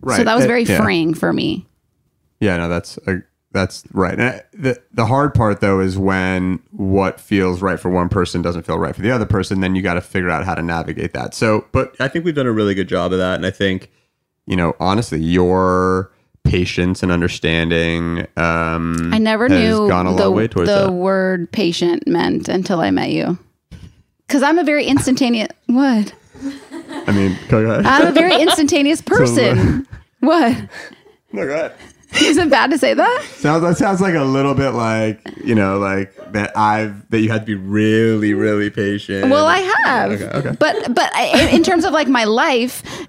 Right. 0.00 0.16
So 0.18 0.24
that 0.24 0.34
was 0.34 0.44
Uh, 0.44 0.48
very 0.48 0.64
yeah. 0.64 0.82
freeing 0.82 1.14
for 1.14 1.32
me. 1.32 1.66
Yeah, 2.40 2.56
no, 2.58 2.68
that's 2.68 2.98
uh, 3.06 3.16
that's 3.52 3.84
right. 3.92 4.18
And 4.18 4.42
the 4.52 4.82
the 4.92 5.06
hard 5.06 5.34
part 5.34 5.60
though 5.60 5.80
is 5.80 5.98
when 5.98 6.60
what 6.70 7.20
feels 7.20 7.62
right 7.62 7.78
for 7.78 7.90
one 7.90 8.08
person 8.08 8.42
doesn't 8.42 8.62
feel 8.64 8.78
right 8.78 8.94
for 8.94 9.02
the 9.02 9.10
other 9.10 9.26
person. 9.26 9.60
Then 9.60 9.74
you 9.74 9.82
got 9.82 9.94
to 9.94 10.00
figure 10.00 10.30
out 10.30 10.44
how 10.44 10.54
to 10.54 10.62
navigate 10.62 11.12
that. 11.12 11.34
So, 11.34 11.66
but 11.72 11.94
I 12.00 12.08
think 12.08 12.24
we've 12.24 12.34
done 12.34 12.46
a 12.46 12.52
really 12.52 12.74
good 12.74 12.88
job 12.88 13.12
of 13.12 13.18
that. 13.18 13.36
And 13.36 13.46
I 13.46 13.50
think, 13.50 13.90
you 14.46 14.56
know, 14.56 14.74
honestly, 14.80 15.20
your 15.20 16.10
patience 16.44 17.02
and 17.02 17.12
understanding. 17.12 18.26
Um, 18.36 19.10
I 19.12 19.18
never 19.18 19.48
has 19.48 19.58
knew 19.58 19.88
gone 19.88 20.06
a 20.06 20.14
the, 20.14 20.24
long 20.28 20.34
way 20.34 20.48
towards 20.48 20.68
the 20.70 20.86
that. 20.86 20.92
word 20.92 21.50
patient 21.52 22.06
meant 22.06 22.48
until 22.48 22.80
I 22.80 22.90
met 22.90 23.10
you. 23.10 23.38
Because 24.26 24.42
I'm 24.42 24.58
a 24.58 24.64
very 24.64 24.86
instantaneous. 24.86 25.48
What? 25.66 26.12
I 27.06 27.12
mean, 27.12 27.38
go 27.48 27.58
ahead. 27.64 27.86
I'm 27.86 28.06
a 28.08 28.12
very 28.12 28.40
instantaneous 28.40 29.00
person. 29.06 29.86
what? 30.20 30.56
No, 31.32 31.46
go 31.46 31.52
ahead. 31.52 31.74
Is 32.20 32.36
it 32.36 32.50
bad 32.50 32.70
to 32.70 32.78
say 32.78 32.94
that? 32.94 33.22
Sounds 33.36 33.62
that 33.62 33.76
sounds 33.76 34.00
like 34.00 34.14
a 34.14 34.24
little 34.24 34.54
bit 34.54 34.70
like 34.70 35.20
you 35.44 35.54
know 35.54 35.78
like 35.78 36.14
that 36.32 36.56
I've 36.56 37.08
that 37.10 37.20
you 37.20 37.30
had 37.30 37.40
to 37.40 37.46
be 37.46 37.54
really 37.54 38.34
really 38.34 38.70
patient. 38.70 39.30
Well, 39.30 39.46
I 39.46 39.58
have. 39.58 40.12
Okay, 40.12 40.24
okay. 40.24 40.56
But 40.58 40.94
but 40.94 41.14
I, 41.14 41.48
in, 41.48 41.56
in 41.56 41.62
terms 41.62 41.84
of 41.84 41.92
like 41.92 42.08
my 42.08 42.24
life, 42.24 42.82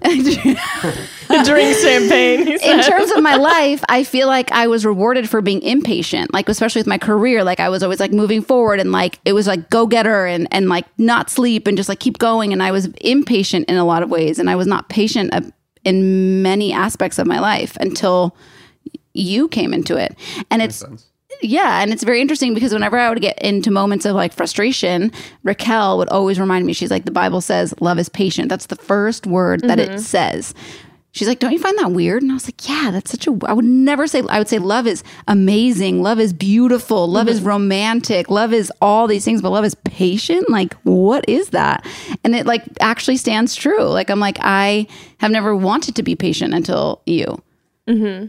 Drink 1.44 1.76
champagne. 1.78 2.46
he 2.46 2.54
in 2.54 2.82
terms 2.82 3.10
of 3.10 3.22
my 3.22 3.36
life, 3.36 3.82
I 3.88 4.04
feel 4.04 4.26
like 4.26 4.52
I 4.52 4.66
was 4.66 4.84
rewarded 4.84 5.28
for 5.28 5.40
being 5.40 5.62
impatient. 5.62 6.32
Like 6.32 6.48
especially 6.48 6.80
with 6.80 6.86
my 6.86 6.98
career, 6.98 7.44
like 7.44 7.60
I 7.60 7.68
was 7.68 7.82
always 7.82 8.00
like 8.00 8.12
moving 8.12 8.42
forward 8.42 8.80
and 8.80 8.92
like 8.92 9.18
it 9.24 9.32
was 9.32 9.46
like 9.46 9.70
go 9.70 9.86
getter 9.86 10.26
and 10.26 10.48
and 10.50 10.68
like 10.68 10.86
not 10.98 11.30
sleep 11.30 11.66
and 11.66 11.76
just 11.76 11.88
like 11.88 12.00
keep 12.00 12.18
going. 12.18 12.52
And 12.52 12.62
I 12.62 12.70
was 12.70 12.86
impatient 13.00 13.68
in 13.68 13.76
a 13.76 13.84
lot 13.84 14.02
of 14.02 14.10
ways, 14.10 14.38
and 14.38 14.48
I 14.48 14.56
was 14.56 14.66
not 14.66 14.88
patient 14.88 15.32
uh, 15.34 15.42
in 15.84 16.42
many 16.42 16.72
aspects 16.72 17.18
of 17.18 17.26
my 17.26 17.38
life 17.38 17.76
until 17.80 18.36
you 19.14 19.48
came 19.48 19.72
into 19.72 19.96
it. 19.96 20.16
And 20.50 20.60
it's 20.60 20.84
yeah, 21.42 21.80
and 21.82 21.92
it's 21.92 22.04
very 22.04 22.20
interesting 22.20 22.54
because 22.54 22.72
whenever 22.72 22.96
I 22.98 23.08
would 23.08 23.20
get 23.20 23.38
into 23.42 23.70
moments 23.70 24.04
of 24.06 24.14
like 24.14 24.32
frustration, 24.32 25.10
Raquel 25.42 25.98
would 25.98 26.08
always 26.08 26.38
remind 26.38 26.64
me. 26.66 26.72
She's 26.72 26.90
like, 26.90 27.04
the 27.04 27.10
Bible 27.10 27.40
says, 27.40 27.74
"Love 27.80 27.98
is 27.98 28.08
patient." 28.08 28.48
That's 28.48 28.66
the 28.66 28.76
first 28.76 29.26
word 29.26 29.62
that 29.62 29.78
Mhm. 29.78 29.88
it 29.96 30.00
says. 30.00 30.54
She's 31.10 31.28
like, 31.28 31.38
"Don't 31.40 31.52
you 31.52 31.58
find 31.60 31.76
that 31.78 31.92
weird?" 31.92 32.22
And 32.22 32.30
I 32.30 32.34
was 32.34 32.46
like, 32.46 32.68
"Yeah, 32.68 32.90
that's 32.92 33.10
such 33.10 33.26
a. 33.26 33.36
I 33.46 33.52
would 33.52 33.64
never 33.64 34.06
say. 34.06 34.22
I 34.28 34.38
would 34.38 34.48
say 34.48 34.58
love 34.58 34.86
is 34.86 35.02
amazing, 35.28 36.02
love 36.02 36.18
is 36.20 36.32
beautiful, 36.32 37.06
love 37.08 37.28
is 37.28 37.40
romantic, 37.42 38.30
love 38.30 38.52
is 38.52 38.72
all 38.80 39.06
these 39.06 39.24
things, 39.24 39.42
but 39.42 39.50
love 39.50 39.64
is 39.64 39.74
patient. 39.84 40.48
Like, 40.50 40.74
what 40.84 41.24
is 41.28 41.50
that? 41.50 41.84
And 42.24 42.34
it 42.34 42.46
like 42.46 42.62
actually 42.80 43.16
stands 43.16 43.54
true. 43.54 43.82
Like, 43.84 44.08
I'm 44.10 44.20
like, 44.20 44.38
I 44.40 44.86
have 45.18 45.30
never 45.30 45.54
wanted 45.54 45.94
to 45.96 46.02
be 46.02 46.14
patient 46.16 46.54
until 46.54 47.00
you. 47.06 47.40
hmm 47.88 48.26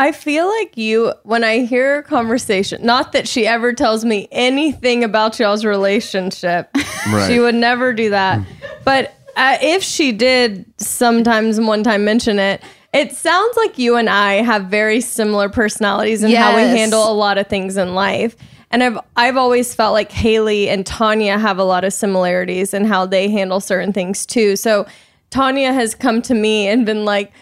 I 0.00 0.12
feel 0.12 0.48
like 0.48 0.78
you, 0.78 1.12
when 1.24 1.44
I 1.44 1.58
hear 1.66 1.98
a 1.98 2.02
conversation, 2.02 2.82
not 2.84 3.12
that 3.12 3.28
she 3.28 3.46
ever 3.46 3.74
tells 3.74 4.02
me 4.02 4.28
anything 4.32 5.04
about 5.04 5.38
y'all's 5.38 5.62
relationship, 5.62 6.70
Right. 7.10 7.30
she 7.30 7.38
would 7.38 7.54
never 7.54 7.92
do 7.92 8.08
that. 8.08 8.40
But 8.82 9.14
uh, 9.36 9.58
if 9.60 9.82
she 9.82 10.12
did 10.12 10.64
sometimes 10.78 11.60
one 11.60 11.82
time 11.82 12.02
mention 12.06 12.38
it, 12.38 12.62
it 12.94 13.12
sounds 13.12 13.56
like 13.58 13.76
you 13.76 13.96
and 13.96 14.08
I 14.08 14.36
have 14.42 14.64
very 14.64 15.02
similar 15.02 15.50
personalities 15.50 16.22
and 16.22 16.32
how 16.34 16.56
we 16.56 16.62
handle 16.62 17.10
a 17.10 17.12
lot 17.12 17.36
of 17.36 17.46
things 17.48 17.76
in 17.76 17.94
life. 17.94 18.36
And 18.70 18.82
I've 18.82 18.98
I've 19.16 19.36
always 19.36 19.74
felt 19.74 19.92
like 19.92 20.10
Hayley 20.12 20.70
and 20.70 20.86
Tanya 20.86 21.38
have 21.38 21.58
a 21.58 21.64
lot 21.64 21.84
of 21.84 21.92
similarities 21.92 22.72
in 22.72 22.86
how 22.86 23.04
they 23.04 23.28
handle 23.28 23.60
certain 23.60 23.92
things 23.92 24.24
too. 24.24 24.56
So 24.56 24.86
Tanya 25.28 25.74
has 25.74 25.94
come 25.94 26.22
to 26.22 26.34
me 26.34 26.68
and 26.68 26.86
been 26.86 27.04
like, 27.04 27.32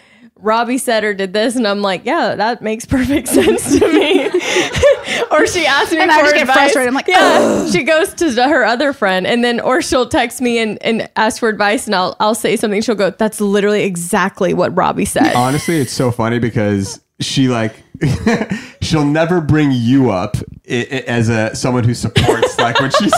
Robbie 0.41 0.77
said 0.77 1.03
or 1.03 1.13
did 1.13 1.33
this, 1.33 1.55
and 1.55 1.67
I'm 1.67 1.81
like, 1.81 2.05
yeah, 2.05 2.35
that 2.35 2.61
makes 2.61 2.85
perfect 2.85 3.27
sense 3.39 3.77
to 3.77 3.87
me. 3.93 4.25
or 5.31 5.45
she 5.47 5.65
asked 5.65 5.91
me 5.91 5.99
And 5.99 6.11
for 6.11 6.17
I 6.17 6.21
just 6.23 6.35
get 6.35 6.47
frustrated. 6.47 6.87
I'm 6.87 6.93
like, 6.93 7.07
yeah. 7.07 7.37
"Ugh." 7.41 7.71
She 7.71 7.83
goes 7.83 8.13
to 8.15 8.31
her 8.47 8.63
other 8.65 8.93
friend, 8.93 9.27
and 9.27 9.43
then 9.43 9.59
or 9.59 9.81
she'll 9.81 10.07
text 10.07 10.41
me 10.41 10.59
and, 10.59 10.81
and 10.83 11.09
ask 11.15 11.39
for 11.39 11.49
advice, 11.49 11.85
and 11.87 11.95
I'll 11.95 12.15
I'll 12.19 12.35
say 12.35 12.55
something. 12.55 12.81
She'll 12.81 12.95
go, 12.95 13.09
that's 13.11 13.41
literally 13.41 13.83
exactly 13.83 14.53
what 14.53 14.75
Robbie 14.75 15.05
said. 15.05 15.33
Honestly, 15.35 15.77
it's 15.79 15.93
so 15.93 16.11
funny 16.11 16.39
because 16.39 17.01
she 17.21 17.49
like 17.49 17.75
she'll 18.81 19.03
never 19.05 19.41
bring 19.41 19.71
you 19.73 20.09
up 20.09 20.37
i- 20.69 20.87
i- 20.89 21.03
as 21.05 21.27
a 21.27 21.53
someone 21.53 21.83
who 21.83 21.93
supports 21.93 22.57
like 22.57 22.79
what 22.79 22.95
she 22.95 23.09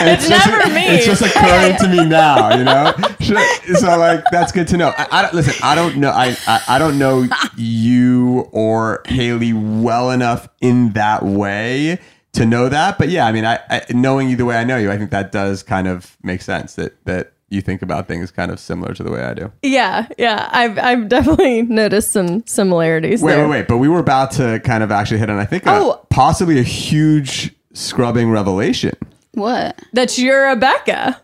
It's 0.00 0.28
just, 0.28 0.46
never 0.46 0.74
me. 0.74 0.86
It's 0.86 1.06
just 1.06 1.22
occurring 1.22 1.76
to 1.78 1.88
me 1.88 2.04
now, 2.08 2.56
you 2.56 2.64
know. 2.64 2.92
So 3.78 3.98
like 3.98 4.24
that's 4.30 4.52
good 4.52 4.66
to 4.68 4.76
know. 4.78 4.94
I, 4.96 5.06
I 5.10 5.22
don't 5.22 5.34
listen. 5.34 5.54
I 5.62 5.74
don't 5.74 5.96
know. 5.98 6.10
I, 6.10 6.34
I 6.46 6.62
I 6.68 6.78
don't 6.78 6.98
know 6.98 7.26
you 7.56 8.48
or 8.52 9.02
Hayley 9.06 9.52
well 9.52 10.10
enough 10.10 10.48
in 10.62 10.92
that 10.94 11.22
way 11.24 11.98
to 12.32 12.46
know 12.46 12.68
that. 12.70 12.96
But 12.98 13.10
yeah, 13.10 13.26
I 13.26 13.32
mean, 13.32 13.44
I, 13.44 13.58
I 13.68 13.82
knowing 13.90 14.30
you 14.30 14.36
the 14.36 14.46
way 14.46 14.56
I 14.56 14.64
know 14.64 14.78
you, 14.78 14.90
I 14.90 14.96
think 14.96 15.10
that 15.10 15.30
does 15.32 15.62
kind 15.62 15.86
of 15.86 16.16
make 16.22 16.40
sense. 16.40 16.74
That 16.76 17.04
that 17.04 17.32
you 17.50 17.60
think 17.60 17.82
about 17.82 18.08
things 18.08 18.30
kind 18.30 18.50
of 18.50 18.58
similar 18.58 18.94
to 18.94 19.02
the 19.02 19.10
way 19.10 19.22
I 19.22 19.34
do. 19.34 19.52
Yeah, 19.62 20.08
yeah. 20.16 20.48
I've 20.52 20.78
I've 20.78 21.08
definitely 21.08 21.62
noticed 21.82 22.10
some 22.12 22.46
similarities 22.46 23.20
Wait, 23.22 23.34
there. 23.34 23.46
wait, 23.48 23.58
wait. 23.60 23.68
But 23.68 23.76
we 23.78 23.88
were 23.88 24.00
about 24.00 24.30
to 24.32 24.60
kind 24.60 24.82
of 24.82 24.90
actually 24.90 25.18
hit 25.18 25.28
on, 25.28 25.38
I 25.38 25.44
think, 25.44 25.66
a- 25.66 25.70
Oh. 25.70 26.06
possibly 26.08 26.58
a 26.58 26.62
huge 26.62 27.54
scrubbing 27.74 28.30
revelation. 28.30 28.94
What? 29.34 29.80
That 29.92 30.16
you're 30.18 30.48
Rebecca. 30.50 31.20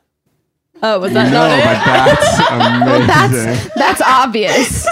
Oh, 0.83 0.99
was 1.01 1.13
that 1.15 1.31
no, 1.33 1.39
not 1.39 1.59
it? 1.59 1.65
but 1.65 3.07
that's 3.07 3.33
amazing. 3.33 3.71
That's 3.71 3.75
that's 3.75 4.03
obvious. 4.03 4.87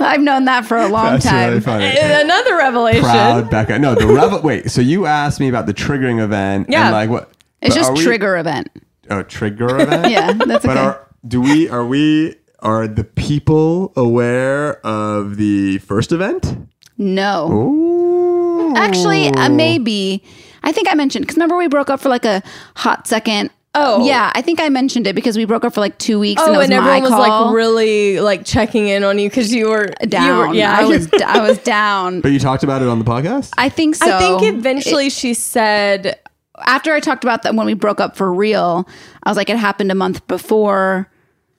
I've 0.00 0.20
known 0.20 0.44
that 0.46 0.64
for 0.66 0.76
a 0.76 0.88
long 0.88 1.12
That's 1.12 1.24
time. 1.26 1.48
really 1.50 1.60
funny. 1.60 1.86
Another 1.98 2.56
revelation. 2.56 3.02
Proud 3.02 3.50
Becca. 3.50 3.78
No, 3.78 3.94
the 3.94 4.06
revel. 4.06 4.40
wait. 4.42 4.70
So 4.70 4.80
you 4.80 5.06
asked 5.06 5.40
me 5.40 5.48
about 5.48 5.66
the 5.66 5.74
triggering 5.74 6.22
event. 6.22 6.66
Yeah. 6.68 6.86
And 6.86 6.92
like 6.92 7.10
what? 7.10 7.30
It's 7.62 7.74
but 7.74 7.80
just 7.80 7.90
are 7.90 7.94
we- 7.94 8.02
trigger 8.04 8.36
event. 8.38 8.68
Oh, 9.08 9.22
trigger 9.22 9.80
event. 9.80 10.08
Yeah, 10.10 10.32
that's 10.32 10.64
But 10.66 10.76
okay. 10.76 10.80
are 10.86 11.08
do 11.26 11.40
we 11.40 11.68
are 11.68 11.84
we 11.86 12.36
are 12.60 12.86
the 12.88 13.04
people 13.04 13.92
aware 13.96 14.84
of 14.86 15.36
the 15.36 15.78
first 15.78 16.12
event? 16.12 16.56
No. 16.98 18.72
Actually, 18.76 19.28
uh, 19.28 19.48
maybe. 19.48 20.22
I 20.62 20.72
think 20.72 20.88
I 20.90 20.94
mentioned 20.94 21.24
because 21.24 21.36
remember 21.36 21.56
we 21.56 21.68
broke 21.68 21.90
up 21.90 22.00
for 22.00 22.08
like 22.08 22.24
a 22.24 22.42
hot 22.76 23.06
second. 23.06 23.50
Oh. 23.72 24.04
yeah. 24.04 24.32
I 24.34 24.42
think 24.42 24.60
I 24.60 24.68
mentioned 24.68 25.06
it 25.06 25.14
because 25.14 25.36
we 25.36 25.44
broke 25.44 25.64
up 25.64 25.72
for 25.72 25.80
like 25.80 25.96
two 25.98 26.18
weeks. 26.18 26.42
Oh, 26.42 26.46
and, 26.46 26.54
it 26.56 26.58
was 26.58 26.64
and 26.64 26.74
everyone 26.74 27.02
my 27.02 27.08
was 27.08 27.10
call. 27.10 27.46
like 27.46 27.54
really 27.54 28.18
like 28.18 28.44
checking 28.44 28.88
in 28.88 29.04
on 29.04 29.18
you 29.18 29.28
because 29.28 29.54
you 29.54 29.68
were 29.68 29.86
down. 30.08 30.26
You 30.26 30.48
were, 30.48 30.54
yeah, 30.54 30.76
I 30.76 30.84
was 30.84 31.08
I 31.24 31.40
was 31.40 31.58
down. 31.58 32.20
But 32.20 32.32
you 32.32 32.40
talked 32.40 32.64
about 32.64 32.82
it 32.82 32.88
on 32.88 32.98
the 32.98 33.04
podcast. 33.04 33.52
I 33.56 33.68
think 33.68 33.94
so. 33.94 34.06
I 34.10 34.18
think 34.18 34.42
eventually 34.42 35.08
she 35.08 35.34
said 35.34 36.18
after 36.58 36.92
I 36.92 37.00
talked 37.00 37.24
about 37.24 37.42
that 37.42 37.54
when 37.54 37.66
we 37.66 37.74
broke 37.74 38.00
up 38.00 38.16
for 38.16 38.32
real, 38.32 38.88
I 39.22 39.30
was 39.30 39.36
like, 39.36 39.50
it 39.50 39.56
happened 39.56 39.90
a 39.92 39.94
month 39.94 40.26
before. 40.26 41.08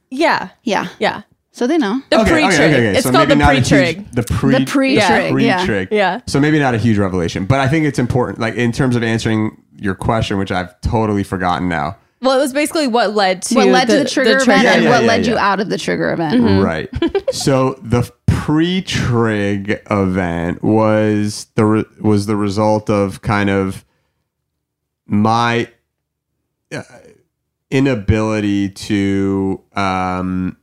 Yeah. 0.09 0.49
Yeah. 0.63 0.89
Yeah. 0.99 1.21
So 1.53 1.67
they 1.67 1.77
know. 1.77 2.01
The 2.09 2.17
pre-trig. 2.23 2.95
It's 2.95 3.09
called 3.09 3.27
the 3.29 3.35
maybe 3.35 3.39
not 3.39 3.49
a 3.55 3.59
pre-trig. 3.59 3.95
huge- 3.97 4.11
The 4.13 4.23
pre 4.23 4.51
The 4.59 4.65
pre-trig, 4.65 5.35
the 5.35 5.43
yeah. 5.43 5.57
pre-trig. 5.57 5.87
Yeah. 5.91 6.21
So 6.25 6.39
maybe 6.39 6.59
not 6.59 6.73
a 6.73 6.77
huge 6.77 6.97
revelation, 6.97 7.45
but 7.45 7.59
I 7.59 7.67
think 7.67 7.85
it's 7.85 7.99
important. 7.99 8.39
Like 8.39 8.55
in 8.55 8.71
terms 8.71 8.95
of 8.95 9.03
answering 9.03 9.61
your 9.75 9.95
question, 9.95 10.37
which 10.37 10.51
I've 10.51 10.79
totally 10.81 11.23
forgotten 11.23 11.67
now. 11.67 11.97
Well, 12.21 12.37
it 12.37 12.41
was 12.41 12.53
basically 12.53 12.87
what 12.87 13.15
led 13.15 13.41
to 13.43 13.55
what 13.55 13.67
led 13.67 13.87
to 13.89 13.97
the 13.97 14.05
trigger 14.09 14.37
event 14.37 14.63
Yeah, 14.63 14.73
and 14.75 14.83
yeah, 14.83 14.89
what 14.91 15.01
yeah, 15.01 15.07
led 15.07 15.25
you 15.25 15.37
out 15.37 15.59
of 15.59 15.69
the 15.69 15.77
trigger 15.77 16.13
event. 16.13 16.39
Mm-hmm. 16.41 16.63
Right. 16.63 16.89
so 17.33 17.73
the 17.81 18.09
pre-trig 18.27 19.81
event 19.89 20.63
was 20.63 21.47
the 21.55 21.65
re- 21.65 21.85
was 21.99 22.27
the 22.27 22.35
result 22.35 22.89
of 22.89 23.21
kind 23.21 23.49
of 23.49 23.83
my 25.05 25.67
uh, 26.71 26.81
inability 27.69 28.69
to 28.69 29.61
um 29.75 30.57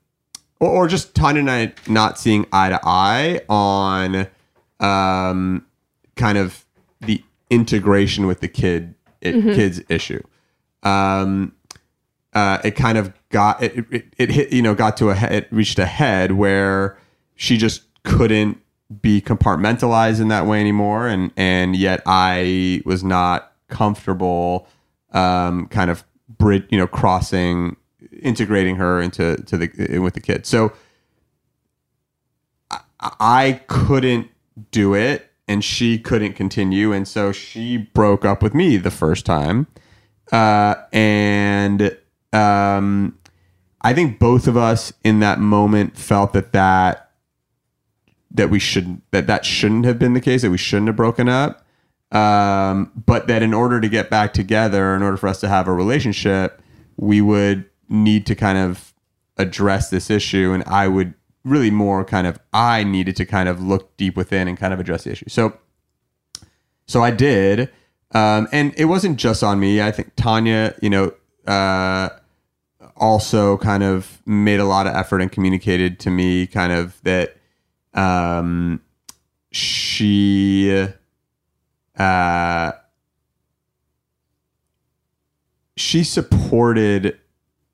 or, 0.61 0.69
or 0.71 0.89
just 0.89 1.15
Tanya 1.15 1.41
and 1.41 1.51
I 1.51 1.73
not 1.89 2.19
seeing 2.19 2.47
eye 2.53 2.69
to 2.71 2.81
eye 2.85 3.41
on 3.49 4.27
um 4.81 5.65
kind 6.17 6.39
of 6.39 6.65
the 7.01 7.23
integration 7.51 8.27
with 8.27 8.41
the 8.41 8.49
kid 8.49 8.95
it, 9.21 9.35
Mhm. 9.35 9.55
kids 9.55 9.81
issue. 9.89 10.23
Um 10.83 11.53
uh 12.35 12.59
it 12.65 12.73
kind 12.73 12.99
of 12.99 13.13
got 13.31 13.63
it, 13.63 13.85
it 13.91 14.07
it 14.19 14.31
hit 14.31 14.53
you 14.53 14.63
know 14.63 14.75
got 14.75 14.97
to 14.99 15.11
a 15.11 15.15
it 15.15 15.49
reached 15.51 15.79
a 15.79 15.87
head 15.87 16.33
where 16.33 16.97
she 17.35 17.57
just 17.57 17.83
couldn't 18.05 18.59
be 19.03 19.21
compartmentalized 19.21 20.21
in 20.21 20.29
that 20.29 20.47
way 20.47 20.61
anymore 20.61 21.09
and 21.09 21.31
and 21.37 21.75
yet 21.77 22.01
I 22.07 22.81
was 22.85 23.03
not 23.05 23.53
comfortable 23.69 24.67
um 25.13 25.67
kind 25.69 25.91
of 25.91 26.05
bridge 26.29 26.65
you 26.71 26.79
know 26.79 26.87
crossing 26.87 27.77
integrating 28.23 28.77
her 28.77 29.01
into 29.01 29.37
to 29.45 29.57
the 29.57 29.99
with 29.99 30.15
the 30.15 30.21
kid. 30.21 30.47
So 30.47 30.73
I, 32.71 32.81
I 33.01 33.61
couldn't 33.67 34.29
do 34.71 34.95
it 34.95 35.31
and 35.47 35.65
she 35.65 35.99
couldn't 35.99 36.35
continue. 36.35 36.93
And 36.93 37.07
so 37.07 37.33
she 37.33 37.77
broke 37.77 38.25
up 38.25 38.43
with 38.43 38.55
me 38.55 38.77
the 38.77 38.91
first 38.91 39.25
time. 39.27 39.67
Uh 40.33 40.75
and 40.93 41.97
um 42.33 43.19
I 43.81 43.95
think 43.95 44.19
both 44.19 44.47
of 44.47 44.57
us 44.57 44.93
in 45.05 45.21
that 45.21 45.39
moment 45.39 45.97
felt 45.97 46.33
that 46.33 46.53
that 46.53 47.11
that 48.31 48.51
we 48.51 48.59
shouldn't 48.59 49.03
that 49.11 49.27
that 49.27 49.45
shouldn't 49.45 49.85
have 49.85 49.99
been 49.99 50.15
the 50.15 50.21
case 50.21 50.43
that 50.43 50.51
we 50.51 50.59
shouldn't 50.59 50.89
have 50.89 50.97
broken 50.97 51.29
up. 51.29 51.65
Um, 52.11 52.91
but 53.07 53.27
that 53.27 53.43
in 53.43 53.53
order 53.53 53.81
to 53.83 53.89
get 53.89 54.09
back 54.09 54.33
together 54.33 54.95
in 54.95 55.03
order 55.03 55.19
for 55.19 55.29
us 55.29 55.41
to 55.41 55.49
have 55.49 55.69
a 55.69 55.73
relationship 55.73 56.63
we 56.97 57.21
would 57.21 57.67
need 57.89 58.27
to 58.27 58.35
kind 58.35 58.59
of 58.59 58.95
address 59.37 59.91
this 59.91 60.11
issue 60.11 60.53
and 60.53 60.65
i 60.65 60.89
would 60.89 61.15
really 61.45 61.71
more 61.71 62.05
kind 62.05 62.27
of 62.27 62.39
i 62.53 62.85
needed 62.85 63.17
to 63.17 63.25
kind 63.25 63.49
of 63.49 63.63
look 63.63 63.97
deep 63.97 64.17
within 64.17 64.49
and 64.49 64.59
kind 64.59 64.75
of 64.75 64.81
address 64.81 65.05
the 65.05 65.13
issue. 65.13 65.29
So 65.29 65.57
so 66.87 67.03
i 67.03 67.11
did 67.11 67.71
um, 68.13 68.49
and 68.53 68.73
it 68.77 68.87
wasn't 68.87 69.19
just 69.19 69.43
on 69.43 69.61
me. 69.61 69.83
I 69.83 69.91
think 69.91 70.13
tanya 70.17 70.75
you 70.81 70.91
know 70.91 71.13
uh, 71.47 72.09
also 72.97 73.59
kind 73.59 73.83
of 73.83 74.23
made 74.27 74.61
a 74.61 74.65
lot 74.65 74.87
of 74.87 74.95
effort 74.95 75.21
and 75.21 75.31
communicated 75.31 75.99
to 76.01 76.11
me 76.11 76.47
kind 76.47 76.73
of 76.73 77.01
that 77.03 77.37
um, 77.95 78.81
she 79.51 80.89
uh, 81.99 82.73
she 85.77 86.05
supported 86.05 87.19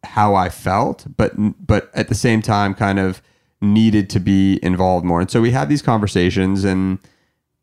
how 0.05 0.35
I 0.35 0.49
felt, 0.49 1.07
but 1.17 1.33
but 1.67 1.91
at 1.95 2.09
the 2.09 2.15
same 2.15 2.43
time, 2.43 2.75
kind 2.75 2.99
of 2.99 3.23
needed 3.61 4.11
to 4.11 4.21
be 4.21 4.59
involved 4.63 5.05
more. 5.05 5.21
And 5.21 5.31
so 5.31 5.41
we 5.41 5.51
had 5.51 5.69
these 5.69 5.83
conversations, 5.83 6.65
and 6.65 6.99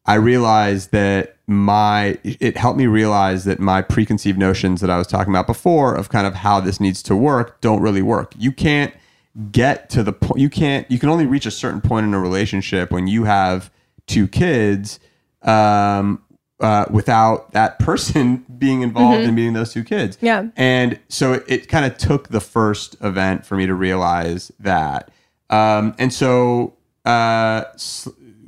I 0.05 0.15
realized 0.15 0.91
that 0.91 1.37
my 1.47 2.17
it 2.23 2.57
helped 2.57 2.77
me 2.77 2.87
realize 2.87 3.43
that 3.45 3.59
my 3.59 3.81
preconceived 3.81 4.39
notions 4.39 4.81
that 4.81 4.89
I 4.89 4.97
was 4.97 5.07
talking 5.07 5.33
about 5.33 5.47
before 5.47 5.93
of 5.93 6.09
kind 6.09 6.25
of 6.25 6.35
how 6.35 6.59
this 6.59 6.79
needs 6.79 7.03
to 7.03 7.15
work 7.15 7.61
don't 7.61 7.81
really 7.81 8.01
work. 8.01 8.33
You 8.37 8.51
can't 8.51 8.93
get 9.51 9.89
to 9.89 10.03
the 10.03 10.11
point 10.11 10.41
you 10.41 10.49
can't 10.49 10.89
you 10.91 10.99
can 10.99 11.07
only 11.07 11.25
reach 11.25 11.45
a 11.45 11.51
certain 11.51 11.79
point 11.79 12.05
in 12.05 12.13
a 12.13 12.19
relationship 12.19 12.91
when 12.91 13.07
you 13.07 13.23
have 13.23 13.71
two 14.05 14.27
kids 14.27 14.99
um 15.43 16.21
uh, 16.61 16.85
without 16.91 17.51
that 17.51 17.79
person 17.79 18.45
being 18.57 18.81
involved 18.83 19.23
Mhm. 19.23 19.27
in 19.29 19.35
meeting 19.35 19.53
those 19.53 19.73
two 19.73 19.83
kids. 19.83 20.17
Yeah. 20.21 20.45
And 20.55 20.99
so 21.09 21.33
it, 21.33 21.43
it 21.47 21.67
kind 21.67 21.85
of 21.85 21.97
took 21.97 22.29
the 22.29 22.39
first 22.39 22.95
event 23.01 23.45
for 23.45 23.55
me 23.55 23.65
to 23.65 23.73
realize 23.73 24.51
that. 24.59 25.09
Um, 25.49 25.95
and 25.99 26.13
so 26.13 26.73
uh, 27.03 27.63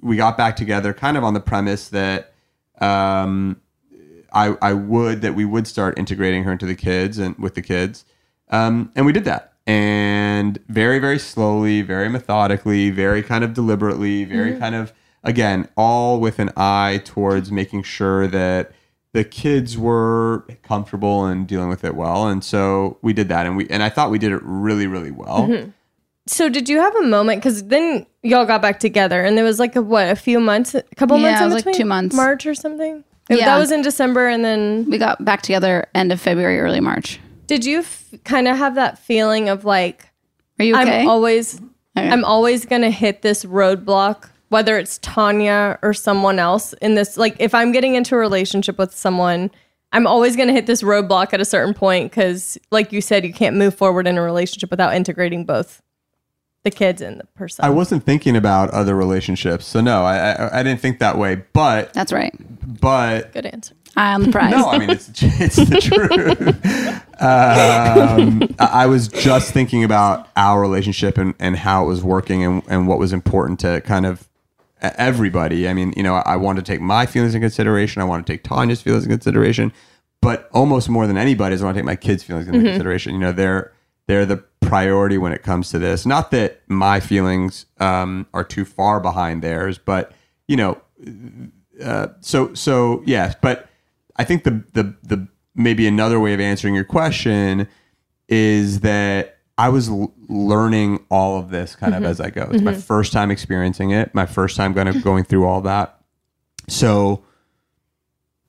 we 0.02 0.16
got 0.16 0.38
back 0.38 0.56
together 0.56 0.94
kind 0.94 1.18
of 1.18 1.24
on 1.24 1.34
the 1.34 1.40
premise 1.40 1.90
that 1.90 2.34
um, 2.80 3.60
I, 4.32 4.56
I 4.62 4.74
would, 4.74 5.22
that 5.22 5.36
we 5.36 5.46
would 5.46 5.68
start 5.68 5.98
integrating 5.98 6.44
her 6.44 6.52
into 6.52 6.66
the 6.66 6.76
kids 6.76 7.18
and 7.18 7.36
with 7.38 7.56
the 7.56 7.62
kids. 7.62 8.06
Um, 8.50 8.92
and 8.96 9.06
we 9.06 9.12
did 9.12 9.26
that. 9.26 9.54
And 9.66 10.60
very, 10.68 11.00
very 11.00 11.18
slowly, 11.20 11.82
very 11.82 12.10
methodically, 12.10 12.90
very 12.90 13.24
kind 13.24 13.44
of 13.44 13.54
deliberately, 13.54 14.26
very 14.26 14.52
Mhm. 14.54 14.60
kind 14.60 14.76
of, 14.76 14.94
again, 15.24 15.68
all 15.78 16.20
with 16.20 16.40
an 16.40 16.52
eye 16.58 17.02
towards 17.06 17.52
making 17.52 17.84
sure 17.84 18.28
that 18.28 18.72
the 19.14 19.24
kids 19.24 19.78
were 19.78 20.46
comfortable 20.64 21.26
and 21.26 21.48
dealing 21.48 21.70
with 21.70 21.84
it 21.84 21.96
well. 21.96 22.28
And 22.28 22.44
so 22.44 22.98
we 23.02 23.14
did 23.14 23.30
that. 23.30 23.46
And 23.46 23.56
we, 23.56 23.68
and 23.70 23.84
I 23.84 23.90
thought 23.90 24.10
we 24.10 24.18
did 24.20 24.32
it 24.32 24.42
really, 24.44 24.88
really 24.88 25.12
well. 25.12 25.48
Mhm. 25.48 25.74
So 26.26 26.48
did 26.50 26.68
you 26.70 26.80
have 26.80 26.96
a 26.96 27.02
moment? 27.04 27.42
Because 27.42 27.64
then 27.68 28.06
y'all 28.24 28.46
got 28.46 28.62
back 28.62 28.80
together, 28.80 29.22
and 29.22 29.38
there 29.38 29.44
was 29.44 29.60
like 29.60 29.76
a 29.76 29.82
what, 29.82 30.08
a 30.10 30.16
few 30.16 30.40
months, 30.40 30.74
a 30.74 30.82
couple 30.96 31.18
Yeah, 31.18 31.24
months 31.24 31.42
it 31.42 31.44
in 31.44 31.48
was 31.48 31.54
like 31.56 31.64
between, 31.66 31.76
two 31.82 31.86
months. 31.86 32.16
March 32.16 32.46
or 32.46 32.56
something. 32.56 33.04
Yeah. 33.30 33.46
That 33.46 33.58
was 33.58 33.72
in 33.72 33.82
December, 33.82 34.28
and 34.28 34.44
then 34.44 34.86
we 34.90 34.98
got 34.98 35.24
back 35.24 35.42
together 35.42 35.86
end 35.94 36.12
of 36.12 36.20
February, 36.22 36.60
early 36.60 36.80
March. 36.80 37.20
Did 37.48 37.66
you 37.66 37.80
f- 37.80 38.14
kind 38.24 38.48
of 38.48 38.58
have 38.58 38.76
that 38.76 38.98
feeling 39.00 39.50
of 39.50 39.66
like, 39.66 40.08
are 40.60 40.66
you 40.66 40.76
okay? 40.76 41.02
I'm 41.02 41.10
always, 41.10 41.60
Okay. 41.98 42.10
I'm 42.10 42.24
always 42.24 42.66
gonna 42.66 42.90
hit 42.90 43.22
this 43.22 43.44
roadblock, 43.46 44.30
whether 44.54 44.78
it's 44.78 45.00
Tanya 45.00 45.80
or 45.82 45.96
someone 45.96 46.38
else 46.38 46.74
in 46.74 46.94
this. 46.94 47.18
Like, 47.18 47.36
if 47.40 47.56
I'm 47.56 47.72
getting 47.72 47.96
into 47.96 48.14
a 48.14 48.20
relationship 48.20 48.78
with 48.78 48.96
someone, 48.96 49.50
I'm 49.92 50.06
always 50.06 50.36
gonna 50.36 50.54
hit 50.54 50.68
this 50.68 50.84
roadblock 50.84 51.34
at 51.34 51.42
a 51.42 51.46
certain 51.46 51.74
point 51.74 52.12
because, 52.12 52.58
like 52.72 52.94
you 52.94 53.02
said, 53.02 53.26
you 53.26 53.34
can't 53.34 53.56
move 53.56 53.74
forward 53.74 54.08
in 54.08 54.16
a 54.16 54.22
relationship 54.22 54.70
without 54.70 54.94
integrating 54.94 55.44
both 55.44 55.82
the 56.64 56.70
kids 56.70 57.02
and 57.02 57.20
the 57.20 57.26
person. 57.36 57.66
I 57.66 57.72
wasn't 57.72 58.04
thinking 58.04 58.36
about 58.36 58.70
other 58.70 58.96
relationships. 58.96 59.66
So 59.66 59.82
no, 59.82 60.04
I, 60.04 60.34
I, 60.34 60.60
I 60.60 60.64
didn't 60.64 60.82
think 60.82 61.00
that 61.00 61.18
way, 61.18 61.44
but 61.54 61.92
that's 61.94 62.14
right. 62.14 62.34
But 62.80 63.34
Good 63.34 63.48
answer. 63.48 63.74
Eye 63.96 64.14
on 64.14 64.24
the 64.24 64.32
prize. 64.32 64.52
No, 64.52 64.70
I 64.70 64.78
mean 64.78 64.92
it's 64.92 65.10
it's 65.22 65.56
the 65.56 65.82
truth. 65.82 67.22
um, 67.22 68.56
I 68.60 68.84
I 68.84 68.86
was 68.86 69.08
just 69.08 69.52
thinking 69.52 69.84
about 69.84 70.30
our 70.36 70.62
relationship 70.62 71.18
and, 71.18 71.34
and 71.40 71.58
how 71.58 71.86
it 71.86 71.88
was 71.88 72.04
working 72.04 72.44
and, 72.44 72.64
and 72.68 72.88
what 72.88 73.00
was 73.00 73.14
important 73.14 73.60
to 73.62 73.82
kind 73.82 74.06
of 74.06 74.30
everybody. 74.84 75.68
I 75.68 75.74
mean, 75.74 75.94
you 75.98 76.04
know, 76.04 76.16
I 76.16 76.36
want 76.36 76.58
to 76.58 76.64
take 76.64 76.82
my 76.82 77.06
feelings 77.06 77.34
in 77.36 77.42
consideration. 77.42 78.02
I 78.02 78.06
want 78.06 78.26
to 78.26 78.34
take 78.34 78.44
Tanya's 78.44 78.82
feelings 78.82 79.06
in 79.06 79.10
consideration, 79.10 79.72
but 80.22 80.50
almost 80.54 80.90
more 80.90 81.08
than 81.08 81.18
anybody, 81.18 81.56
I 81.58 81.64
want 81.64 81.76
to 81.76 81.80
take 81.82 81.86
my 81.86 81.96
kids' 81.96 82.24
feelings 82.24 82.48
into 82.48 82.60
Mm-hmm. 82.60 82.68
Mhm. 82.68 82.72
consideration. 82.72 83.14
You 83.14 83.20
know, 83.20 83.32
they're 83.32 83.72
they're 84.08 84.26
the 84.26 84.44
priority 84.60 85.18
when 85.18 85.32
it 85.32 85.44
comes 85.44 85.70
to 85.70 85.80
this. 85.80 86.06
Not 86.06 86.32
that 86.32 86.62
my 86.68 87.00
feelings 87.00 87.66
um, 87.80 88.28
are 88.34 88.44
too 88.44 88.66
far 88.66 89.00
behind 89.00 89.42
theirs, 89.42 89.78
but 89.78 90.12
you 90.48 90.58
know, 90.58 90.82
uh, 91.84 92.08
so 92.20 92.54
so 92.54 93.02
yes, 93.06 93.36
but 93.42 93.70
I 94.18 94.24
think 94.26 94.44
the 94.44 94.64
the 94.74 94.94
the 95.04 95.28
maybe 95.56 95.88
another 95.88 96.20
way 96.20 96.34
of 96.34 96.40
answering 96.40 96.76
your 96.76 96.84
question 96.84 97.68
is 98.28 98.80
that 98.82 99.33
I 99.58 99.70
was 99.70 99.88
l- 99.90 100.12
learning 100.28 101.00
all 101.10 101.38
of 101.38 101.50
this 101.52 101.76
kind 101.76 101.94
Mhm. 101.94 101.98
of 101.98 102.04
as 102.06 102.20
I 102.20 102.30
go. 102.32 102.50
It's 102.52 102.64
my 102.64 102.74
Mhm. 102.74 102.82
first 102.82 103.14
time 103.14 103.30
experiencing 103.30 103.92
it, 103.92 104.14
my 104.16 104.26
first 104.26 104.56
time 104.58 104.74
kind 104.74 104.90
of 104.90 105.04
going 105.04 105.24
through 105.24 105.46
all 105.46 105.62
that. 105.62 106.00
So 106.68 107.22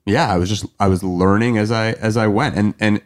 yeah, 0.06 0.32
I 0.32 0.36
was 0.38 0.48
just 0.48 0.66
I 0.80 0.88
was 0.88 1.02
learning 1.02 1.58
as 1.58 1.70
I 1.70 1.92
as 1.92 2.16
I 2.16 2.26
went, 2.26 2.56
and 2.56 2.74
and 2.80 3.00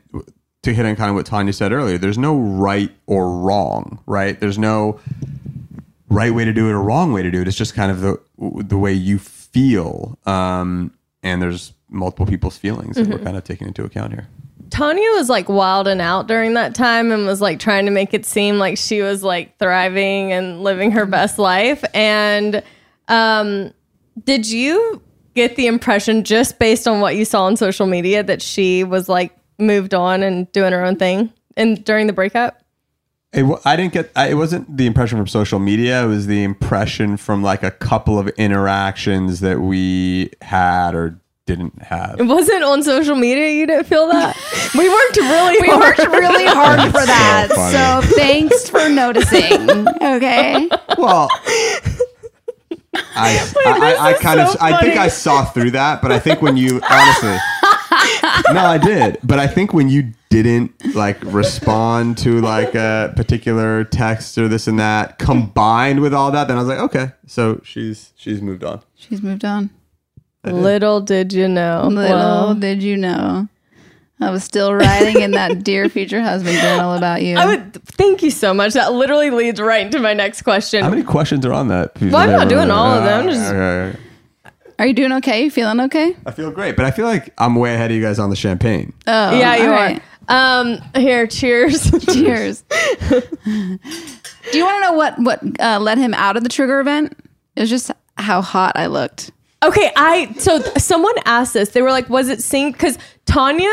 to 0.62 0.72
hit 0.74 0.84
on 0.87 0.96
kind 0.96 1.08
of 1.11 1.16
what 1.16 1.26
Tanya 1.26 1.52
said 1.52 1.72
earlier, 1.72 1.98
there's 1.98 2.18
no 2.18 2.37
right 2.38 2.90
or 3.06 3.30
wrong, 3.38 4.00
right? 4.06 4.38
There's 4.38 4.58
no 4.58 4.98
right 6.11 6.32
way 6.34 6.44
to 6.44 6.52
do 6.52 6.68
it 6.68 6.72
or 6.72 6.82
wrong 6.82 7.12
way 7.12 7.22
to 7.22 7.30
do 7.30 7.40
it. 7.40 7.48
It's 7.48 7.56
just 7.56 7.74
kind 7.74 7.90
of 7.90 8.00
the 8.00 8.18
the 8.62 8.78
way 8.78 8.92
you 8.92 9.18
feel, 9.18 10.18
um, 10.26 10.92
and 11.22 11.40
there's 11.42 11.72
multiple 11.90 12.26
people's 12.26 12.56
feelings 12.58 12.96
that 12.96 13.08
we're 13.08 13.18
Mhm. 13.18 13.24
kind 13.24 13.37
of 13.37 13.44
taking 13.44 13.66
into 13.66 13.84
account 13.84 14.12
here. 14.12 14.28
Tanya 14.70 15.11
was 15.12 15.28
like 15.28 15.48
wild 15.48 15.88
and 15.88 16.00
out 16.00 16.26
during 16.26 16.54
that 16.54 16.74
time 16.74 17.11
and 17.12 17.26
was 17.26 17.40
like 17.40 17.59
trying 17.59 17.85
to 17.87 17.90
make 17.90 18.12
it 18.14 18.26
seem 18.26 18.59
like 18.59 18.76
she 18.76 19.02
was 19.02 19.22
like 19.22 19.59
thriving 19.59 20.33
and 20.33 20.62
living 20.62 20.90
her 20.92 21.07
best 21.07 21.38
life. 21.38 21.85
And 21.94 22.62
um, 23.09 23.72
did 24.24 24.48
you 24.48 25.02
get 25.35 25.57
the 25.57 25.66
impression 25.66 26.24
just 26.24 26.59
based 26.59 26.87
on 26.87 27.00
what 27.00 27.16
you 27.16 27.24
saw 27.24 27.44
on 27.44 27.57
social 27.57 27.87
media 27.87 28.22
that 28.22 28.42
she 28.42 28.85
was 28.85 29.09
like 29.09 29.37
moved 29.59 29.94
on 29.94 30.22
and 30.22 30.50
doing 30.52 30.72
her 30.72 30.85
own 30.85 30.96
thing 30.96 31.33
and 31.57 31.85
during 31.85 32.07
the 32.07 32.12
breakup? 32.12 32.62
It, 33.33 33.44
I 33.64 33.76
didn't 33.76 33.92
get. 33.92 34.11
I, 34.16 34.29
it 34.29 34.35
wasn't 34.35 34.75
the 34.75 34.87
impression 34.87 35.19
from 35.19 35.27
social 35.27 35.58
media. 35.58 36.02
It 36.02 36.06
was 36.06 36.27
the 36.27 36.42
impression 36.42 37.19
from 37.19 37.42
like 37.42 37.62
a 37.62 37.71
couple 37.71 38.19
of 38.19 38.29
interactions 38.31 39.40
that 39.40 39.60
we 39.60 40.31
had 40.40 40.94
or 40.94 41.21
didn't 41.49 41.81
have. 41.83 42.21
It 42.21 42.27
wasn't 42.27 42.63
on 42.63 42.83
social 42.83 43.17
media. 43.17 43.49
You 43.49 43.67
didn't 43.67 43.87
feel 43.87 44.07
that. 44.09 44.37
we 44.77 44.87
worked 44.87 45.17
really. 45.17 45.57
We 45.63 45.69
hard. 45.69 45.99
worked 45.99 46.13
really 46.13 46.44
hard 46.44 46.81
for 46.92 47.05
that. 47.07 47.49
So. 47.49 48.07
So, 48.07 48.15
thanks 48.17 48.69
for 48.69 48.87
noticing. 48.90 49.88
Okay. 50.03 50.69
Well, 50.99 51.29
I, 52.92 53.51
I, 53.67 53.96
I, 53.99 54.09
I 54.11 54.13
kind 54.15 54.40
so 54.40 54.53
of, 54.53 54.57
I 54.61 54.79
think. 54.83 54.99
I 54.99 55.09
saw 55.09 55.46
through 55.46 55.71
that, 55.71 56.03
but 56.03 56.13
I 56.13 56.19
think 56.19 56.42
when 56.42 56.59
you 56.59 56.83
honestly, 56.88 57.37
no, 58.53 58.67
I 58.67 58.79
did. 58.79 59.19
But 59.25 59.38
I 59.38 59.46
think 59.46 59.73
when 59.73 59.88
you 59.88 60.13
didn't 60.29 60.94
like 60.94 61.17
respond 61.25 62.19
to 62.19 62.42
like 62.42 62.75
a 62.75 63.15
particular 63.17 63.85
text 63.85 64.37
or 64.37 64.49
this 64.49 64.67
and 64.67 64.79
that, 64.79 65.19
combined 65.19 66.01
with 66.01 66.13
all 66.13 66.31
that, 66.31 66.49
then 66.49 66.59
I 66.59 66.61
was 66.61 66.69
like, 66.69 66.81
okay, 66.81 67.13
so 67.27 67.63
she's 67.65 68.13
she's 68.17 68.42
moved 68.42 68.65
on. 68.65 68.83
She's 68.96 69.23
moved 69.23 69.46
on. 69.46 69.71
Little 70.53 71.01
did 71.01 71.33
you 71.33 71.49
know. 71.49 71.88
Little 71.90 72.17
Well, 72.17 72.55
did 72.55 72.83
you 72.83 72.96
know. 72.96 73.49
I 74.21 74.31
was 74.31 74.42
still 74.42 74.75
writing 74.75 75.21
in 75.23 75.31
that 75.33 75.63
dear 75.63 75.88
future 75.88 76.21
husband 76.21 76.59
journal 76.59 76.94
about 76.94 77.23
you. 77.23 77.37
I 77.37 77.46
would 77.46 77.75
thank 77.85 78.21
you 78.23 78.31
so 78.33 78.53
much. 78.53 78.73
That 78.75 78.92
literally 78.92 79.31
leads 79.31 79.61
right 79.61 79.87
into 79.87 80.01
my 80.01 80.13
next 80.13 80.42
question. 80.42 80.83
How 80.83 80.90
many 80.90 81.05
questions 81.05 81.46
are 81.46 81.53
on 81.53 81.69
that? 81.69 81.92
Well, 82.01 82.17
I'm 82.17 82.31
not 82.31 82.49
doing 82.49 82.69
all 82.71 82.94
of 82.99 83.05
them, 83.05 83.29
just- 83.29 83.53
Okay, 83.53 83.59
okay. 83.59 83.99
Are 84.81 84.87
you 84.87 84.92
doing 84.94 85.13
okay? 85.15 85.44
You 85.44 85.51
feeling 85.51 85.81
okay? 85.81 86.17
I 86.27 86.31
feel 86.31 86.51
great, 86.53 86.77
but 86.77 86.85
I 86.85 86.90
feel 86.92 87.07
like 87.07 87.33
I'm 87.38 87.55
way 87.57 87.75
ahead 87.75 87.90
of 87.90 87.96
you 87.96 88.03
guys 88.03 88.19
on 88.21 88.31
the 88.31 88.37
champagne. 88.37 88.92
Oh, 89.09 89.37
yeah, 89.38 89.57
you 89.57 89.65
all 89.65 89.71
are. 89.71 89.73
right. 89.75 90.03
Um, 90.29 90.79
here, 90.94 91.27
cheers. 91.27 91.90
Cheers. 92.13 92.63
Do 93.09 94.57
you 94.59 94.65
want 94.65 94.77
to 94.77 94.81
know 94.83 94.92
what 94.92 95.19
what 95.19 95.40
uh, 95.61 95.79
led 95.81 95.99
him 95.99 96.15
out 96.15 96.37
of 96.37 96.42
the 96.42 96.49
trigger 96.49 96.81
event? 96.81 97.17
It 97.57 97.61
was 97.61 97.71
just 97.71 97.90
how 98.17 98.40
hot 98.40 98.73
I 98.77 98.87
looked. 98.87 99.31
Okay, 99.63 99.90
I 99.96 100.33
so 100.38 100.61
someone 100.79 101.15
asked 101.25 101.54
this. 101.54 101.71
They 101.71 101.83
were 101.83 101.90
like, 101.90 102.09
"Was 102.09 102.29
it 102.29 102.38
synced?" 102.38 102.73
Because 102.75 102.98
Tanya, 103.27 103.71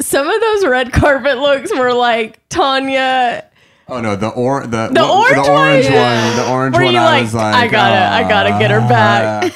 some 0.00 0.28
of 0.28 0.40
those 0.40 0.66
red 0.66 0.92
carpet 0.92 1.38
looks 1.38 1.74
were 1.74 1.92
like 1.94 2.40
Tanya. 2.50 3.44
Oh 3.88 4.00
no, 4.02 4.16
the 4.16 4.28
or 4.28 4.62
the 4.66 4.88
The 4.92 5.00
what- 5.02 5.32
orange 5.32 5.46
the 5.46 5.52
orange 5.52 5.86
one? 5.86 5.94
one, 5.94 6.36
the 6.36 6.50
orange 6.50 6.76
Were 6.76 6.84
one. 6.84 6.92
you 6.92 7.00
I 7.00 7.04
like, 7.04 7.22
was 7.22 7.34
like, 7.34 7.54
I 7.54 7.68
gotta- 7.68 8.14
I 8.26 8.28
gotta 8.28 8.50
get 8.58 8.70
her 8.70 8.80
back? 8.80 9.50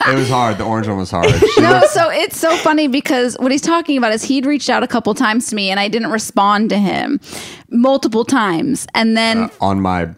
"Ah." 0.00 0.12
it 0.12 0.14
was 0.16 0.28
hard. 0.30 0.58
The 0.58 0.64
orange 0.64 0.86
one 0.86 0.96
was 0.98 1.10
hard. 1.10 1.26
No, 1.58 1.70
looked- 1.80 1.88
so 1.90 2.08
it's 2.08 2.36
so 2.38 2.56
funny 2.58 2.86
because 2.86 3.36
what 3.40 3.50
he's 3.50 3.60
talking 3.62 3.98
about 3.98 4.12
is 4.12 4.22
he'd 4.22 4.46
reached 4.46 4.70
out 4.70 4.84
a 4.84 4.86
couple 4.86 5.12
times 5.12 5.48
to 5.48 5.56
me 5.56 5.70
and 5.70 5.80
I 5.80 5.88
didn't 5.88 6.12
respond 6.12 6.70
to 6.70 6.78
him 6.78 7.18
multiple 7.68 8.24
times. 8.24 8.86
And 8.94 9.16
then 9.16 9.38
uh, 9.38 9.48
on 9.60 9.80
my 9.80 10.10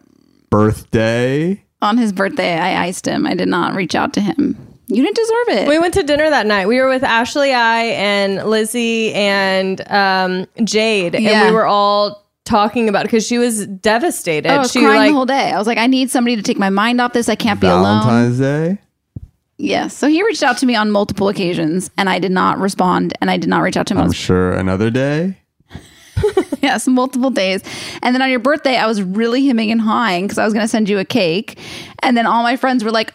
birthday. 0.50 1.64
On 1.82 1.98
his 1.98 2.12
birthday, 2.12 2.54
I 2.58 2.84
iced 2.84 3.06
him. 3.06 3.26
I 3.26 3.34
did 3.34 3.48
not 3.48 3.74
reach 3.74 3.94
out 3.94 4.12
to 4.14 4.20
him. 4.20 4.56
You 4.86 5.04
didn't 5.04 5.16
deserve 5.16 5.60
it. 5.60 5.68
We 5.68 5.78
went 5.78 5.94
to 5.94 6.02
dinner 6.02 6.28
that 6.30 6.46
night. 6.46 6.66
We 6.66 6.80
were 6.80 6.88
with 6.88 7.04
Ashley, 7.04 7.52
I, 7.52 7.82
and 7.82 8.44
Lizzie 8.48 9.14
and 9.14 9.80
um, 9.88 10.46
Jade, 10.64 11.14
and 11.14 11.46
we 11.48 11.52
were 11.52 11.66
all 11.66 12.26
talking 12.44 12.88
about 12.88 13.02
it 13.02 13.04
because 13.04 13.24
she 13.24 13.38
was 13.38 13.66
devastated. 13.66 14.50
Oh, 14.50 14.54
I 14.56 14.58
was 14.58 14.72
she 14.72 14.80
crying 14.80 14.96
like 14.96 15.10
the 15.10 15.14
whole 15.14 15.26
day. 15.26 15.52
I 15.52 15.58
was 15.58 15.68
like, 15.68 15.78
I 15.78 15.86
need 15.86 16.10
somebody 16.10 16.34
to 16.34 16.42
take 16.42 16.58
my 16.58 16.70
mind 16.70 17.00
off 17.00 17.12
this. 17.12 17.28
I 17.28 17.36
can't 17.36 17.60
be 17.60 17.68
alone. 17.68 18.02
Valentine's 18.02 18.38
Day. 18.38 18.78
Yes. 19.56 19.96
So 19.96 20.08
he 20.08 20.22
reached 20.24 20.42
out 20.42 20.56
to 20.58 20.66
me 20.66 20.74
on 20.74 20.90
multiple 20.90 21.28
occasions 21.28 21.90
and 21.98 22.08
I 22.08 22.18
did 22.18 22.32
not 22.32 22.58
respond 22.58 23.12
and 23.20 23.30
I 23.30 23.36
did 23.36 23.50
not 23.50 23.60
reach 23.60 23.76
out 23.76 23.86
to 23.88 23.94
him. 23.94 24.00
I 24.00 24.04
I'm 24.04 24.12
sure 24.12 24.52
another 24.52 24.90
day. 24.90 25.36
yes, 26.62 26.86
multiple 26.86 27.30
days. 27.30 27.62
And 28.02 28.14
then 28.14 28.22
on 28.22 28.30
your 28.30 28.38
birthday, 28.40 28.76
I 28.76 28.86
was 28.86 29.02
really 29.02 29.46
hemming 29.46 29.70
and 29.70 29.80
hawing 29.80 30.24
because 30.24 30.38
I 30.38 30.44
was 30.44 30.52
going 30.54 30.64
to 30.64 30.68
send 30.68 30.88
you 30.88 30.98
a 30.98 31.04
cake. 31.04 31.58
And 32.02 32.16
then 32.16 32.26
all 32.26 32.42
my 32.42 32.56
friends 32.56 32.84
were 32.84 32.90
like, 32.90 33.12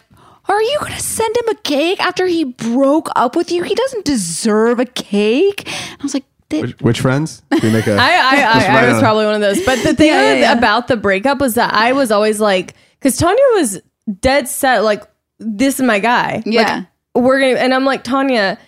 Are 0.48 0.60
you 0.62 0.76
going 0.80 0.92
to 0.92 1.00
send 1.00 1.36
him 1.36 1.48
a 1.48 1.54
cake 1.56 2.00
after 2.00 2.26
he 2.26 2.44
broke 2.44 3.08
up 3.16 3.36
with 3.36 3.50
you? 3.50 3.62
He 3.62 3.74
doesn't 3.74 4.04
deserve 4.04 4.80
a 4.80 4.84
cake. 4.86 5.66
And 5.92 6.00
I 6.00 6.02
was 6.02 6.14
like, 6.14 6.24
Which, 6.50 6.78
which 6.80 7.00
friends? 7.00 7.42
We 7.62 7.70
make 7.70 7.86
a? 7.86 7.96
I, 7.98 7.98
I, 7.98 8.36
Just 8.54 8.68
I, 8.68 8.72
I 8.72 8.74
write 8.82 8.92
was 8.92 9.00
probably 9.02 9.24
one 9.26 9.34
of 9.34 9.40
those. 9.40 9.64
But 9.64 9.82
the 9.82 9.94
thing 9.94 10.08
Yeah, 10.08 10.22
yeah, 10.34 10.40
yeah. 10.40 10.52
about 10.58 10.88
the 10.88 10.96
breakup 10.96 11.38
was 11.38 11.54
that 11.54 11.72
I 11.74 11.92
was 11.92 12.10
always 12.10 12.40
like, 12.40 12.74
because 12.98 13.16
Tanya 13.16 13.42
was 13.54 13.80
dead 14.20 14.48
set, 14.48 14.84
like, 14.84 15.02
this 15.38 15.78
is 15.80 15.84
my 15.86 15.98
guy. 15.98 16.36
Like, 16.36 16.46
Yeah. 16.46 16.84
we're 17.14 17.40
gonna, 17.40 17.60
and 17.60 17.74
I'm 17.74 17.84
like, 17.84 18.04
Tanya, 18.04 18.58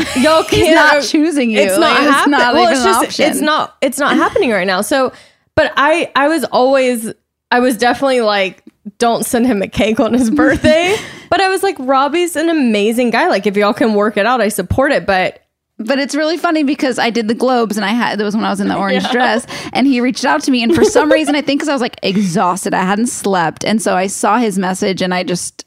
y'all 0.16 0.42
can't. 0.44 0.50
He's 0.50 0.74
not 0.74 1.02
choosing 1.02 1.50
you. 1.50 1.58
It's 1.58 1.78
not 1.78 1.80
Like, 1.80 2.02
it's 2.02 2.10
happening. 2.10 2.38
not 2.38 2.54
well, 2.54 2.68
it's 2.72 2.82
just, 2.84 3.04
option. 3.04 3.30
it's 3.30 3.40
not, 3.40 3.76
it's 3.80 3.98
not 3.98 4.16
happening 4.16 4.50
right 4.50 4.66
now. 4.66 4.80
So, 4.80 5.12
but 5.54 5.72
I, 5.76 6.10
I 6.16 6.28
was 6.28 6.44
always, 6.44 7.12
I 7.50 7.60
was 7.60 7.76
definitely 7.76 8.20
like, 8.22 8.62
don't 8.98 9.24
send 9.26 9.46
him 9.46 9.62
a 9.62 9.68
cake 9.68 10.00
on 10.00 10.12
his 10.14 10.30
birthday. 10.30 10.96
but 11.30 11.40
I 11.40 11.48
was 11.48 11.62
like, 11.62 11.76
Robbie's 11.78 12.36
an 12.36 12.48
amazing 12.48 13.10
guy. 13.10 13.28
Like, 13.28 13.46
if 13.46 13.56
y'all 13.56 13.74
can 13.74 13.94
work 13.94 14.16
it 14.16 14.26
out, 14.26 14.40
I 14.40 14.48
support 14.48 14.92
it. 14.92 15.04
But 15.06 15.42
But 15.78 15.98
it's 15.98 16.14
really 16.14 16.36
funny 16.36 16.62
because 16.62 16.98
I 16.98 17.10
did 17.10 17.28
the 17.28 17.34
globes 17.34 17.76
and 17.76 17.84
I 17.84 17.90
had 17.90 18.18
that 18.18 18.24
was 18.24 18.34
when 18.36 18.44
I 18.44 18.50
was 18.50 18.60
in 18.60 18.68
the 18.68 18.76
orange 18.84 19.08
dress 19.10 19.46
and 19.72 19.86
he 19.86 20.00
reached 20.00 20.24
out 20.24 20.42
to 20.44 20.50
me 20.50 20.62
and 20.62 20.74
for 20.74 20.84
some 20.84 21.10
reason 21.10 21.34
I 21.34 21.40
think 21.42 21.60
because 21.60 21.68
I 21.68 21.72
was 21.72 21.80
like 21.82 21.98
exhausted 22.02 22.74
I 22.74 22.82
hadn't 22.82 23.06
slept 23.08 23.64
and 23.64 23.80
so 23.80 23.96
I 23.96 24.06
saw 24.06 24.36
his 24.38 24.58
message 24.58 25.00
and 25.02 25.14
I 25.14 25.22
just 25.24 25.64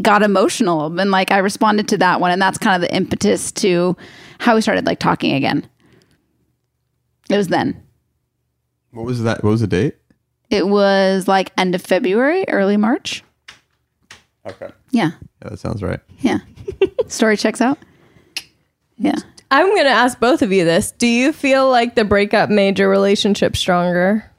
got 0.00 0.22
emotional 0.22 0.98
and 0.98 1.10
like 1.10 1.30
I 1.30 1.38
responded 1.38 1.88
to 1.88 1.98
that 1.98 2.20
one 2.20 2.30
and 2.30 2.40
that's 2.40 2.58
kind 2.58 2.82
of 2.82 2.88
the 2.88 2.94
impetus 2.94 3.52
to 3.52 3.96
how 4.38 4.54
we 4.54 4.62
started 4.62 4.86
like 4.86 4.98
talking 4.98 5.34
again. 5.34 5.68
It 7.28 7.36
was 7.36 7.48
then. 7.48 7.82
What 8.92 9.04
was 9.04 9.22
that? 9.22 9.42
What 9.42 9.50
was 9.50 9.60
the 9.60 9.66
date? 9.66 9.96
It 10.50 10.66
was 10.66 11.28
like 11.28 11.52
end 11.56 11.74
of 11.74 11.82
February, 11.82 12.44
early 12.48 12.76
March. 12.76 13.22
Okay. 14.46 14.70
Yeah. 14.90 15.12
Yeah, 15.42 15.50
that 15.50 15.58
sounds 15.58 15.82
right. 15.82 16.00
Yeah. 16.18 16.38
Story 17.06 17.36
checks 17.36 17.60
out. 17.60 17.78
Yeah. 18.96 19.16
I'm 19.50 19.66
going 19.66 19.84
to 19.84 19.90
ask 19.90 20.18
both 20.18 20.42
of 20.42 20.52
you 20.52 20.64
this. 20.64 20.92
Do 20.92 21.06
you 21.06 21.32
feel 21.32 21.70
like 21.70 21.94
the 21.94 22.04
breakup 22.04 22.48
made 22.48 22.78
your 22.78 22.88
relationship 22.88 23.56
stronger 23.56 24.30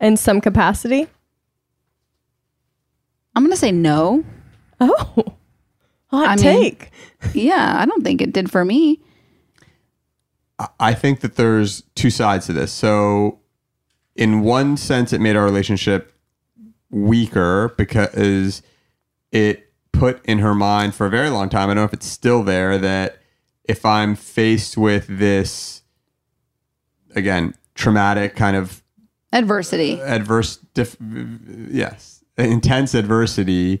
in 0.00 0.16
some 0.16 0.40
capacity? 0.40 1.08
I'm 3.34 3.42
going 3.42 3.52
to 3.52 3.56
say 3.56 3.72
no. 3.72 4.24
Oh. 4.88 5.24
Hot 6.08 6.28
I 6.28 6.34
mean, 6.36 6.42
take. 6.44 6.90
Yeah, 7.34 7.76
I 7.78 7.84
don't 7.86 8.02
think 8.02 8.20
it 8.20 8.32
did 8.32 8.50
for 8.50 8.64
me. 8.64 8.98
I- 10.58 10.68
I 10.80 10.94
think 10.94 11.20
that 11.20 11.36
there's 11.36 11.82
two 11.94 12.10
sides 12.10 12.46
to 12.46 12.52
this. 12.52 12.72
So, 12.72 13.38
in 14.16 14.40
one 14.40 14.76
sense, 14.76 15.12
it 15.12 15.20
made 15.20 15.36
our 15.36 15.44
relationship 15.44 16.12
weaker 16.90 17.72
because 17.78 18.62
it 19.30 19.70
put 19.92 20.24
in 20.26 20.38
her 20.40 20.54
mind 20.54 20.94
for 20.96 21.06
a 21.06 21.10
very 21.10 21.30
long 21.30 21.48
time. 21.48 21.64
I 21.70 21.74
don't 21.74 21.76
know 21.76 21.84
if 21.84 21.92
it's 21.92 22.06
still 22.06 22.42
there 22.42 22.76
that 22.78 23.18
if 23.64 23.84
I'm 23.86 24.16
faced 24.16 24.76
with 24.76 25.06
this, 25.08 25.82
again, 27.14 27.54
traumatic 27.76 28.34
kind 28.34 28.56
of 28.56 28.82
Adversity. 29.32 30.00
adverse, 30.00 30.56
dif- 30.74 30.96
yes, 31.70 32.24
intense 32.36 32.94
adversity, 32.94 33.80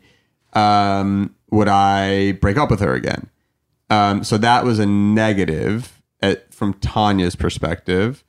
um, 0.52 1.34
would 1.50 1.68
I 1.68 2.32
break 2.32 2.56
up 2.56 2.70
with 2.70 2.80
her 2.80 2.94
again? 2.94 3.28
Um, 3.88 4.22
so 4.24 4.38
that 4.38 4.64
was 4.64 4.78
a 4.78 4.86
negative 4.86 6.02
at, 6.22 6.52
from 6.54 6.74
Tanya's 6.74 7.36
perspective. 7.36 8.24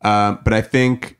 Um, 0.00 0.40
but 0.42 0.52
I 0.52 0.62
think 0.62 1.18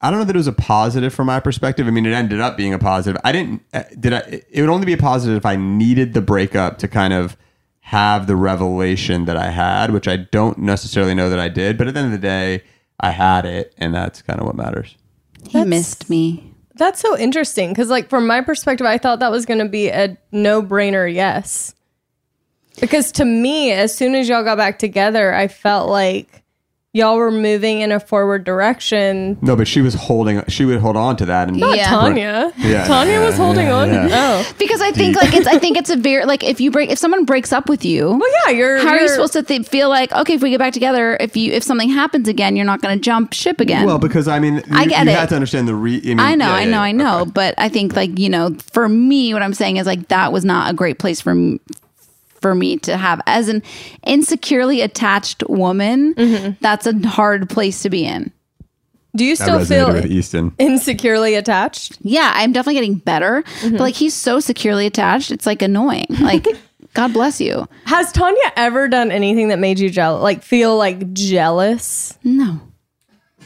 I 0.00 0.10
don't 0.10 0.20
know 0.20 0.24
that 0.24 0.36
it 0.36 0.38
was 0.38 0.46
a 0.46 0.52
positive 0.52 1.12
from 1.12 1.26
my 1.26 1.40
perspective. 1.40 1.86
I 1.86 1.90
mean, 1.90 2.06
it 2.06 2.12
ended 2.12 2.40
up 2.40 2.56
being 2.56 2.72
a 2.72 2.78
positive. 2.78 3.20
I 3.24 3.32
didn't 3.32 3.62
uh, 3.72 3.82
did 3.98 4.12
I? 4.12 4.42
It 4.50 4.60
would 4.60 4.70
only 4.70 4.86
be 4.86 4.92
a 4.92 4.98
positive 4.98 5.36
if 5.36 5.46
I 5.46 5.56
needed 5.56 6.14
the 6.14 6.20
breakup 6.20 6.78
to 6.78 6.88
kind 6.88 7.12
of 7.12 7.36
have 7.80 8.26
the 8.26 8.36
revelation 8.36 9.24
that 9.24 9.36
I 9.36 9.50
had, 9.50 9.92
which 9.92 10.06
I 10.06 10.16
don't 10.16 10.58
necessarily 10.58 11.14
know 11.14 11.30
that 11.30 11.38
I 11.38 11.48
did. 11.48 11.78
But 11.78 11.88
at 11.88 11.94
the 11.94 12.00
end 12.00 12.06
of 12.06 12.12
the 12.12 12.26
day, 12.26 12.62
I 13.00 13.10
had 13.10 13.44
it, 13.44 13.74
and 13.78 13.94
that's 13.94 14.22
kind 14.22 14.40
of 14.40 14.46
what 14.46 14.56
matters. 14.56 14.96
He 15.48 15.64
missed 15.64 16.10
me. 16.10 16.54
That's 16.78 17.00
so 17.00 17.18
interesting 17.18 17.70
because, 17.70 17.90
like, 17.90 18.08
from 18.08 18.26
my 18.26 18.40
perspective, 18.40 18.86
I 18.86 18.98
thought 18.98 19.18
that 19.18 19.30
was 19.30 19.44
going 19.44 19.58
to 19.58 19.68
be 19.68 19.88
a 19.88 20.16
no 20.32 20.62
brainer 20.62 21.12
yes. 21.12 21.74
Because 22.80 23.12
to 23.12 23.24
me, 23.24 23.72
as 23.72 23.94
soon 23.96 24.14
as 24.14 24.28
y'all 24.28 24.44
got 24.44 24.56
back 24.56 24.78
together, 24.78 25.34
I 25.34 25.48
felt 25.48 25.90
like 25.90 26.44
y'all 26.94 27.16
were 27.16 27.30
moving 27.30 27.80
in 27.80 27.92
a 27.92 28.00
forward 28.00 28.44
direction. 28.44 29.38
No, 29.42 29.54
but 29.56 29.68
she 29.68 29.80
was 29.82 29.94
holding. 29.94 30.42
She 30.48 30.64
would 30.64 30.80
hold 30.80 30.96
on 30.96 31.16
to 31.18 31.26
that, 31.26 31.48
and 31.48 31.58
Not 31.58 31.76
Yeah. 31.76 31.88
Tanya. 31.88 32.52
Yeah, 32.56 32.86
Tanya 32.86 33.12
yeah, 33.14 33.24
was 33.26 33.36
holding 33.36 33.66
yeah, 33.66 33.74
on. 33.74 33.88
yeah. 33.90 34.08
Oh. 34.10 34.54
Because 34.58 34.80
I 34.80 34.90
think 34.90 35.16
like 35.16 35.34
it's 35.34 35.46
I 35.46 35.58
think 35.58 35.76
it's 35.76 35.90
a 35.90 35.96
very 35.96 36.24
like 36.24 36.42
if 36.42 36.60
you 36.60 36.70
break 36.70 36.90
if 36.90 36.98
someone 36.98 37.24
breaks 37.24 37.52
up 37.52 37.68
with 37.68 37.84
you, 37.84 38.08
well, 38.10 38.32
yeah, 38.46 38.52
you're. 38.52 38.78
how 38.78 38.88
are 38.88 38.94
you 38.94 39.00
you're- 39.02 39.08
supposed 39.08 39.32
to 39.34 39.42
th- 39.42 39.66
feel 39.68 39.88
like 39.88 40.12
okay 40.12 40.34
if 40.34 40.42
we 40.42 40.50
get 40.50 40.58
back 40.58 40.72
together 40.72 41.16
if 41.20 41.36
you 41.36 41.52
if 41.52 41.62
something 41.62 41.88
happens 41.88 42.26
again 42.28 42.56
you're 42.56 42.64
not 42.66 42.80
going 42.80 42.96
to 42.96 43.00
jump 43.02 43.32
ship 43.32 43.60
again. 43.60 43.84
Well, 43.86 43.98
because 43.98 44.26
I 44.28 44.38
mean, 44.38 44.56
you, 44.56 44.62
I 44.72 44.86
get 44.86 45.04
you 45.04 45.10
it. 45.12 45.18
had 45.18 45.28
to 45.30 45.34
understand 45.34 45.68
the 45.68 45.74
re. 45.74 45.96
I, 46.02 46.06
mean, 46.08 46.20
I 46.20 46.34
know, 46.34 46.46
yeah, 46.46 46.52
I 46.54 46.60
yeah, 46.60 46.64
know, 46.66 46.70
yeah. 46.78 46.82
I 46.82 46.92
know, 46.92 47.24
but 47.26 47.54
I 47.58 47.68
think 47.68 47.94
like 47.94 48.18
you 48.18 48.28
know, 48.30 48.56
for 48.72 48.88
me, 48.88 49.32
what 49.34 49.42
I'm 49.42 49.54
saying 49.54 49.76
is 49.76 49.86
like 49.86 50.08
that 50.08 50.32
was 50.32 50.44
not 50.44 50.70
a 50.70 50.74
great 50.74 50.98
place 50.98 51.20
for 51.20 51.30
m- 51.30 51.60
for 52.40 52.54
me 52.54 52.76
to 52.78 52.96
have 52.96 53.20
as 53.26 53.48
an 53.48 53.62
insecurely 54.04 54.80
attached 54.80 55.42
woman. 55.48 56.56
That's 56.60 56.86
a 56.86 56.94
hard 57.06 57.48
place 57.48 57.82
to 57.82 57.90
be 57.90 58.04
in. 58.04 58.32
Do 59.16 59.24
you 59.24 59.36
still 59.36 59.64
feel 59.64 59.92
with 59.92 60.06
Easton. 60.06 60.52
insecurely 60.58 61.34
attached? 61.34 61.98
Yeah, 62.02 62.30
I'm 62.34 62.52
definitely 62.52 62.74
getting 62.74 62.94
better, 62.96 63.42
but 63.62 63.80
like 63.80 63.94
he's 63.94 64.14
so 64.14 64.38
securely 64.38 64.86
attached, 64.86 65.30
it's 65.30 65.46
like 65.46 65.62
annoying. 65.62 66.06
Like, 66.20 66.46
God 66.94 67.12
bless 67.12 67.40
you. 67.40 67.66
Has 67.84 68.12
Tanya 68.12 68.52
ever 68.56 68.88
done 68.88 69.10
anything 69.10 69.48
that 69.48 69.58
made 69.58 69.78
you 69.78 69.88
jealous? 69.90 70.22
Like 70.22 70.42
feel 70.42 70.76
like 70.76 71.12
jealous? 71.14 72.18
No. 72.22 72.60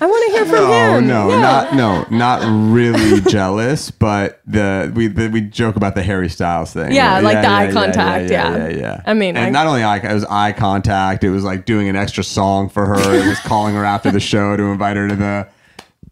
I 0.03 0.07
want 0.07 0.27
to 0.27 0.33
hear 0.37 0.45
from 0.47 0.69
No, 0.69 0.99
him. 0.99 1.07
no, 1.07 1.29
Yeah. 1.29 1.41
not 1.41 1.75
no, 1.77 2.07
not 2.11 2.73
really 2.73 3.21
jealous, 3.31 3.93
but 3.93 4.41
the 4.47 4.91
we 4.95 5.07
the, 5.07 5.29
we 5.29 5.43
joke 5.43 5.77
about 5.77 5.95
the 5.95 6.03
Harry 6.03 6.29
Styles 6.29 6.73
thing. 6.73 6.91
Yeah, 6.91 7.21
like 7.21 7.41
the 7.41 7.49
eye 7.49 7.71
contact, 7.71 8.29
yeah, 8.29 8.57
yeah. 8.57 8.69
yeah, 8.69 8.77
yeah. 8.79 9.03
I 9.07 9.15
mean, 9.15 9.37
and 9.37 9.47
I- 9.47 9.51
not 9.51 9.69
only 9.69 9.85
eye, 9.85 9.99
it 9.99 10.13
was 10.13 10.25
eye 10.25 10.51
contact. 10.53 11.23
It 11.23 11.31
was 11.31 11.45
like 11.45 11.67
doing 11.67 11.89
an 11.89 11.95
extra 11.95 12.25
song 12.25 12.69
for 12.69 12.85
her. 12.87 13.15
It 13.15 13.27
was 13.29 13.39
calling 13.41 13.77
her 13.77 13.85
after 13.85 14.11
the 14.11 14.19
show 14.19 14.57
to 14.57 14.63
invite 14.65 14.97
her 14.97 15.07
to 15.07 15.15
the 15.15 15.47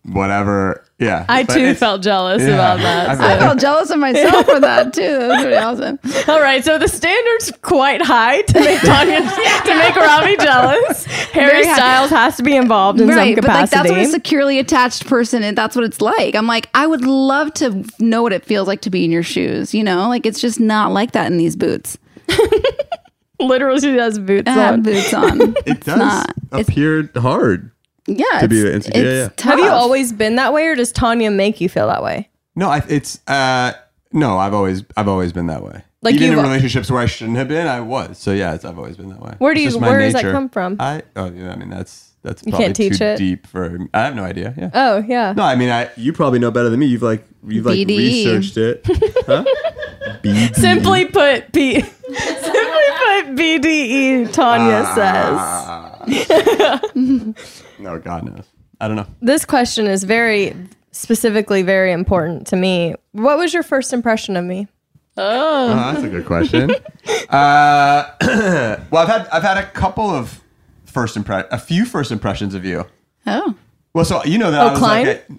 whatever. 0.05 0.85
Yeah, 1.01 1.25
I 1.29 1.45
too 1.45 1.59
it's- 1.61 1.79
felt 1.79 2.03
jealous 2.03 2.43
yeah, 2.43 2.49
about 2.51 2.79
that. 2.81 3.09
I 3.09 3.15
so- 3.15 3.21
felt- 3.21 3.31
I 3.33 3.39
felt 3.39 3.59
jealous 3.61 3.91
of 3.91 3.99
myself 3.99 4.47
for 4.47 4.61
that 4.61 4.93
too. 4.93 5.01
That 5.19 5.29
was 5.29 5.45
really 5.45 5.57
awesome. 5.57 5.99
All 6.29 6.41
right, 6.41 6.63
so 6.65 6.79
the 6.79 6.89
standard's 6.89 7.53
quite 7.63 8.03
high 8.03 8.43
to 8.43 8.61
make 8.61 8.81
Tanya 8.83 9.21
to 9.65 9.75
make 9.79 9.97
Robbie 9.97 10.37
jealous. 10.37 11.05
Harry 11.07 11.51
Very 11.51 11.67
high. 11.67 11.75
Styles 11.75 12.11
has 12.11 12.37
to 12.37 12.43
be 12.43 12.55
involved 12.55 13.01
in 13.01 13.09
right, 13.09 13.35
some 13.35 13.43
but 13.43 13.49
like 13.49 13.71
that's 13.71 13.89
what 13.89 13.99
a 13.99 14.05
securely 14.07 14.59
attached 14.59 15.07
person 15.07 15.43
and 15.43 15.57
that's 15.57 15.75
what 15.75 15.85
it's 15.85 16.01
like. 16.03 16.35
I'm 16.35 16.47
like, 16.47 16.69
I 16.75 16.87
would 16.87 17.05
love 17.05 17.55
to 17.55 17.83
know 17.99 18.23
what 18.23 18.33
it 18.35 18.45
feels 18.45 18.69
like 18.69 18.83
to 18.83 18.91
be 18.91 19.05
in 19.05 19.11
your 19.11 19.23
shoes. 19.23 19.73
You 19.75 19.83
know, 19.85 20.09
like 20.09 20.27
it's 20.27 20.41
just 20.41 20.61
not 20.61 20.93
like 20.93 21.13
that 21.13 21.31
in 21.33 21.39
these 21.39 21.57
boots. 21.57 21.97
Literally, 23.41 23.81
she 23.81 23.97
has 23.97 24.19
boots 24.19 24.49
I 24.49 24.53
have 24.53 24.75
on. 24.75 24.83
boots 24.83 25.15
on. 25.15 25.41
It 25.65 25.81
does 25.85 25.97
not- 25.99 26.35
appear 26.53 27.09
hard. 27.17 27.71
Yeah, 28.19 28.41
to 28.41 28.49
be 28.49 28.59
it's- 28.61 28.75
insecure. 28.87 29.03
Yeah, 29.03 29.27
it's 29.27 29.45
yeah. 29.45 29.51
Have 29.51 29.59
you 29.59 29.69
always 29.69 30.13
been 30.13 30.37
that 30.37 30.53
way, 30.53 30.67
or 30.67 30.75
does 30.75 30.93
Tanya 30.93 31.31
make 31.31 31.61
you 31.61 31.69
feel 31.69 31.87
that 31.89 32.03
way? 32.03 32.29
No, 32.57 32.69
I, 32.69 32.83
it's 32.89 33.21
uh 33.29 33.73
no. 34.13 34.37
I've 34.39 34.55
always 34.55 34.83
I've 34.97 35.09
always 35.09 35.33
been 35.33 35.47
that 35.47 35.63
way. 35.63 35.83
Like 36.03 36.15
Even 36.15 36.33
you- 36.33 36.39
in 36.39 36.43
relationships 36.45 36.91
where 36.91 37.01
I 37.01 37.07
shouldn't 37.07 37.37
have 37.39 37.49
been, 37.49 37.67
I 37.67 37.81
was. 37.81 38.19
So 38.19 38.33
yeah, 38.33 38.55
it's, 38.55 38.65
I've 38.65 38.79
always 38.79 38.97
been 38.97 39.11
that 39.11 39.21
way. 39.21 39.35
Where 39.39 39.55
do 39.55 39.61
It's 39.61 39.65
you- 39.67 39.71
just 39.73 39.81
my 39.81 39.89
where 39.89 40.01
does 40.01 40.13
that 40.15 40.23
nature. 40.25 40.33
come 40.33 40.49
from? 40.49 40.77
I 40.81 41.03
oh 41.17 41.31
yeah. 41.31 41.53
I 41.53 41.57
mean 41.57 41.69
that's 41.71 42.09
that's 42.23 42.43
You 42.45 42.51
probably 42.53 42.65
can't 42.67 42.77
teach 42.77 42.99
too 42.99 43.05
it? 43.05 43.17
deep 43.19 43.47
for. 43.47 43.79
I 43.95 44.01
have 44.05 44.15
no 44.17 44.25
idea. 44.25 44.53
Yeah. 44.57 44.71
Oh 44.75 45.05
yeah. 45.07 45.33
No, 45.37 45.43
I 45.45 45.55
mean 45.57 45.71
I. 45.71 45.91
You 45.97 46.13
probably 46.13 46.39
know 46.39 46.51
better 46.51 46.69
than 46.71 46.81
me. 46.81 46.87
You've 46.87 47.03
like 47.03 47.25
you've 47.47 47.65
like 47.67 47.77
BDE. 47.79 47.97
researched 47.99 48.57
it. 48.57 48.85
Huh? 49.27 49.45
BDE. 50.23 50.55
Simply 50.57 51.05
put, 51.07 51.53
B. 51.53 51.81
Simply 51.81 52.89
put, 52.99 53.37
BDE. 53.37 54.33
Tanya 54.33 54.83
Ah. 54.87 56.03
says. 56.07 57.55
No, 57.81 57.99
God 57.99 58.25
knows. 58.25 58.45
I 58.81 58.87
don't 58.89 58.97
know. 58.97 59.07
This 59.21 59.45
question 59.45 59.87
is 59.87 60.05
very 60.05 60.55
specifically 60.93 61.63
very 61.63 61.93
important 61.93 62.47
to 62.49 62.57
me. 62.57 62.95
What 63.13 63.39
was 63.39 63.53
your 63.55 63.63
first 63.63 63.93
impression 63.93 64.37
of 64.37 64.45
me? 64.45 64.69
Oh, 65.17 65.69
that's 65.69 66.03
a 66.03 66.09
good 66.09 66.25
question. 66.27 66.71
uh, 67.31 68.05
well, 68.91 69.03
I've 69.03 69.09
had 69.09 69.29
I've 69.29 69.43
had 69.43 69.59
a 69.59 69.67
couple 69.67 70.09
of 70.09 70.41
first 70.85 71.17
impre- 71.17 71.49
a 71.51 71.59
few 71.59 71.85
first 71.85 72.11
impressions 72.11 72.55
of 72.55 72.65
you. 72.65 72.87
Oh. 73.27 73.55
Well, 73.93 74.05
so 74.05 74.25
you 74.25 74.39
know 74.39 74.51
that 74.51 74.61
Oh, 74.63 74.67
I 74.69 74.71
was 74.71 74.79
Klein? 74.79 75.07
like, 75.07 75.27
a, 75.29 75.35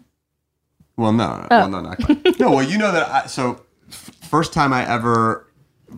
well, 0.97 1.13
no, 1.13 1.47
Oh. 1.49 1.57
well, 1.59 1.69
no, 1.69 1.81
not 1.81 1.97
Klein. 1.99 2.21
no. 2.39 2.51
Well, 2.51 2.63
you 2.69 2.77
know 2.77 2.91
that. 2.91 3.09
I, 3.09 3.25
so 3.27 3.61
f- 3.89 4.11
first 4.29 4.53
time 4.53 4.71
I 4.73 4.87
ever, 4.87 5.47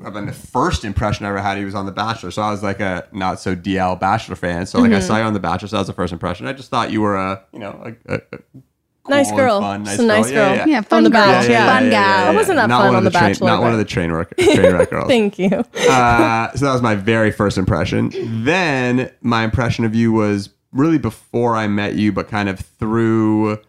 I 0.06 0.10
mean, 0.10 0.26
the 0.26 0.34
first 0.34 0.84
impression 0.86 1.26
I 1.26 1.30
ever 1.30 1.40
had, 1.42 1.58
he 1.58 1.66
was 1.66 1.76
on 1.76 1.86
The 1.86 1.92
Bachelor. 1.92 2.32
So 2.32 2.42
I 2.42 2.52
was 2.52 2.64
like 2.64 2.80
a 2.80 3.08
not 3.12 3.40
so 3.40 3.56
DL 3.56 4.00
Bachelor 4.00 4.36
fan. 4.36 4.66
So 4.66 4.80
like 4.80 4.92
I 4.92 4.96
Mhm. 4.96 5.02
saw 5.04 5.18
you 5.18 5.24
on 5.24 5.34
The 5.34 5.40
Bachelor. 5.40 5.68
So 5.70 5.76
that 5.78 5.82
was 5.82 5.88
the 5.88 5.94
first 5.94 6.12
impression. 6.14 6.48
I 6.48 6.54
just 6.54 6.70
thought 6.70 6.92
you 6.92 7.02
were 7.02 7.16
a, 7.16 7.42
you 7.54 7.60
know, 7.60 7.94
a, 8.08 8.16
a, 8.16 8.22
a 8.36 9.10
Nice 9.10 9.30
cool 9.30 9.40
and 9.40 9.48
girl. 9.48 9.60
fun, 9.62 9.86
Just 9.86 10.00
a 10.00 10.04
nice 10.04 10.30
Yeah, 10.32 10.36
girl. 10.36 10.56
yeah. 10.56 10.66
Yeah, 10.66 10.82
fun 10.82 10.98
On 11.00 11.04
The 11.04 11.10
girl. 11.10 11.26
Bachelor. 11.26 11.52
Yeah, 11.52 11.80
Fun 11.80 11.90
gal. 11.90 12.28
I 12.32 12.36
wasn't 12.36 12.56
that 12.58 12.70
Not 12.70 12.78
fun 12.80 12.88
one 12.88 12.96
on 12.96 13.06
of 13.08 13.14
The 13.14 13.20
train- 13.20 13.32
Bachelor, 13.34 13.48
Not 13.48 13.62
one 13.62 13.72
of 13.74 13.78
the 13.78 13.86
train 13.86 14.12
wreck, 14.12 14.38
train 14.38 14.74
wreck 14.74 14.90
girls. 14.90 15.08
Thank 15.10 15.38
you. 15.40 15.50
uh, 15.90 16.52
so 16.56 16.66
that 16.66 16.72
was 16.74 16.82
my 16.82 16.96
very 16.96 17.32
first 17.32 17.58
impression. 17.58 18.12
Then 18.46 19.12
my 19.22 19.44
impression 19.44 19.84
of 19.86 19.94
you 19.94 20.12
was 20.14 20.50
really 20.72 20.98
before 20.98 21.56
I 21.56 21.68
met 21.68 21.96
you, 21.96 22.12
but 22.14 22.28
kind 22.30 22.48
of 22.50 22.60
through 22.60 23.60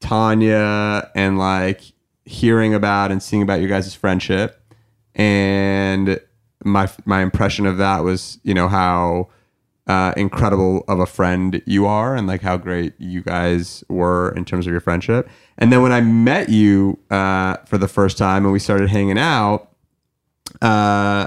Tanya 0.00 1.10
and 1.14 1.38
like 1.38 1.80
hearing 2.24 2.74
about 2.74 3.10
and 3.10 3.22
seeing 3.22 3.42
about 3.42 3.60
your 3.60 3.68
guys' 3.68 3.94
friendship. 3.94 4.57
And 5.14 6.20
my 6.64 6.88
my 7.04 7.22
impression 7.22 7.66
of 7.66 7.78
that 7.78 8.00
was, 8.04 8.38
you 8.42 8.54
know, 8.54 8.68
how 8.68 9.28
uh, 9.86 10.12
incredible 10.16 10.84
of 10.86 11.00
a 11.00 11.06
friend 11.06 11.62
you 11.66 11.86
are, 11.86 12.14
and 12.14 12.26
like 12.26 12.42
how 12.42 12.56
great 12.56 12.94
you 12.98 13.22
guys 13.22 13.82
were 13.88 14.30
in 14.36 14.44
terms 14.44 14.66
of 14.66 14.70
your 14.72 14.80
friendship. 14.80 15.28
And 15.56 15.72
then 15.72 15.82
when 15.82 15.92
I 15.92 16.00
met 16.00 16.48
you 16.50 16.98
uh, 17.10 17.56
for 17.66 17.78
the 17.78 17.88
first 17.88 18.18
time 18.18 18.44
and 18.44 18.52
we 18.52 18.58
started 18.58 18.90
hanging 18.90 19.18
out, 19.18 19.70
uh, 20.62 21.26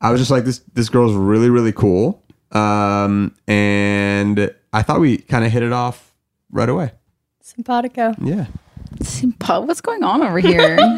I 0.00 0.10
was 0.10 0.20
just 0.20 0.30
like, 0.30 0.44
this 0.44 0.58
this 0.74 0.88
girl's 0.88 1.14
really 1.14 1.50
really 1.50 1.72
cool, 1.72 2.22
um, 2.52 3.34
and 3.48 4.54
I 4.72 4.82
thought 4.82 5.00
we 5.00 5.18
kind 5.18 5.44
of 5.44 5.50
hit 5.52 5.62
it 5.62 5.72
off 5.72 6.14
right 6.50 6.68
away. 6.68 6.92
Simpatico. 7.40 8.14
Yeah. 8.22 8.46
Simpa- 9.02 9.66
What's 9.66 9.80
going 9.80 10.04
on 10.04 10.22
over 10.22 10.38
here? 10.38 10.78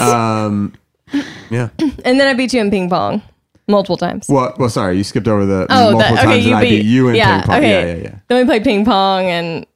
Um, 0.00 0.74
yeah. 1.50 1.68
And 2.04 2.18
then 2.20 2.26
I 2.28 2.34
beat 2.34 2.52
you 2.52 2.60
in 2.60 2.70
ping 2.70 2.88
pong 2.90 3.22
multiple 3.68 3.96
times. 3.96 4.26
Well, 4.28 4.54
well, 4.58 4.68
sorry, 4.68 4.96
you 4.96 5.04
skipped 5.04 5.28
over 5.28 5.44
the 5.46 5.66
Oh, 5.70 5.92
multiple 5.92 5.98
that, 5.98 6.12
okay. 6.12 6.22
times 6.24 6.44
You 6.44 6.50
that 6.52 6.56
I 6.58 6.62
beat, 6.62 6.70
beat 6.82 6.86
you 6.86 7.08
in 7.08 7.14
yeah, 7.16 7.38
ping 7.40 7.46
pong. 7.46 7.56
Okay. 7.58 7.70
Yeah, 7.88 7.94
yeah, 7.96 8.02
yeah. 8.02 8.18
Then 8.28 8.38
we 8.38 8.44
played 8.44 8.64
ping 8.64 8.84
pong, 8.84 9.24
and 9.26 9.66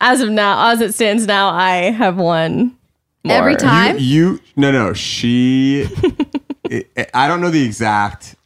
as 0.00 0.20
of 0.20 0.30
now, 0.30 0.70
as 0.70 0.80
it 0.80 0.94
stands 0.94 1.26
now, 1.26 1.48
I 1.50 1.90
have 1.90 2.16
won 2.16 2.76
more. 3.22 3.36
Every 3.36 3.56
time? 3.56 3.96
You, 3.98 4.32
you 4.32 4.40
no 4.56 4.70
no 4.72 4.92
she. 4.92 5.86
I- 6.70 6.84
I 7.14 7.28
don't 7.28 7.40
know 7.40 7.50
the 7.50 7.64
exact 7.64 8.36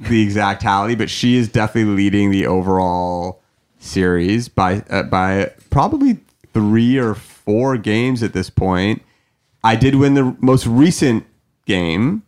the 0.00 0.22
exact 0.22 0.62
tally, 0.62 0.94
but 0.94 1.08
she 1.10 1.36
is 1.36 1.48
definitely 1.48 1.94
leading 1.94 2.30
the 2.30 2.46
overall 2.46 3.40
series 3.78 4.48
by 4.48 4.82
uh, 4.90 5.02
by 5.04 5.50
probably 5.70 6.18
three 6.52 6.96
or 6.98 7.14
four 7.14 7.76
games 7.78 8.22
at 8.22 8.32
this 8.34 8.50
point. 8.50 9.02
I 9.64 9.76
did 9.76 9.94
win 9.96 10.14
the 10.14 10.36
most 10.40 10.66
recent 10.66 11.24
game. 11.66 12.22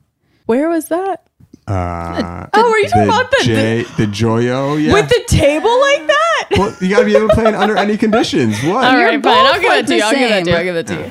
Where 0.47 0.68
was 0.68 0.89
that? 0.89 1.22
Uh, 1.66 2.47
Oh, 2.55 2.70
were 2.70 2.78
you 2.78 2.89
talking 2.89 3.03
the 3.03 3.09
about 3.09 3.30
the- 3.32 3.45
J, 3.45 3.82
the 3.97 4.07
Joyo? 4.07 4.80
Yeah. 4.82 4.93
With 4.93 5.09
the 5.09 5.22
table 5.26 5.80
like 5.80 6.07
that? 6.07 6.47
well, 6.53 6.76
you 6.80 6.89
got 6.91 7.01
to 7.01 7.05
be 7.05 7.16
able 7.16 7.28
to 7.28 7.34
play 7.34 7.47
it 7.47 7.55
under 7.55 7.76
any 7.76 7.97
conditions. 7.97 8.55
What? 8.62 8.84
All 8.84 8.97
right, 8.97 9.20
fine. 9.22 9.32
I'll 9.47 9.53
both 9.55 9.62
give 9.62 9.68
like 9.70 9.84
it 9.84 9.87
to 9.89 9.95
you. 9.95 10.01
the 10.01 10.07
I'll 10.07 10.12
give 10.14 10.30
it 10.30 10.45
to 10.45 10.51
you. 10.51 10.57
I'll 10.57 10.64
give 10.64 10.76
it 10.76 10.87
to 10.87 10.95
you. 10.95 11.11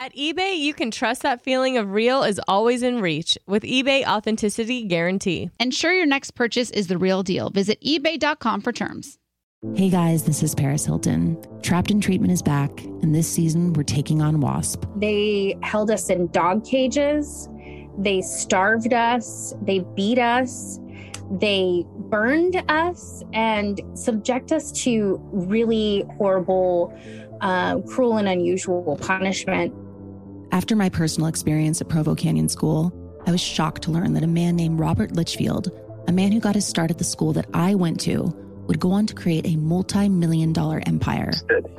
At 0.00 0.14
eBay, 0.14 0.56
you 0.56 0.74
can 0.74 0.92
trust 0.92 1.22
that 1.22 1.42
feeling 1.42 1.76
of 1.76 1.90
real 1.90 2.22
is 2.22 2.40
always 2.46 2.84
in 2.84 3.00
reach 3.00 3.36
with 3.48 3.64
eBay 3.64 4.06
Authenticity 4.06 4.84
Guarantee. 4.84 5.50
Ensure 5.58 5.92
your 5.92 6.06
next 6.06 6.36
purchase 6.36 6.70
is 6.70 6.86
the 6.86 6.96
real 6.96 7.24
deal. 7.24 7.50
Visit 7.50 7.80
eBay.com 7.80 8.60
for 8.60 8.70
terms. 8.70 9.18
Hey 9.74 9.90
guys, 9.90 10.22
this 10.22 10.40
is 10.40 10.54
Paris 10.54 10.86
Hilton. 10.86 11.36
Trapped 11.62 11.90
in 11.90 12.00
Treatment 12.00 12.32
is 12.32 12.42
back, 12.42 12.70
and 13.02 13.12
this 13.12 13.28
season 13.28 13.72
we're 13.72 13.82
taking 13.82 14.22
on 14.22 14.40
WASP. 14.40 14.84
They 14.94 15.58
held 15.64 15.90
us 15.90 16.10
in 16.10 16.28
dog 16.28 16.64
cages. 16.64 17.48
They 17.98 18.20
starved 18.20 18.92
us. 18.92 19.52
They 19.62 19.80
beat 19.96 20.20
us. 20.20 20.78
They 21.40 21.84
burned 22.08 22.62
us 22.68 23.24
and 23.32 23.80
subject 23.94 24.52
us 24.52 24.70
to 24.84 25.18
really 25.32 26.04
horrible, 26.18 26.96
uh, 27.40 27.80
cruel, 27.80 28.18
and 28.18 28.28
unusual 28.28 28.96
punishment. 29.02 29.74
After 30.50 30.74
my 30.74 30.88
personal 30.88 31.28
experience 31.28 31.80
at 31.80 31.88
Provo 31.88 32.14
Canyon 32.14 32.48
School, 32.48 32.92
I 33.26 33.30
was 33.30 33.40
shocked 33.40 33.82
to 33.82 33.90
learn 33.90 34.14
that 34.14 34.22
a 34.22 34.28
man 34.28 34.56
named 34.56 34.80
Robert 34.80 35.12
Lichfield, 35.12 35.70
a 36.08 36.12
man 36.12 36.32
who 36.32 36.40
got 36.40 36.54
his 36.54 36.66
start 36.66 36.90
at 36.90 36.96
the 36.96 37.04
school 37.04 37.34
that 37.34 37.46
I 37.52 37.74
went 37.74 38.00
to, 38.00 38.34
would 38.66 38.80
go 38.80 38.92
on 38.92 39.06
to 39.06 39.14
create 39.14 39.46
a 39.46 39.56
multi 39.56 40.08
million 40.08 40.54
dollar 40.54 40.82
empire. 40.86 41.32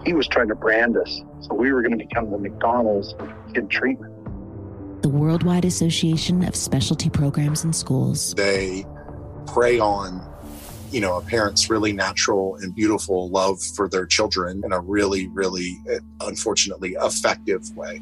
He 0.05 0.13
was 0.13 0.27
trying 0.27 0.49
to 0.49 0.55
brand 0.55 0.97
us. 0.97 1.21
So 1.41 1.55
we 1.55 1.71
were 1.71 1.81
going 1.81 1.97
to 1.97 2.05
become 2.05 2.29
the 2.29 2.37
McDonald's 2.37 3.13
of 3.13 3.33
kid 3.53 3.69
treatment. 3.71 4.13
The 5.01 5.09
Worldwide 5.09 5.65
Association 5.65 6.43
of 6.43 6.55
Specialty 6.55 7.09
Programs 7.09 7.63
and 7.63 7.75
Schools. 7.75 8.35
They 8.35 8.85
prey 9.47 9.79
on, 9.79 10.21
you 10.91 11.01
know, 11.01 11.17
a 11.17 11.21
parent's 11.21 11.71
really 11.71 11.93
natural 11.93 12.55
and 12.57 12.75
beautiful 12.75 13.29
love 13.29 13.61
for 13.75 13.89
their 13.89 14.05
children 14.05 14.61
in 14.63 14.73
a 14.73 14.79
really, 14.79 15.27
really, 15.29 15.75
uh, 15.91 16.27
unfortunately, 16.27 16.95
effective 17.01 17.75
way. 17.75 18.01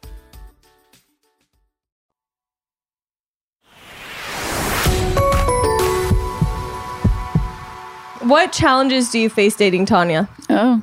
What 8.31 8.53
challenges 8.53 9.11
do 9.11 9.19
you 9.19 9.29
face 9.29 9.57
dating 9.57 9.87
Tanya? 9.87 10.29
Oh. 10.49 10.81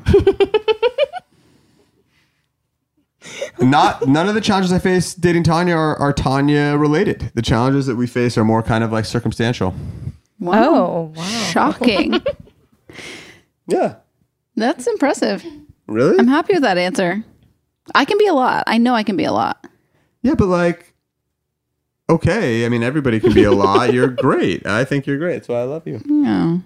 Not 3.59 4.07
none 4.07 4.29
of 4.29 4.35
the 4.35 4.43
challenges 4.43 4.71
I 4.71 4.79
face 4.79 5.15
dating 5.15 5.45
Tanya 5.45 5.75
are, 5.75 5.97
are 5.97 6.13
Tanya 6.13 6.77
related. 6.77 7.33
The 7.35 7.41
challenges 7.41 7.87
that 7.87 7.97
we 7.97 8.07
face 8.07 8.37
are 8.37 8.45
more 8.45 8.63
kind 8.63 8.85
of 8.85 8.93
like 8.93 9.07
circumstantial. 9.07 9.75
Oh, 10.45 11.15
wow. 11.17 11.25
Shocking. 11.51 12.21
Yeah. 13.67 13.97
That's 14.57 14.87
impressive. 14.87 15.45
Really? 15.87 16.19
I'm 16.19 16.29
happy 16.29 16.53
with 16.55 16.63
that 16.63 16.77
answer. 16.79 17.23
I 17.95 18.05
can 18.07 18.17
be 18.19 18.27
a 18.27 18.33
lot. 18.33 18.65
I 18.67 18.77
know 18.79 18.95
I 18.95 19.03
can 19.03 19.17
be 19.17 19.25
a 19.25 19.33
lot. 19.33 19.67
Yeah, 20.23 20.35
but 20.35 20.49
like, 20.49 20.88
okay. 22.09 22.65
I 22.65 22.69
mean, 22.69 22.83
everybody 22.83 23.21
can 23.21 23.33
be 23.33 23.45
a 23.45 23.53
lot. 23.53 23.93
You're 23.95 24.09
great. 24.09 24.67
I 24.67 24.85
think 24.85 25.07
you're 25.07 25.19
great. 25.19 25.35
That's 25.35 25.49
why 25.49 25.61
I 25.61 25.65
love 25.65 25.87
you. 25.87 26.01
Yeah. 26.07 26.59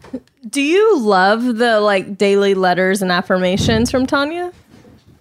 Do 0.48 0.60
you 0.62 0.98
love 0.98 1.56
the 1.56 1.80
like 1.80 2.16
daily 2.18 2.54
letters 2.54 3.02
and 3.02 3.10
affirmations 3.12 3.90
from 3.90 4.06
Tanya? 4.06 4.52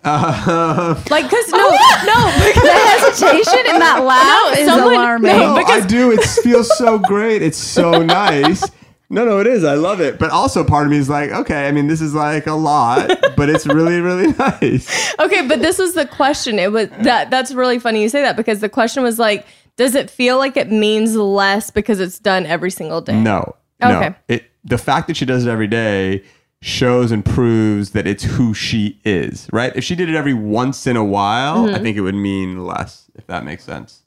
Uh, 0.03 0.95
Like, 1.09 1.29
cause 1.29 1.49
no, 1.49 1.57
no, 1.59 2.31
because 2.47 2.63
The 2.63 2.73
hesitation 2.73 3.59
in 3.73 3.79
that 3.79 4.03
laugh 4.03 4.57
is 4.57 4.67
alarming. 4.67 5.37
no, 5.37 5.55
I 5.55 5.85
do. 5.85 6.11
It 6.11 6.23
feels 6.43 6.75
so 6.77 6.97
great. 6.97 7.41
It's 7.41 7.57
so 7.57 7.91
nice. 8.03 8.63
No, 9.11 9.25
no, 9.25 9.39
it 9.39 9.45
is. 9.47 9.63
I 9.65 9.73
love 9.75 9.99
it. 9.99 10.17
But 10.17 10.31
also, 10.31 10.63
part 10.63 10.85
of 10.85 10.91
me 10.91 10.97
is 10.97 11.09
like, 11.09 11.31
okay. 11.31 11.67
I 11.67 11.71
mean, 11.73 11.87
this 11.87 11.99
is 12.01 12.13
like 12.15 12.47
a 12.47 12.53
lot, 12.53 13.09
but 13.35 13.49
it's 13.49 13.67
really, 13.67 13.99
really 13.99 14.31
nice. 14.39 15.13
okay, 15.19 15.45
but 15.47 15.59
this 15.59 15.77
was 15.77 15.93
the 15.95 16.05
question. 16.05 16.57
It 16.57 16.71
was 16.71 16.87
that 17.01 17.29
that's 17.29 17.51
really 17.53 17.77
funny 17.77 18.01
you 18.01 18.07
say 18.09 18.21
that 18.21 18.37
because 18.37 18.61
the 18.61 18.69
question 18.69 19.03
was 19.03 19.19
like, 19.19 19.45
does 19.77 19.95
it 19.95 20.09
feel 20.09 20.37
like 20.37 20.57
it 20.57 20.71
means 20.71 21.15
less 21.15 21.71
because 21.71 21.99
it's 21.99 22.19
done 22.19 22.45
every 22.45 22.71
single 22.71 23.01
day? 23.01 23.19
No. 23.19 23.55
No. 23.81 23.97
Okay. 23.97 24.15
It 24.27 24.45
the 24.63 24.77
fact 24.77 25.07
that 25.07 25.17
she 25.17 25.25
does 25.25 25.45
it 25.45 25.49
every 25.49 25.67
day 25.67 26.23
shows 26.61 27.11
and 27.11 27.25
proves 27.25 27.91
that 27.91 28.05
it's 28.05 28.23
who 28.23 28.53
she 28.53 28.99
is, 29.03 29.47
right? 29.51 29.75
If 29.75 29.83
she 29.83 29.95
did 29.95 30.07
it 30.09 30.15
every 30.15 30.35
once 30.35 30.85
in 30.85 30.95
a 30.95 31.03
while, 31.03 31.65
I 31.67 31.79
Mhm. 31.79 31.81
think 31.81 31.97
it 31.97 32.01
would 32.01 32.13
mean 32.15 32.63
less, 32.65 33.09
if 33.15 33.25
that 33.27 33.43
makes 33.43 33.63
sense. 33.63 34.01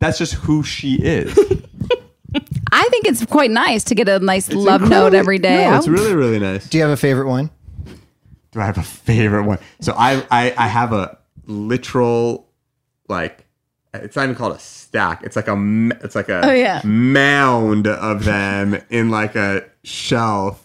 That's 0.00 0.16
just 0.16 0.32
who 0.34 0.62
she 0.62 0.94
is. 0.94 1.38
I 2.72 2.88
think 2.90 3.04
it's 3.06 3.24
quite 3.26 3.50
nice 3.50 3.84
to 3.84 3.94
get 3.94 4.08
a 4.08 4.18
nice 4.18 4.48
It's 4.48 4.56
love 4.56 4.82
incredibly- 4.82 5.10
note 5.10 5.14
every 5.14 5.38
day. 5.38 5.68
No, 5.70 5.76
it's 5.76 5.86
really, 5.86 6.14
really 6.14 6.38
nice. 6.38 6.66
Do 6.68 6.78
you 6.78 6.82
have 6.82 6.90
a 6.92 6.96
favorite 6.96 7.28
one? 7.28 7.50
Do 8.52 8.60
I 8.60 8.66
have 8.66 8.78
a 8.78 8.82
favorite 8.82 9.44
one? 9.44 9.58
So 9.80 9.94
I, 9.96 10.24
I, 10.30 10.54
I 10.56 10.66
have 10.68 10.92
a 10.92 11.18
literal, 11.46 12.48
like, 13.08 13.43
it's 14.02 14.16
not 14.16 14.24
even 14.24 14.34
called 14.34 14.56
a 14.56 14.58
stack. 14.58 15.22
It's 15.22 15.36
like 15.36 15.48
a 15.48 15.88
it's 16.02 16.14
like 16.14 16.28
a 16.28 16.46
Oh, 16.48 16.52
yeah. 16.52 16.80
mound 16.84 17.86
of 17.86 18.24
them 18.24 18.80
in 18.90 19.10
like 19.10 19.34
a 19.36 19.64
shelf. 19.82 20.60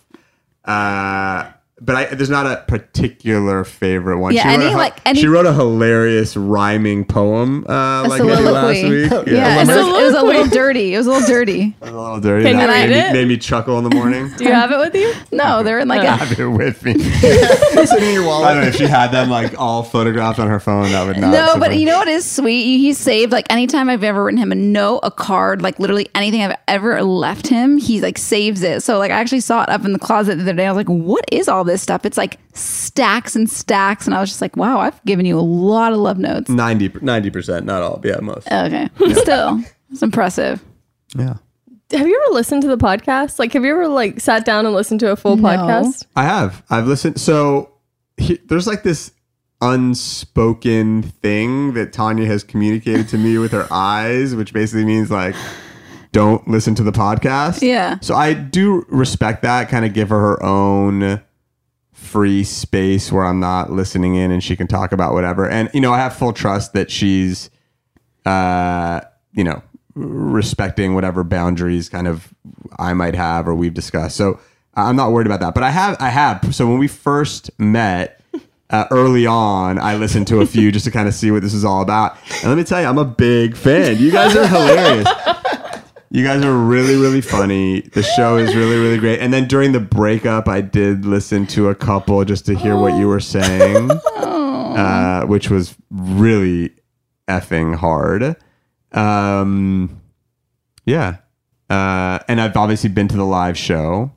Uh, 0.65 1.51
but 1.81 1.95
I, 1.95 2.05
there's 2.05 2.29
not 2.29 2.45
a 2.45 2.63
particular 2.67 3.63
favorite 3.63 4.19
one. 4.19 4.33
Yeah, 4.33 4.43
she 4.43 4.47
wrote 4.49 4.61
any, 4.63 4.73
a, 4.73 4.77
like, 4.77 5.01
any- 5.05 5.19
she 5.19 5.27
wrote 5.27 5.45
a 5.45 5.53
hilarious 5.53 6.35
rhyming 6.35 7.05
poem 7.05 7.65
uh, 7.69 8.03
A 8.05 8.07
like 8.07 8.21
maybe 8.23 8.43
last 8.43 8.83
week. 8.83 9.11
Yeah, 9.27 9.59
and 9.59 9.69
it 9.69 9.75
was, 9.75 9.87
it 9.87 10.03
was 10.03 10.15
a 10.15 10.23
little 10.23 10.47
dirty. 10.47 10.93
It 10.93 10.97
was 10.97 11.07
a 11.07 11.11
little 11.11 11.27
dirty. 11.27 11.75
a 11.81 11.85
little 11.85 12.19
dirty. 12.19 12.43
Can 12.43 12.59
you 12.59 12.67
that 12.67 12.73
read 12.73 12.89
made, 12.89 12.97
it? 12.97 13.13
Me, 13.13 13.19
made 13.19 13.27
me 13.27 13.37
chuckle 13.37 13.77
in 13.77 13.83
the 13.83 13.95
morning. 13.95 14.29
Do 14.37 14.43
you 14.43 14.53
have 14.53 14.71
it 14.71 14.77
with 14.77 14.95
you? 14.95 15.13
No, 15.31 15.63
they're 15.63 15.79
in 15.79 15.87
like 15.87 16.01
I 16.01 16.05
a. 16.05 16.17
have 16.17 16.39
it 16.39 16.47
with 16.47 16.83
me. 16.83 16.97
Sitting 16.99 18.07
in 18.07 18.13
your 18.13 18.25
wallet. 18.25 18.47
I 18.47 18.53
don't 18.53 18.63
know 18.63 18.69
if 18.69 18.75
she 18.75 18.87
had 18.87 19.11
them 19.11 19.29
like 19.29 19.57
all 19.59 19.83
photographed 19.83 20.39
on 20.39 20.47
her 20.47 20.59
phone. 20.59 20.91
That 20.91 21.05
would 21.07 21.17
not. 21.17 21.31
No, 21.31 21.55
but 21.59 21.75
you 21.77 21.85
know 21.85 21.97
what 21.97 22.07
is 22.07 22.29
sweet? 22.29 22.77
He 22.77 22.93
saved 22.93 23.31
like 23.31 23.45
anytime 23.51 23.89
I've 23.89 24.03
ever 24.03 24.23
written 24.23 24.37
him 24.37 24.51
a 24.51 24.55
note, 24.55 24.99
a 25.03 25.11
card, 25.11 25.61
like 25.61 25.79
literally 25.79 26.09
anything 26.15 26.41
I've 26.41 26.57
ever 26.67 27.01
left 27.03 27.47
him, 27.47 27.77
he 27.77 28.01
like 28.01 28.17
saves 28.17 28.63
it. 28.63 28.83
So 28.83 28.97
like 28.97 29.11
I 29.11 29.15
actually 29.19 29.41
saw 29.41 29.63
it 29.63 29.69
up 29.69 29.85
in 29.85 29.93
the 29.93 29.99
closet 29.99 30.35
the 30.35 30.41
other 30.43 30.53
day. 30.53 30.65
I 30.65 30.71
was 30.71 30.77
like, 30.77 30.87
what 30.87 31.25
is 31.31 31.47
all 31.47 31.63
this 31.63 31.68
stuff? 31.77 32.05
It's 32.05 32.17
like 32.17 32.37
stacks 32.53 33.35
and 33.35 33.49
stacks, 33.49 34.05
and 34.05 34.15
I 34.15 34.19
was 34.19 34.29
just 34.29 34.41
like, 34.41 34.55
wow, 34.57 34.79
I've 34.79 35.03
given 35.05 35.25
you 35.25 35.37
a 35.37 35.41
lot 35.41 35.91
of 35.93 35.99
love 35.99 36.17
notes. 36.17 36.49
90 36.49 36.89
90%, 36.89 37.63
not 37.65 37.81
all. 37.83 38.01
Yeah, 38.03 38.19
most. 38.21 38.51
Okay, 38.51 38.89
still, 39.13 39.61
it's 39.91 40.01
impressive. 40.01 40.63
Yeah. 41.15 41.35
Have 41.91 42.07
you 42.07 42.21
ever 42.25 42.33
listened 42.35 42.61
to 42.61 42.67
the 42.67 42.77
podcast? 42.77 43.39
Like, 43.39 43.53
have 43.53 43.63
you 43.65 43.71
ever 43.71 43.87
like 43.87 44.19
sat 44.19 44.45
down 44.45 44.65
and 44.67 44.75
listened 44.75 44.99
to 44.99 45.11
a 45.11 45.15
full 45.15 45.37
No. 45.37 45.49
podcast? 45.49 46.05
I 46.15 46.23
have. 46.23 46.63
I've 46.69 46.85
listened. 46.85 47.19
So 47.19 47.71
he, 48.17 48.37
there's 48.47 48.67
like 48.67 48.83
this 48.83 49.11
unspoken 49.61 51.01
thing 51.03 51.73
that 51.73 51.91
Tanya 51.93 52.25
has 52.25 52.43
communicated 52.43 53.07
to 53.09 53.17
me 53.17 53.37
with 53.37 53.51
her 53.51 53.67
eyes, 53.71 54.35
which 54.35 54.53
basically 54.53 54.85
means 54.85 55.09
like, 55.09 55.35
don't 56.11 56.47
listen 56.47 56.75
to 56.75 56.83
the 56.83 56.91
podcast. 56.91 57.61
Yeah. 57.61 57.97
So 58.01 58.15
I 58.15 58.33
do 58.33 58.85
respect 58.89 59.41
that. 59.43 59.69
Kind 59.69 59.83
of 59.85 59.93
give 59.93 60.09
her 60.09 60.19
her 60.19 60.43
own 60.43 61.21
free 61.99 62.43
space 62.43 63.11
where 63.11 63.25
I'm 63.25 63.39
not 63.39 63.71
listening 63.71 64.15
in 64.15 64.31
and 64.31 64.43
she 64.43 64.55
can 64.55 64.67
talk 64.67 64.91
about 64.91 65.13
whatever. 65.13 65.47
And 65.47 65.69
you 65.73 65.81
know, 65.81 65.93
I 65.93 65.97
have 65.97 66.15
full 66.15 66.33
trust 66.33 66.73
that 66.73 66.89
she's, 66.89 67.49
uh, 68.25 69.01
you 69.33 69.43
know, 69.43 69.61
respecting 69.93 70.95
whatever 70.95 71.23
boundaries 71.23 71.89
kind 71.89 72.07
of 72.07 72.33
I 72.79 72.93
might 72.93 73.15
have 73.15 73.47
or 73.47 73.53
we've 73.53 73.73
discussed. 73.73 74.15
So 74.15 74.39
I'm 74.73 74.95
not 74.95 75.11
worried 75.11 75.27
about 75.27 75.41
that. 75.41 75.53
But 75.53 75.63
I 75.63 75.71
have, 75.71 75.97
I 75.99 76.09
have. 76.09 76.55
So 76.55 76.67
when 76.67 76.79
we 76.79 76.87
first 76.87 77.51
met. 77.59 78.15
Uh, 78.71 78.85
early 78.91 79.25
on, 79.25 79.79
I 79.79 79.95
listened 79.95 80.27
to 80.27 80.41
a 80.41 80.45
few 80.45 80.71
just 80.71 80.85
to 80.85 80.91
kind 80.91 81.07
of 81.07 81.15
see 81.15 81.31
what 81.31 81.41
this 81.41 81.55
is 81.55 81.65
all 81.65 81.81
about. 81.81 82.15
And 82.43 82.49
let 82.49 82.55
me 82.55 82.63
tell 82.63 82.79
you, 82.79 82.85
I'm 82.85 82.99
a 82.99 83.03
big 83.03 83.57
fan. 83.57 83.97
You 83.97 84.11
guys 84.11 84.35
are 84.35 84.45
hilarious. 84.45 85.07
You 86.11 86.23
guys 86.23 86.43
are 86.43 86.57
really, 86.57 86.95
really 86.95 87.21
funny. 87.21 87.81
The 87.81 88.01
show 88.01 88.37
is 88.37 88.55
really, 88.55 88.77
really 88.77 88.97
great. 88.97 89.19
And 89.19 89.31
then 89.31 89.47
during 89.47 89.73
the 89.73 89.79
breakup, 89.79 90.47
I 90.47 90.61
did 90.61 91.05
listen 91.05 91.45
to 91.47 91.69
a 91.69 91.75
couple 91.75 92.23
just 92.25 92.47
to 92.47 92.55
hear 92.55 92.75
what 92.75 92.97
you 92.97 93.07
were 93.07 93.19
saying, 93.19 93.91
uh, 93.91 95.25
which 95.27 95.51
was 95.51 95.75
really 95.91 96.71
effing 97.27 97.75
hard. 97.75 98.35
Um, 98.91 100.01
yeah. 100.85 101.17
Uh, 101.69 102.17
and 102.27 102.41
I've 102.41 102.57
obviously 102.57 102.89
been 102.89 103.07
to 103.09 103.17
the 103.17 103.23
live 103.25 103.55
show. 103.57 104.11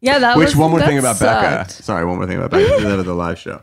Yeah, 0.00 0.18
that 0.18 0.38
Which 0.38 0.46
was 0.46 0.56
one 0.56 0.70
more 0.70 0.80
thing 0.80 0.98
about 0.98 1.20
Becca? 1.20 1.68
sucked. 1.68 1.84
Sorry, 1.84 2.06
one 2.06 2.16
more 2.16 2.26
thing 2.26 2.38
about 2.38 2.52
Becca. 2.52 2.82
that 2.82 2.96
was 2.96 3.04
the 3.04 3.14
live 3.14 3.38
show. 3.38 3.60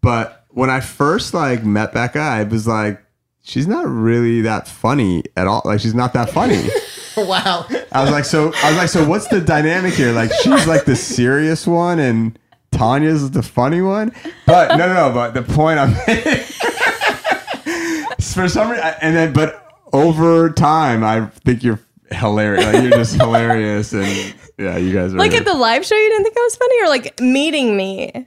But 0.00 0.44
when 0.50 0.70
I 0.70 0.78
first 0.78 1.34
like 1.34 1.64
met 1.64 1.92
Becca, 1.92 2.20
I 2.20 2.44
was 2.44 2.68
like, 2.68 3.02
she's 3.42 3.66
not 3.66 3.86
really 3.88 4.42
that 4.42 4.68
funny 4.68 5.24
at 5.36 5.48
all. 5.48 5.62
Like 5.64 5.80
she's 5.80 5.94
not 5.94 6.12
that 6.12 6.30
funny. 6.30 6.68
wow. 7.16 7.66
I 7.92 8.02
was 8.02 8.10
like, 8.10 8.24
so 8.24 8.52
I 8.62 8.70
was 8.70 8.78
like, 8.78 8.88
so 8.88 9.06
what's 9.06 9.28
the 9.28 9.40
dynamic 9.40 9.94
here? 9.94 10.12
Like 10.12 10.32
she's 10.42 10.66
like 10.66 10.84
the 10.84 10.96
serious 10.96 11.66
one 11.66 11.98
and 11.98 12.38
Tanya's 12.70 13.30
the 13.30 13.42
funny 13.42 13.82
one. 13.82 14.12
But 14.46 14.76
no, 14.76 14.88
no, 14.88 15.08
no. 15.08 15.14
But 15.14 15.34
the 15.34 15.42
point 15.42 15.78
I'm 15.78 15.94
for 18.32 18.48
some 18.48 18.70
reason, 18.70 18.84
and 19.00 19.16
then 19.16 19.32
but 19.32 19.66
over 19.92 20.50
time, 20.50 21.04
I 21.04 21.26
think 21.44 21.62
you're 21.62 21.80
hilarious. 22.10 22.64
Like, 22.64 22.82
you're 22.82 22.92
just 22.92 23.14
hilarious, 23.14 23.92
and 23.92 24.34
yeah, 24.58 24.76
you 24.76 24.92
guys 24.92 25.14
are 25.14 25.18
Like 25.18 25.34
at 25.34 25.44
the 25.44 25.54
live 25.54 25.84
show, 25.84 25.96
you 25.96 26.08
didn't 26.08 26.24
think 26.24 26.36
I 26.36 26.40
was 26.40 26.56
funny, 26.56 26.82
or 26.82 26.88
like 26.88 27.20
meeting 27.20 27.76
me? 27.76 28.26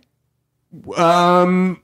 Um, 0.95 1.81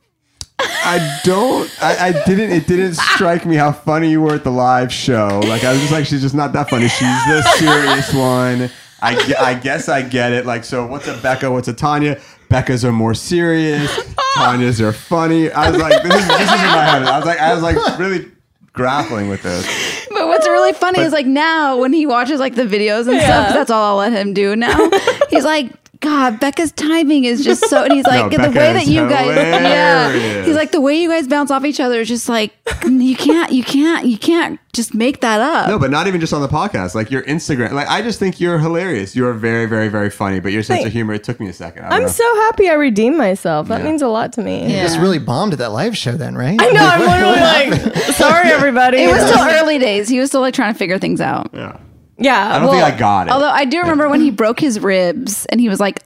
I 0.83 1.19
don't. 1.23 1.69
I, 1.83 2.07
I 2.09 2.23
didn't. 2.25 2.51
It 2.51 2.67
didn't 2.67 2.95
strike 2.95 3.45
me 3.45 3.55
how 3.55 3.71
funny 3.71 4.09
you 4.11 4.21
were 4.21 4.35
at 4.35 4.43
the 4.43 4.51
live 4.51 4.91
show. 4.91 5.41
Like 5.45 5.63
I 5.63 5.71
was 5.71 5.79
just 5.81 5.91
like, 5.91 6.05
she's 6.05 6.21
just 6.21 6.35
not 6.35 6.53
that 6.53 6.69
funny. 6.69 6.87
She's 6.87 6.99
the 7.25 7.41
serious 7.57 8.13
one. 8.13 8.69
I, 9.03 9.33
I 9.39 9.53
guess 9.55 9.89
I 9.89 10.03
get 10.03 10.31
it. 10.31 10.45
Like, 10.45 10.63
so 10.63 10.85
what's 10.85 11.07
a 11.07 11.17
Becca? 11.17 11.49
What's 11.51 11.67
a 11.67 11.73
Tanya? 11.73 12.19
Becca's 12.49 12.85
are 12.85 12.91
more 12.91 13.13
serious. 13.15 13.89
Tanya's 14.35 14.79
are 14.79 14.93
funny. 14.93 15.51
I 15.51 15.71
was 15.71 15.81
like, 15.81 16.03
this 16.03 16.13
is, 16.21 16.27
this 16.27 16.41
is 16.41 16.61
in 16.61 16.67
my 16.67 16.85
head. 16.85 17.03
I 17.03 17.17
was 17.17 17.25
like, 17.25 17.39
I 17.39 17.53
was 17.53 17.63
like 17.63 17.97
really 17.99 18.29
grappling 18.73 19.27
with 19.29 19.41
this. 19.41 19.65
But 20.11 20.27
what's 20.27 20.47
really 20.47 20.73
funny 20.73 20.97
But- 20.97 21.07
is 21.07 21.13
like 21.13 21.25
now 21.25 21.77
when 21.79 21.93
he 21.93 22.05
watches 22.05 22.39
like 22.39 22.53
the 22.55 22.63
videos 22.65 23.07
and 23.07 23.19
stuff. 23.21 23.53
that's 23.53 23.71
all 23.71 23.91
I'll 23.99 24.11
let 24.11 24.13
him 24.13 24.33
do 24.33 24.55
now. 24.55 24.89
he's 25.29 25.45
like, 25.45 25.71
God, 26.01 26.39
Becca's 26.39 26.71
timing 26.71 27.25
is 27.25 27.43
just 27.43 27.69
so. 27.69 27.83
And 27.83 27.93
he's 27.93 28.05
like, 28.07 28.23
No, 28.23 28.29
the 28.29 28.37
Becca 28.37 28.57
way 28.57 28.73
that 28.73 28.87
you 28.87 29.07
guys, 29.07 29.27
yeah. 29.35 30.43
He's 30.43 30.55
like, 30.55 30.71
the 30.71 30.81
way 30.81 30.99
you 30.99 31.07
guys 31.07 31.27
bounce 31.27 31.51
off 31.51 31.63
each 31.63 31.79
other 31.79 32.01
is 32.01 32.07
just 32.07 32.27
like, 32.27 32.53
you 32.87 33.15
can't, 33.15 33.51
you 33.51 33.63
can't, 33.63 34.05
you 34.07 34.17
can't 34.17 34.59
just 34.73 34.95
make 34.95 35.21
that 35.21 35.39
up. 35.39 35.69
No, 35.69 35.77
but 35.77 35.91
not 35.91 36.07
even 36.07 36.19
just 36.19 36.33
on 36.33 36.41
the 36.41 36.47
podcast. 36.47 36.95
Like 36.95 37.11
your 37.11 37.21
Instagram. 37.23 37.71
Like 37.71 37.87
I 37.87 38.01
just 38.01 38.19
think 38.19 38.39
you're 38.39 38.57
hilarious. 38.57 39.15
You're 39.15 39.33
very, 39.33 39.67
very, 39.67 39.89
very 39.89 40.09
funny. 40.09 40.39
But 40.39 40.51
your 40.51 40.63
sense 40.63 40.85
of 40.85 40.91
humor. 40.91 41.13
It 41.13 41.23
took 41.23 41.39
me 41.39 41.47
a 41.49 41.53
second. 41.53 41.85
I 41.85 41.89
don't 41.89 41.97
I'm 41.97 42.01
know. 42.03 42.07
so 42.09 42.35
happy 42.41 42.69
I 42.69 42.73
redeemed 42.73 43.17
myself. 43.17 43.67
That 43.67 43.83
means 43.83 44.01
a 44.01 44.07
lot 44.07 44.33
to 44.33 44.41
me. 44.41 44.63
You 44.63 44.81
just 44.81 44.99
really 44.99 45.19
bombed 45.19 45.53
at 45.53 45.59
that 45.59 45.71
live 45.71 45.95
show 45.95 46.13
then, 46.13 46.35
right? 46.35 46.57
I 46.59 46.71
know. 46.71 46.85
I'm 46.85 46.99
literally 47.71 47.91
like, 47.91 48.03
sorry, 48.15 48.49
everybody. 48.49 49.03
It 49.03 49.11
was 49.11 49.21
still 49.29 49.45
early 49.47 49.77
days. 49.77 50.09
He 50.09 50.19
was 50.19 50.29
still 50.29 50.41
like 50.41 50.55
trying 50.55 50.73
to 50.73 50.79
figure 50.79 50.97
things 50.97 51.21
out. 51.21 51.51
Yeah. 51.53 51.77
Yeah. 52.21 52.55
I 52.55 52.59
don't 52.59 52.71
think 52.71 52.83
I 52.83 52.97
got 52.97 53.27
it. 53.27 53.31
Although 53.31 53.49
I 53.49 53.65
do 53.65 53.79
remember 53.81 54.07
when 54.09 54.21
he 54.21 54.31
broke 54.31 54.59
his 54.59 54.79
ribs 54.79 55.45
and 55.47 55.59
he 55.59 55.67
was 55.69 55.79
like 55.79 56.03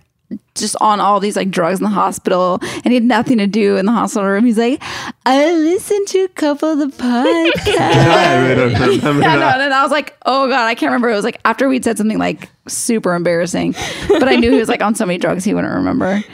just 0.55 0.75
on 0.81 0.99
all 0.99 1.19
these 1.19 1.35
like 1.35 1.51
drugs 1.51 1.79
in 1.79 1.83
the 1.83 1.89
hospital 1.89 2.59
and 2.61 2.85
he 2.85 2.95
had 2.95 3.03
nothing 3.03 3.37
to 3.37 3.45
do 3.47 3.75
in 3.77 3.85
the 3.85 3.91
hospital 3.91 4.27
room. 4.27 4.45
He's 4.45 4.57
like, 4.57 4.81
I 5.25 5.51
listened 5.53 6.07
to 6.07 6.19
a 6.23 6.27
couple 6.29 6.69
of 6.69 6.79
the 6.79 6.85
podcasts. 7.03 7.77
I 7.77 8.47
really 8.47 8.73
don't 8.73 8.95
remember 8.97 9.21
yeah, 9.21 9.33
no, 9.33 9.39
that. 9.41 9.61
and 9.61 9.73
I 9.73 9.83
was 9.83 9.91
like, 9.91 10.17
oh 10.25 10.47
god, 10.47 10.65
I 10.65 10.73
can't 10.75 10.89
remember. 10.89 11.09
It 11.09 11.15
was 11.15 11.25
like 11.25 11.39
after 11.45 11.67
we'd 11.67 11.83
said 11.83 11.97
something 11.97 12.17
like 12.17 12.49
super 12.67 13.13
embarrassing, 13.13 13.75
but 14.07 14.27
I 14.27 14.35
knew 14.35 14.51
he 14.51 14.57
was 14.59 14.69
like 14.69 14.81
on 14.81 14.95
so 14.95 15.05
many 15.05 15.19
drugs 15.19 15.43
he 15.43 15.53
wouldn't 15.53 15.73
remember. 15.73 16.23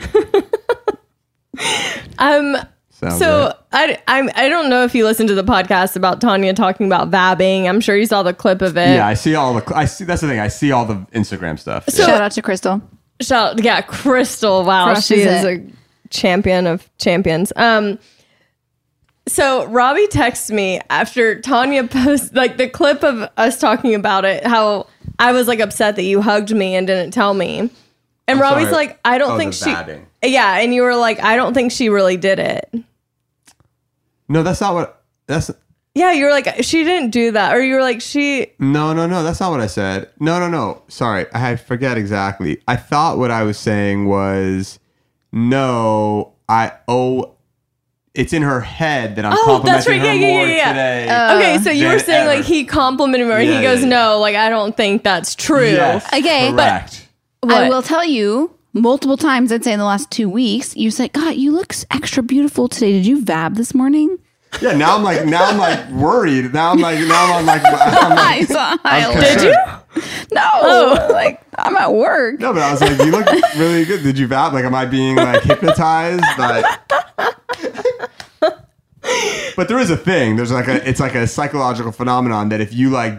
Um. 2.17 2.55
Sounds 3.01 3.17
so 3.17 3.53
I 3.71 3.97
I'm 4.07 4.29
I 4.35 4.47
don't 4.47 4.69
know 4.69 4.83
if 4.83 4.93
you 4.93 5.05
listened 5.05 5.29
to 5.29 5.35
the 5.35 5.43
podcast 5.43 5.95
about 5.95 6.21
Tanya 6.21 6.53
talking 6.53 6.85
about 6.85 7.09
vabbing. 7.09 7.67
I'm 7.67 7.81
sure 7.81 7.97
you 7.97 8.05
saw 8.05 8.21
the 8.23 8.33
clip 8.33 8.61
of 8.61 8.77
it. 8.77 8.95
Yeah, 8.95 9.07
I 9.07 9.15
see 9.15 9.33
all 9.35 9.55
the. 9.55 9.75
I 9.75 9.85
see. 9.85 10.03
That's 10.03 10.21
the 10.21 10.27
thing. 10.27 10.39
I 10.39 10.47
see 10.49 10.71
all 10.71 10.85
the 10.85 10.95
Instagram 11.13 11.57
stuff. 11.59 11.89
So- 11.89 12.05
Shout 12.05 12.21
out 12.21 12.31
to 12.33 12.41
Crystal. 12.41 12.81
Shout 13.21 13.63
yeah, 13.63 13.81
Crystal. 13.81 14.63
Wow, 14.63 14.85
Crushes 14.85 15.05
she 15.05 15.15
is 15.21 15.43
it. 15.43 15.61
a 15.61 15.71
champion 16.09 16.67
of 16.67 16.87
champions. 16.97 17.51
Um. 17.55 17.97
So 19.27 19.65
Robbie 19.67 20.07
texts 20.07 20.49
me 20.51 20.81
after 20.89 21.39
Tanya 21.39 21.83
posts 21.87 22.33
like 22.33 22.57
the 22.57 22.67
clip 22.67 23.03
of 23.03 23.29
us 23.37 23.59
talking 23.59 23.95
about 23.95 24.25
it. 24.25 24.45
How 24.45 24.87
I 25.19 25.31
was 25.31 25.47
like 25.47 25.59
upset 25.59 25.95
that 25.95 26.03
you 26.03 26.21
hugged 26.21 26.53
me 26.53 26.75
and 26.75 26.87
didn't 26.87 27.11
tell 27.11 27.33
me. 27.33 27.59
And 27.59 27.71
I'm 28.27 28.39
Robbie's 28.41 28.69
sorry. 28.69 28.87
like, 28.87 28.99
I 29.03 29.17
don't 29.17 29.31
Oh, 29.33 29.37
think 29.37 29.53
she. 29.53 29.65
vabbing. 29.65 30.05
Yeah, 30.23 30.57
and 30.59 30.73
you 30.73 30.83
were 30.83 30.95
like, 30.95 31.21
I 31.23 31.35
don't 31.35 31.53
think 31.53 31.71
she 31.71 31.89
really 31.89 32.17
did 32.17 32.39
it. 32.39 32.71
No, 34.31 34.43
that's 34.43 34.61
not 34.61 34.73
what. 34.73 35.03
That's 35.27 35.51
Yeah, 35.93 36.11
you 36.13 36.23
were 36.25 36.31
like, 36.31 36.63
she 36.63 36.83
didn't 36.85 37.09
do 37.11 37.31
that, 37.33 37.53
or 37.55 37.61
you 37.61 37.75
were 37.75 37.81
like, 37.81 37.99
she. 38.01 38.47
no, 38.59 38.93
no, 38.93 39.05
no. 39.07 39.23
That's 39.23 39.39
not 39.41 39.51
what 39.51 39.59
I 39.59 39.67
said. 39.67 40.09
No, 40.19 40.39
no, 40.39 40.47
no. 40.49 40.83
Sorry, 40.87 41.25
I 41.33 41.55
forget 41.57 41.97
exactly. 41.97 42.61
I 42.67 42.77
thought 42.77 43.17
what 43.17 43.29
I 43.31 43.43
was 43.43 43.57
saying 43.57 44.05
was, 44.07 44.79
no, 45.31 46.33
I 46.47 46.73
oh, 46.87 47.35
it's 48.13 48.33
in 48.33 48.41
her 48.41 48.59
head 48.61 49.15
that 49.15 49.25
I'm 49.25 49.33
Oh, 49.33 49.61
that's 49.63 49.85
complimenting 49.85 50.01
right. 50.01 50.05
Yeah, 50.05 50.11
her 50.13 50.17
yeah, 50.19 50.37
more 50.37 50.47
yeah, 50.47 50.55
yeah. 50.55 50.67
today. 50.69 51.09
Uh, 51.09 51.37
okay, 51.37 51.57
so 51.63 51.69
you 51.71 51.85
were 51.87 51.91
than 51.95 51.99
saying 52.05 52.27
ever. 52.27 52.35
like 52.37 52.45
he 52.45 52.65
complimented 52.65 53.27
me, 53.27 53.33
and 53.33 53.47
Yeah, 53.47 53.57
he 53.57 53.61
goes, 53.63 53.79
yeah, 53.79 53.83
yeah. 53.85 53.89
no, 53.89 54.19
like 54.19 54.35
I 54.35 54.49
don't 54.49 54.75
think 54.75 55.03
that's 55.03 55.35
true. 55.35 55.65
Yes, 55.71 56.05
Okay, 56.13 56.51
but- 56.51 56.57
correct. 56.69 57.07
I 57.43 57.61
What? 57.63 57.69
will 57.69 57.81
tell 57.81 58.05
you 58.05 58.55
multiple 58.73 59.17
times. 59.17 59.51
I'd 59.51 59.63
say 59.63 59.73
in 59.73 59.79
the 59.79 59.85
last 59.85 60.11
two 60.11 60.29
weeks, 60.29 60.75
you 60.75 60.91
said, 60.91 61.13
"God, 61.13 61.35
you 61.35 61.51
look 61.51 61.73
extra 61.91 62.23
beautiful 62.23 62.67
today." 62.67 62.93
Did 62.93 63.05
you 63.05 63.23
vab 63.23 63.55
this 63.55 63.73
morning? 63.73 64.17
Yeah, 64.61 64.73
now 64.75 64.97
I'm 64.97 65.03
like, 65.03 65.25
now 65.25 65.45
I'm 65.45 65.57
like 65.57 65.89
worried. 65.91 66.53
Now 66.53 66.71
I'm 66.71 66.79
like, 66.79 66.99
now 66.99 67.37
I'm 67.37 67.45
like, 67.45 67.61
I'm 67.65 68.09
like 68.09 68.19
I 68.19 68.43
saw- 68.45 68.77
I'm 68.83 69.17
I- 69.17 69.19
Did 69.21 69.41
you? 69.43 69.55
No, 70.33 70.49
Oh. 70.53 71.07
like 71.11 71.41
I'm 71.57 71.75
at 71.77 71.93
work. 71.93 72.39
No, 72.39 72.51
but 72.53 72.61
I 72.61 72.71
was 72.71 72.81
like, 72.81 72.97
you 72.99 73.11
look 73.11 73.25
really 73.57 73.85
good. 73.85 74.03
Did 74.03 74.17
you 74.17 74.27
vab? 74.27 74.51
Like, 74.53 74.65
am 74.65 74.75
I 74.75 74.85
being 74.85 75.15
like 75.15 75.41
hypnotized? 75.43 76.23
Like, 76.37 76.65
but 79.55 79.67
there 79.67 79.79
is 79.79 79.89
a 79.89 79.97
thing. 79.97 80.35
There's 80.35 80.51
like 80.51 80.67
a, 80.67 80.87
it's 80.87 80.99
like 80.99 81.15
a 81.15 81.27
psychological 81.27 81.91
phenomenon 81.91 82.49
that 82.49 82.61
if 82.61 82.73
you 82.73 82.89
like 82.89 83.13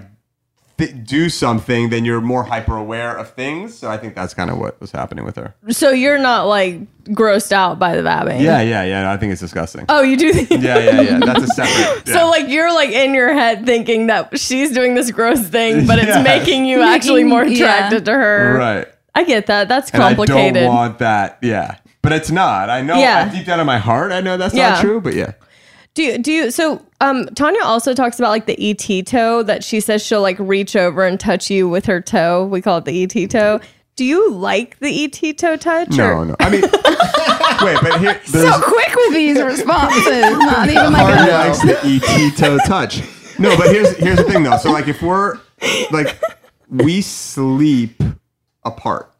th- 0.86 1.04
do 1.04 1.28
something, 1.28 1.90
then 1.90 2.04
you're 2.04 2.20
more 2.20 2.44
hyper 2.44 2.76
aware 2.76 3.16
of 3.16 3.30
things. 3.34 3.76
So 3.78 3.88
I 3.90 3.96
think 3.96 4.14
that's 4.14 4.34
kind 4.34 4.50
of 4.50 4.58
what 4.58 4.80
was 4.80 4.90
happening 4.90 5.24
with 5.24 5.36
her. 5.36 5.54
So 5.70 5.90
you're 5.90 6.18
not 6.18 6.44
like 6.46 6.80
grossed 7.06 7.52
out 7.52 7.78
by 7.78 7.96
the 7.96 8.02
vabbing. 8.02 8.40
Yeah, 8.40 8.60
yeah, 8.62 8.84
yeah. 8.84 9.12
I 9.12 9.16
think 9.16 9.32
it's 9.32 9.40
disgusting. 9.40 9.84
Oh, 9.88 10.02
you 10.02 10.16
do 10.16 10.32
think? 10.32 10.50
Yeah, 10.62 10.78
yeah, 10.78 11.00
yeah. 11.00 11.18
That's 11.18 11.44
a 11.44 11.46
separate. 11.48 12.02
yeah. 12.08 12.14
So 12.14 12.28
like 12.30 12.48
you're 12.48 12.72
like 12.74 12.90
in 12.90 13.14
your 13.14 13.32
head 13.32 13.64
thinking 13.66 14.08
that 14.08 14.38
she's 14.38 14.72
doing 14.72 14.94
this 14.94 15.10
gross 15.10 15.40
thing, 15.46 15.86
but 15.86 15.98
it's 15.98 16.08
Yes. 16.12 16.24
making 16.24 16.66
you 16.66 16.82
actually 16.82 17.24
more 17.24 17.44
Making- 17.44 17.58
yeah. 17.58 17.74
attracted 17.76 18.04
to 18.06 18.12
her. 18.12 18.56
right. 18.58 18.88
I 19.14 19.24
get 19.24 19.46
that. 19.46 19.68
That's 19.68 19.90
And 19.90 20.02
I 20.02 20.14
don't 20.14 20.66
want 20.68 20.98
that. 21.00 21.38
Yeah. 21.42 21.76
But 22.00 22.12
it's 22.12 22.30
not. 22.30 22.68
I 22.70 22.80
know 22.82 22.96
Yeah. 22.98 23.30
deep 23.30 23.46
down 23.46 23.60
in 23.60 23.66
my 23.66 23.78
heart, 23.78 24.10
I 24.10 24.20
know 24.20 24.36
that's 24.36 24.54
Yeah. 24.54 24.70
not 24.70 24.80
true, 24.80 25.00
but 25.00 25.14
yeah. 25.14 25.32
Do 25.94 26.02
you, 26.02 26.18
do 26.18 26.32
you, 26.32 26.50
so 26.50 26.80
um 27.00 27.26
Tanya 27.34 27.62
also 27.64 27.92
talks 27.94 28.18
about 28.18 28.30
like 28.30 28.46
the 28.46 28.56
ET 28.70 29.06
toe 29.06 29.42
that 29.42 29.62
she 29.62 29.80
says 29.80 30.02
she'll 30.04 30.22
like 30.22 30.38
reach 30.38 30.74
over 30.74 31.04
and 31.04 31.20
touch 31.20 31.50
you 31.50 31.68
with 31.68 31.84
her 31.86 32.00
toe. 32.00 32.46
We 32.46 32.62
call 32.62 32.78
it 32.78 32.84
the 32.86 33.02
ET 33.02 33.30
toe. 33.30 33.60
Do 33.96 34.04
you 34.06 34.30
like 34.32 34.78
the 34.78 35.04
ET 35.04 35.36
toe 35.36 35.56
touch? 35.56 35.90
No, 35.90 36.04
or- 36.12 36.24
no. 36.24 36.36
I 36.40 36.48
mean, 36.48 36.62
wait, 36.62 37.78
but 37.82 38.00
here, 38.00 38.18
So 38.24 38.58
quick 38.62 38.94
with 38.96 39.12
these 39.12 39.42
responses. 39.42 40.06
Not 40.06 40.68
even 40.70 40.92
like 40.94 41.14
Hard 41.14 41.28
a, 41.28 41.32
likes 41.48 41.60
the 41.60 41.78
ET 41.84 42.36
toe 42.38 42.56
touch. 42.66 43.02
No, 43.38 43.54
but 43.58 43.68
here's 43.70 43.94
here's 43.98 44.16
the 44.16 44.24
thing 44.24 44.44
though. 44.44 44.56
So 44.56 44.70
like 44.72 44.88
if 44.88 45.02
we're 45.02 45.38
like 45.90 46.18
we 46.70 47.02
sleep 47.02 48.02
apart, 48.64 49.12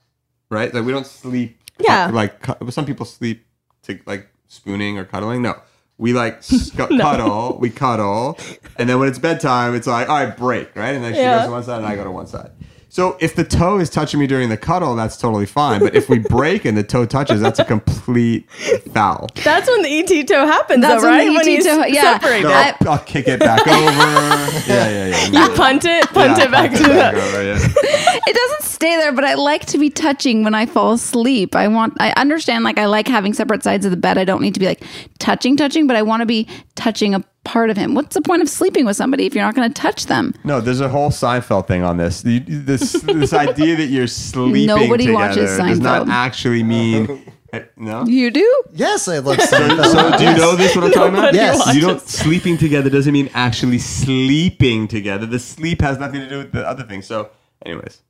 right? 0.49 0.73
Like 0.73 0.85
we 0.85 0.93
don't 0.93 1.07
sleep. 1.07 1.59
Yeah. 1.79 2.11
Like 2.13 2.47
some 2.71 2.87
people 2.87 3.05
sleep 3.05 3.45
to 3.83 3.99
like 4.07 4.29
spooning 4.49 4.97
or 4.97 5.05
cuddling. 5.05 5.43
No, 5.43 5.61
we 6.03 6.13
like 6.13 6.43
sc- 6.43 6.77
cuddle. 6.77 7.57
We 7.61 7.71
cuddle, 7.71 8.37
and 8.77 8.89
then 8.89 8.99
when 8.99 9.09
it's 9.09 9.19
bedtime, 9.21 9.75
it's 9.75 9.87
like 9.87 10.09
all 10.09 10.17
right, 10.25 10.37
break, 10.37 10.75
right? 10.77 10.95
And 10.95 11.03
then 11.05 11.15
she 11.15 11.21
Yeah. 11.21 11.39
goes 11.39 11.47
to 11.47 11.53
one 11.53 11.65
side 11.65 11.79
and 11.79 11.87
I 11.87 11.95
go 11.97 12.05
to 12.05 12.11
one 12.11 12.27
side. 12.27 12.51
So 12.93 13.17
if 13.21 13.35
the 13.35 13.43
toe 13.43 13.79
is 13.79 13.89
touching 13.89 14.21
me 14.21 14.27
during 14.27 14.51
the 14.51 14.57
cuddle, 14.59 14.95
that's 14.95 15.17
totally 15.17 15.47
fine. 15.47 15.81
But 15.81 15.95
if 15.95 16.11
we 16.11 16.19
break 16.37 16.67
and 16.67 16.77
the 16.77 16.83
toe 16.83 17.07
touches, 17.07 17.41
that's 17.41 17.59
a 17.59 17.65
complete 17.65 18.47
foul. 18.93 19.29
That's 19.43 19.67
when 19.67 19.81
the 19.81 19.89
ET 20.01 20.29
toe 20.29 20.45
happens, 20.45 20.83
That's 20.83 21.03
though, 21.03 21.09
when 21.09 21.35
right? 21.35 21.43
the 21.47 21.51
ET 21.53 21.57
he's 21.57 21.65
toe- 21.65 21.87
yeah. 21.87 22.19
separated. 22.19 22.49
No, 22.49 22.53
I'll, 22.53 22.89
I'll 22.91 22.99
kick 22.99 23.29
it 23.29 23.41
back 23.41 23.67
over. 23.67 23.73
Yeah, 24.69 24.89
yeah, 24.91 25.07
yeah. 25.31 25.49
You 25.49 25.55
punt 25.55 25.87
it, 25.87 26.05
punt 26.11 26.37
Yeah, 26.37 26.45
it 26.45 26.51
back 26.51 26.71
to 26.73 26.83
the. 26.83 27.09
over, 27.09 27.41
it 28.27 28.35
doesn't 28.37 28.63
stay 28.71 28.97
there, 28.99 29.13
but 29.13 29.25
I 29.25 29.35
like 29.35 29.65
to 29.67 29.79
be 29.79 29.89
touching 29.89 30.45
when 30.45 30.55
I 30.55 30.67
fall 30.67 30.93
asleep. 30.93 31.57
I 31.57 31.69
want, 31.69 31.95
I 31.99 32.13
understand, 32.19 32.63
like, 32.63 32.77
I 32.77 32.85
like 32.85 33.09
having 33.09 33.33
separate 33.33 33.63
sides 33.63 33.87
of 33.87 33.91
the 33.91 33.97
bed. 33.97 34.19
I 34.19 34.25
don't 34.25 34.43
need 34.43 34.53
to 34.55 34.61
be 34.61 34.67
like 34.67 34.85
touching, 35.19 35.57
touching, 35.57 35.87
but 35.87 35.97
I 35.97 36.03
want 36.03 36.21
to 36.21 36.27
be 36.27 36.47
touching 36.75 37.15
a 37.15 37.25
part 37.45 37.71
of 37.71 37.77
him. 37.77 37.95
What's 37.95 38.15
the 38.15 38.23
point 38.23 38.43
of 38.43 38.49
sleeping 38.49 38.85
with 38.87 38.97
somebody 38.97 39.27
if 39.27 39.35
you're 39.35 39.45
not 39.45 39.55
going 39.55 39.69
to 39.73 39.75
touch 39.81 40.07
them? 40.07 40.35
No, 40.45 40.61
there's 40.61 40.81
a 40.81 40.89
whole 40.89 41.11
Seinfeld 41.11 41.67
thing 41.67 41.83
on 41.83 41.97
this. 41.97 42.25
You- 42.25 42.41
This 42.41 42.93
this 43.03 43.33
idea 43.33 43.77
that 43.77 43.87
you're 43.87 44.07
sleeping 44.07 44.67
Nobody 44.67 45.07
together 45.07 45.13
watches 45.13 45.57
does 45.59 45.81
not 45.81 46.07
Seinfeld. 46.07 46.11
actually 46.11 46.63
mean 46.63 47.23
eh, 47.53 47.63
no. 47.77 48.05
You 48.07 48.31
do? 48.31 48.63
Yes, 48.73 49.09
I 49.09 49.19
love 49.19 49.41
So, 49.41 49.57
Seinfeld. 49.59 49.85
so 49.93 50.19
do 50.19 50.25
you 50.25 50.37
know 50.37 50.57
this? 50.57 50.75
What 50.77 50.85
I'm 50.85 50.93
talking 50.93 51.15
about? 51.15 51.35
Nobody 51.35 51.39
Yes. 51.39 51.75
You 51.75 51.81
don't 51.81 52.01
sleeping 52.01 52.57
together 52.59 52.89
doesn't 52.91 53.13
mean 53.13 53.29
actually 53.35 53.79
sleeping 53.79 54.89
together. 54.89 55.27
The 55.27 55.39
sleep 55.39 55.81
has 55.83 55.99
nothing 55.99 56.21
to 56.21 56.29
do 56.29 56.39
with 56.39 56.53
the 56.53 56.67
other 56.67 56.85
thing. 56.85 57.03
So, 57.03 57.31
anyways, 57.67 58.03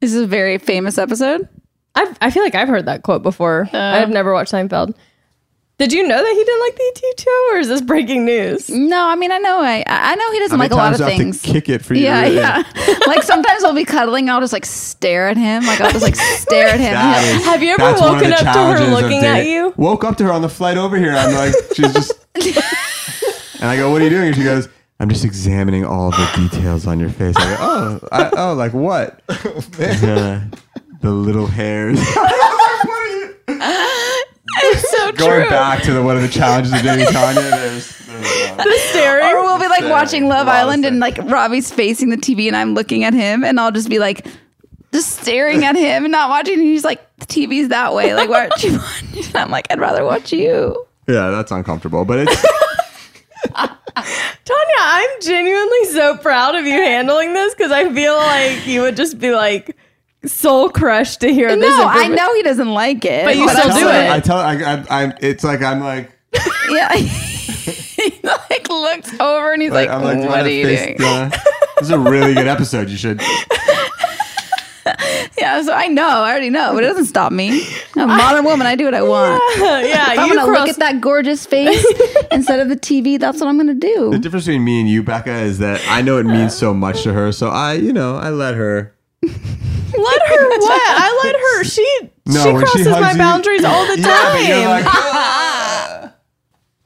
This 0.00 0.14
is 0.14 0.22
a 0.22 0.26
very 0.26 0.58
famous 0.58 0.96
episode. 0.98 1.48
I've, 1.94 2.16
I 2.20 2.30
feel 2.30 2.42
like 2.44 2.54
I've 2.54 2.68
heard 2.68 2.86
that 2.86 3.02
quote 3.02 3.22
before. 3.22 3.68
I've 3.72 4.08
never 4.10 4.32
watched 4.32 4.52
Seinfeld. 4.52 4.94
Did 5.80 5.94
you 5.94 6.06
know 6.06 6.22
that 6.22 6.32
he 6.32 6.44
didn't 6.44 6.60
like 6.60 6.76
the 6.76 6.92
ET 6.94 7.16
toe, 7.16 7.48
or 7.52 7.58
is 7.58 7.68
this 7.68 7.80
breaking 7.80 8.26
news? 8.26 8.68
No, 8.68 9.06
I 9.06 9.14
mean, 9.16 9.32
I 9.32 9.38
know, 9.38 9.60
I, 9.60 9.82
I 9.86 10.14
know 10.14 10.30
he 10.30 10.38
doesn't 10.38 10.58
How 10.58 10.62
like 10.62 10.70
many 10.70 10.78
a 10.78 10.84
lot 10.84 10.88
times 10.90 11.00
of 11.00 11.06
do 11.06 11.06
I 11.06 11.10
have 11.12 11.18
to 11.18 11.24
things. 11.24 11.40
kick 11.42 11.68
it 11.70 11.82
for 11.82 11.94
you? 11.94 12.02
Yeah, 12.04 12.28
to- 12.28 12.34
yeah. 12.34 12.98
like 13.06 13.22
sometimes 13.22 13.64
I'll 13.64 13.72
be 13.72 13.86
cuddling, 13.86 14.28
I'll 14.28 14.40
just 14.42 14.52
like 14.52 14.66
stare 14.66 15.28
at 15.30 15.38
him. 15.38 15.64
Like 15.64 15.80
I'll 15.80 15.90
just 15.90 16.04
like 16.04 16.16
stare 16.36 16.68
at 16.68 16.80
him. 16.80 16.92
That 16.92 17.24
is- 17.24 17.44
Have 17.46 17.62
you 17.62 17.70
ever 17.70 17.78
that's 17.82 18.00
one 18.00 18.10
of 18.10 18.14
woken 18.16 18.28
the 18.30 18.36
up 18.36 18.40
to 18.42 18.46
her 18.46 18.52
challenges 18.52 18.86
of 18.88 18.92
looking 18.92 19.24
at 19.24 19.36
dating. 19.38 19.52
you? 19.52 19.74
Woke 19.78 20.04
up 20.04 20.18
to 20.18 20.24
her 20.24 20.32
on 20.32 20.42
the 20.42 20.50
flight 20.50 20.76
over 20.76 20.98
here. 20.98 21.12
I'm 21.16 21.34
like, 21.34 21.54
she's 21.74 21.92
just, 21.94 22.12
and 23.60 23.64
I 23.70 23.76
go, 23.78 23.90
"What 23.90 24.02
are 24.02 24.04
you 24.04 24.10
doing?" 24.10 24.26
And 24.28 24.36
she 24.36 24.44
goes, 24.44 24.68
"I'm 25.00 25.08
just 25.08 25.24
examining 25.24 25.86
all 25.86 26.10
the 26.10 26.30
details 26.36 26.86
on 26.86 27.00
your 27.00 27.08
face." 27.10 27.34
I 27.38 27.44
go, 27.44 27.56
"Oh, 27.58 28.08
I, 28.12 28.30
oh, 28.36 28.52
like 28.52 28.74
what? 28.74 29.22
Uh, 29.30 30.40
the 31.00 31.10
little 31.10 31.46
hairs." 31.46 31.98
It's 35.10 35.18
so 35.20 35.26
Going 35.26 35.40
true. 35.42 35.50
back 35.50 35.82
to 35.84 35.92
the 35.92 36.02
one 36.02 36.16
of 36.16 36.22
the 36.22 36.28
challenges 36.28 36.72
of 36.72 36.82
dating 36.82 37.06
Tanya, 37.06 37.40
there's, 37.40 37.98
there's 38.06 38.50
uh, 38.50 38.56
the 38.64 38.78
staring. 38.90 39.26
Or 39.26 39.42
we'll 39.42 39.58
be 39.58 39.66
like 39.68 39.78
Staring. 39.78 39.90
watching 39.92 40.28
Love 40.28 40.46
A 40.46 40.50
lot 40.50 40.56
of 40.56 40.60
Island 40.60 40.84
and 40.84 40.98
like 41.00 41.18
Robbie's 41.18 41.70
facing 41.72 42.10
the 42.10 42.16
TV 42.16 42.46
and 42.46 42.56
I'm 42.56 42.74
looking 42.74 43.04
at 43.04 43.14
him 43.14 43.44
and 43.44 43.58
I'll 43.60 43.72
just 43.72 43.88
be 43.88 43.98
like 43.98 44.26
just 44.92 45.20
staring 45.20 45.64
at 45.64 45.76
him 45.76 46.04
and 46.04 46.12
not 46.12 46.28
watching. 46.30 46.54
And 46.54 46.62
he's 46.62 46.84
like, 46.84 47.00
the 47.18 47.26
TV's 47.26 47.68
that 47.68 47.94
way. 47.94 48.14
Like, 48.14 48.28
why 48.28 48.40
aren't 48.48 48.62
you 48.62 48.72
watching? 48.78 49.24
And 49.26 49.36
I'm 49.36 49.50
like, 49.50 49.66
I'd 49.70 49.78
rather 49.80 50.04
watch 50.04 50.32
you. 50.32 50.86
yeah, 51.08 51.30
that's 51.30 51.52
uncomfortable, 51.52 52.04
but 52.04 52.20
it's 52.20 52.42
Tanya, 53.54 54.76
I'm 54.78 55.10
genuinely 55.22 55.84
so 55.86 56.16
proud 56.18 56.54
of 56.54 56.64
you 56.64 56.72
handling 56.74 57.32
this 57.34 57.54
because 57.54 57.72
I 57.72 57.92
feel 57.92 58.16
like 58.16 58.66
you 58.66 58.80
would 58.82 58.96
just 58.96 59.18
be 59.18 59.30
like 59.32 59.76
soul 60.26 60.68
crushed 60.70 61.20
to 61.22 61.32
hear 61.32 61.54
this. 61.56 61.60
No, 61.76 61.84
I 61.86 62.08
know 62.08 62.34
he 62.34 62.42
doesn't 62.42 62.72
like 62.72 63.04
it. 63.04 63.24
But 63.24 63.36
you 63.36 63.48
I'm 63.48 63.56
still 63.56 63.68
do 63.68 63.80
saying- 63.84 64.10
it. 64.10 64.14
I 64.14 64.20
tell 64.20 64.38
I, 64.38 64.54
I, 64.54 65.04
I 65.04 65.12
it's 65.20 65.42
like 65.44 65.62
I'm 65.62 65.80
like 65.80 66.10
Yeah. 66.70 66.92
he 66.96 68.20
like 68.22 68.68
looks 68.68 69.18
over 69.20 69.52
and 69.52 69.60
he's 69.62 69.72
like, 69.72 69.88
I'm 69.88 70.02
like, 70.02 70.18
what 70.18 70.44
are 70.44 70.48
you 70.48 70.64
face- 70.66 70.98
doing? 70.98 71.30
do 71.30 71.36
this 71.78 71.88
is 71.88 71.90
a 71.90 71.98
really 71.98 72.34
good 72.34 72.46
episode. 72.48 72.88
You 72.90 72.96
should. 72.96 73.20
Yeah, 75.38 75.62
so 75.62 75.72
I 75.72 75.86
know, 75.86 76.06
I 76.06 76.30
already 76.32 76.50
know, 76.50 76.74
but 76.74 76.82
it 76.84 76.86
doesn't 76.88 77.06
stop 77.06 77.32
me. 77.32 77.64
I'm 77.96 78.10
a 78.10 78.14
modern 78.14 78.44
woman. 78.44 78.66
I 78.66 78.76
do 78.76 78.84
what 78.84 78.94
I 78.94 79.02
want. 79.02 79.42
yeah, 79.58 80.12
if 80.12 80.18
I'm 80.18 80.28
you 80.28 80.34
gonna 80.34 80.46
cross- 80.52 80.60
look 80.60 80.68
at 80.68 80.78
that 80.80 81.00
gorgeous 81.00 81.46
face 81.46 81.82
instead 82.30 82.60
of 82.60 82.68
the 82.68 82.76
TV, 82.76 83.18
that's 83.18 83.40
what 83.40 83.48
I'm 83.48 83.56
gonna 83.56 83.72
do. 83.74 84.10
The 84.10 84.18
difference 84.18 84.44
between 84.46 84.64
me 84.64 84.80
and 84.80 84.88
you, 84.88 85.02
Becca, 85.02 85.32
is 85.32 85.58
that 85.58 85.80
I 85.88 86.02
know 86.02 86.18
it 86.18 86.24
means 86.24 86.54
so 86.54 86.74
much 86.74 87.04
to 87.04 87.12
her, 87.14 87.32
so 87.32 87.48
I, 87.48 87.74
you 87.74 87.92
know, 87.92 88.16
I 88.16 88.30
let 88.30 88.54
her. 88.54 88.94
Let 89.96 90.22
her 90.28 90.48
what? 90.58 90.82
I 90.86 91.20
let 91.24 91.36
her. 91.36 91.64
She 91.64 91.98
No, 92.26 92.42
she 92.42 92.52
when 92.52 92.60
she 92.66 92.72
crosses 92.72 92.86
hugs 92.88 93.00
my 93.00 93.12
you- 93.12 93.18
boundaries 93.18 93.64
all 93.64 93.86
the 93.86 93.96
time. 94.02 94.44
Yeah, 94.44 94.82
but 96.02 96.12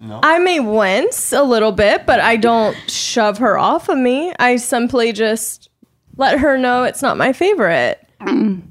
you're 0.00 0.20
I 0.22 0.38
may 0.38 0.60
wince 0.60 1.32
a 1.32 1.42
little 1.42 1.72
bit, 1.72 2.04
but 2.04 2.20
I 2.20 2.36
don't 2.36 2.76
shove 2.90 3.38
her 3.38 3.56
off 3.58 3.88
of 3.88 3.96
me. 3.96 4.34
I 4.38 4.56
simply 4.56 5.12
just 5.12 5.70
let 6.16 6.38
her 6.40 6.58
know 6.58 6.84
it's 6.84 7.00
not 7.00 7.16
my 7.16 7.32
favorite. 7.32 8.06
do 8.26 8.62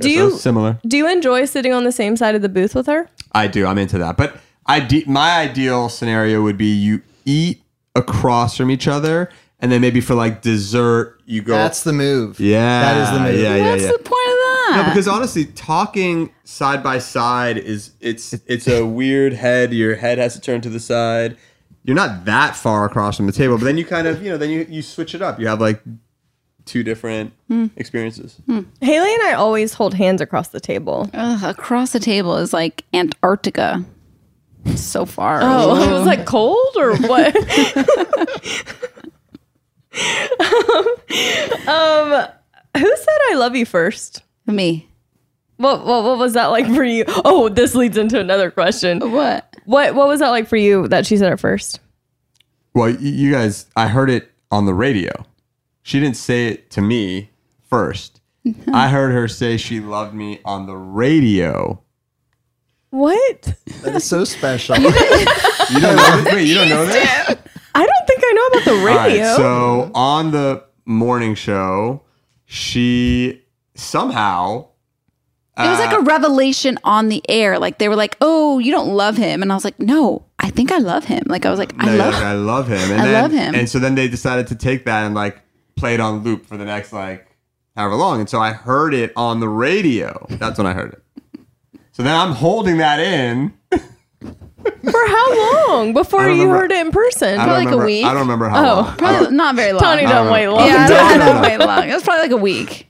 so 0.00 0.08
you 0.08 0.30
similar? 0.38 0.78
do 0.86 0.96
you 0.96 1.06
enjoy 1.08 1.44
sitting 1.44 1.72
on 1.74 1.84
the 1.84 1.92
same 1.92 2.16
side 2.16 2.34
of 2.34 2.40
the 2.42 2.48
booth 2.48 2.74
with 2.74 2.86
her? 2.86 3.08
I 3.32 3.46
do. 3.46 3.66
I'm 3.66 3.76
into 3.78 3.98
that. 3.98 4.16
But 4.16 4.36
ide- 4.66 5.06
my 5.06 5.38
ideal 5.40 5.88
scenario 5.90 6.42
would 6.42 6.56
be 6.56 6.72
you 6.72 7.02
eat 7.26 7.62
across 7.94 8.56
from 8.56 8.70
each 8.70 8.88
other, 8.88 9.28
and 9.60 9.70
then 9.70 9.80
maybe 9.80 10.00
for 10.00 10.14
like 10.14 10.42
dessert, 10.42 11.20
you 11.26 11.42
go. 11.42 11.52
That's 11.54 11.82
the 11.82 11.92
move. 11.92 12.40
yeah, 12.40 12.80
That 12.82 12.96
is 13.02 13.10
the 13.18 13.20
move. 13.32 13.40
Yeah, 13.40 13.56
yeah, 13.56 13.70
What's 13.70 13.82
yeah. 13.82 13.88
the 13.92 13.98
point 13.98 14.08
of 14.08 14.36
that? 14.38 14.56
No, 14.76 14.84
because 14.90 15.08
honestly, 15.08 15.44
talking 15.46 16.30
side 16.44 16.82
by 16.82 16.98
side 16.98 17.58
is 17.58 17.92
it's 18.00 18.32
it's 18.46 18.68
a 18.68 18.84
weird 18.86 19.32
head. 19.32 19.72
Your 19.74 19.96
head 19.96 20.18
has 20.18 20.34
to 20.34 20.40
turn 20.40 20.60
to 20.62 20.68
the 20.70 20.80
side. 20.80 21.36
You're 21.82 21.96
not 21.96 22.24
that 22.26 22.54
far 22.56 22.84
across 22.84 23.16
from 23.16 23.26
the 23.26 23.32
table, 23.32 23.56
but 23.58 23.64
then 23.64 23.78
you 23.78 23.84
kind 23.84 24.06
of 24.06 24.22
you 24.22 24.30
know 24.30 24.36
then 24.36 24.50
you 24.50 24.66
you 24.68 24.82
switch 24.82 25.14
it 25.14 25.22
up. 25.22 25.40
You 25.40 25.48
have 25.48 25.60
like 25.60 25.82
two 26.66 26.82
different 26.84 27.32
Hmm. 27.48 27.66
experiences. 27.76 28.36
Hayley 28.80 29.14
and 29.14 29.22
I 29.24 29.32
always 29.32 29.74
hold 29.74 29.94
hands 29.94 30.20
across 30.20 30.48
the 30.48 30.60
table. 30.60 31.10
Ugh, 31.14 31.42
across 31.42 31.92
the 31.92 31.98
table 31.98 32.36
is 32.36 32.52
like 32.52 32.84
Antarctica. 32.94 33.84
It's 34.66 34.82
so 34.82 35.04
far. 35.06 35.40
Oh, 35.42 35.82
it 35.88 35.90
was 35.90 36.06
like 36.06 36.26
cold 36.26 36.76
or 36.76 36.96
what? 36.98 37.34
um, 41.68 42.26
who 42.76 42.96
said 42.96 43.18
I 43.30 43.34
love 43.36 43.54
you 43.56 43.66
first? 43.66 44.22
me. 44.46 44.88
What, 45.58 45.84
what 45.86 46.02
what 46.04 46.18
was 46.18 46.32
that 46.32 46.46
like 46.46 46.66
for 46.66 46.82
you? 46.82 47.04
Oh, 47.24 47.48
this 47.48 47.74
leads 47.74 47.96
into 47.96 48.18
another 48.18 48.50
question. 48.50 49.12
What? 49.12 49.54
What 49.64 49.94
what 49.94 50.08
was 50.08 50.20
that 50.20 50.30
like 50.30 50.48
for 50.48 50.56
you 50.56 50.88
that 50.88 51.06
she 51.06 51.16
said 51.16 51.32
it 51.32 51.38
first? 51.38 51.78
Well, 52.74 52.90
you 52.90 53.30
guys, 53.30 53.66
I 53.76 53.88
heard 53.88 54.10
it 54.10 54.30
on 54.50 54.64
the 54.66 54.74
radio. 54.74 55.10
She 55.82 56.00
didn't 56.00 56.16
say 56.16 56.48
it 56.48 56.70
to 56.72 56.80
me 56.80 57.30
first. 57.68 58.20
I 58.72 58.88
heard 58.88 59.12
her 59.12 59.28
say 59.28 59.56
she 59.56 59.80
loved 59.80 60.14
me 60.14 60.40
on 60.44 60.66
the 60.66 60.76
radio. 60.76 61.82
What? 62.88 63.54
That 63.82 63.94
is 63.96 64.04
so 64.04 64.24
special. 64.24 64.76
You 64.78 65.80
don't 65.80 65.96
know 65.96 66.20
this? 66.24 66.34
Wait, 66.34 66.48
you 66.48 66.54
don't 66.54 66.68
know 66.70 66.86
this? 66.86 67.36
I 67.74 67.86
don't 67.86 68.06
think 68.06 68.20
I 68.24 68.32
know 68.32 68.46
about 68.46 68.64
the 68.64 68.70
All 68.80 68.86
right, 68.86 69.06
radio. 69.12 69.36
so 69.36 69.90
on 69.94 70.30
the 70.32 70.64
morning 70.84 71.34
show, 71.34 72.02
she 72.46 73.42
somehow 73.74 74.66
It 75.58 75.62
was 75.68 75.78
like 75.78 75.92
a 75.92 75.98
uh, 75.98 76.02
revelation 76.02 76.78
on 76.84 77.08
the 77.08 77.22
air. 77.28 77.58
Like 77.58 77.78
they 77.78 77.88
were 77.88 77.96
like, 77.96 78.16
"Oh, 78.20 78.58
you 78.58 78.72
don't 78.72 78.88
love 78.94 79.16
him," 79.16 79.42
and 79.42 79.52
I 79.52 79.54
was 79.54 79.64
like, 79.64 79.78
"No, 79.78 80.24
I 80.38 80.50
think 80.50 80.72
I 80.72 80.78
love 80.78 81.04
him." 81.04 81.22
Like 81.26 81.44
I 81.46 81.50
was 81.50 81.58
like, 81.58 81.72
"I 81.78 81.86
No, 81.86 81.96
love." 81.96 82.14
like, 82.14 82.22
I 82.22 82.32
love 82.34 82.66
him. 82.68 82.90
And 82.90 83.00
I 83.02 83.04
then, 83.06 83.22
love 83.22 83.32
him. 83.32 83.54
And 83.54 83.68
so 83.68 83.78
then 83.78 83.94
they 83.94 84.08
decided 84.08 84.46
to 84.48 84.54
take 84.54 84.84
that 84.86 85.04
and 85.04 85.14
like 85.14 85.40
play 85.76 85.94
it 85.94 86.00
on 86.00 86.22
loop 86.22 86.46
for 86.46 86.56
the 86.56 86.64
next 86.64 86.92
like 86.92 87.26
however 87.76 87.94
long. 87.94 88.20
And 88.20 88.28
so 88.28 88.40
I 88.40 88.52
heard 88.52 88.94
it 88.94 89.12
on 89.16 89.40
the 89.40 89.48
radio. 89.48 90.26
That's 90.30 90.58
when 90.58 90.66
I 90.66 90.72
heard 90.72 90.92
it. 90.94 91.02
So 91.92 92.02
then 92.02 92.14
I'm 92.16 92.32
holding 92.32 92.78
that 92.78 92.98
in. 93.00 93.52
For 94.62 95.06
how 95.08 95.66
long 95.68 95.92
before 95.92 96.22
you 96.28 96.42
remember- 96.44 96.54
heard 96.56 96.72
it 96.72 96.86
in 96.86 96.92
person? 96.92 97.38
I 97.38 97.46
don't 97.46 97.64
remember- 97.66 97.86
I 97.86 98.12
don't 98.12 98.20
remember 98.22 98.48
how 98.48 98.58
oh, 98.72 98.80
long. 98.82 98.96
Probably 98.96 99.36
not 99.36 99.54
very 99.56 99.72
long. 99.72 99.80
Tony, 99.82 100.04
I 100.06 100.12
don't 100.12 100.24
don't 100.24 100.32
wait 100.32 100.48
long. 100.48 100.66
Yeah, 100.66 100.86
I 100.88 101.18
don't, 101.18 101.42
wait 101.42 101.58
long. 101.58 101.88
It 101.88 101.94
was 101.94 102.02
probably 102.02 102.22
like 102.22 102.30
a 102.32 102.36
week, 102.42 102.88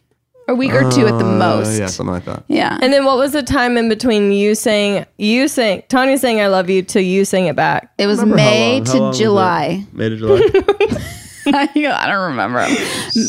a 0.49 0.55
week 0.55 0.73
or 0.73 0.91
two 0.91 1.07
at 1.07 1.19
the 1.19 1.25
Uh, 1.27 1.39
most. 1.39 1.79
Yeah, 1.79 1.87
something 1.87 2.13
like 2.13 2.25
that. 2.27 2.45
Yeah. 2.49 2.79
And 2.81 2.93
then 2.93 3.05
what 3.05 3.19
was 3.19 3.33
the 3.33 3.43
time 3.43 3.77
in 3.77 3.89
between 3.89 4.33
you 4.33 4.55
saying 4.55 5.05
you 5.19 5.49
saying 5.49 5.83
Tony 5.89 6.17
saying 6.17 6.41
I 6.41 6.47
love 6.49 6.71
you 6.71 6.83
to 6.83 7.03
you 7.03 7.25
saying 7.25 7.47
it 7.47 7.57
back? 7.57 7.93
It 7.99 8.07
was 8.07 8.21
Remember 8.21 8.39
how 8.43 8.49
May 8.49 8.77
long- 8.79 8.87
how 8.87 8.93
to 8.93 9.01
was 9.01 9.17
it? 9.19 9.23
July. 9.23 9.87
May 9.93 10.09
to 10.09 10.17
July. 10.17 11.05
I 11.55 12.07
don't 12.07 12.31
remember. 12.31 12.65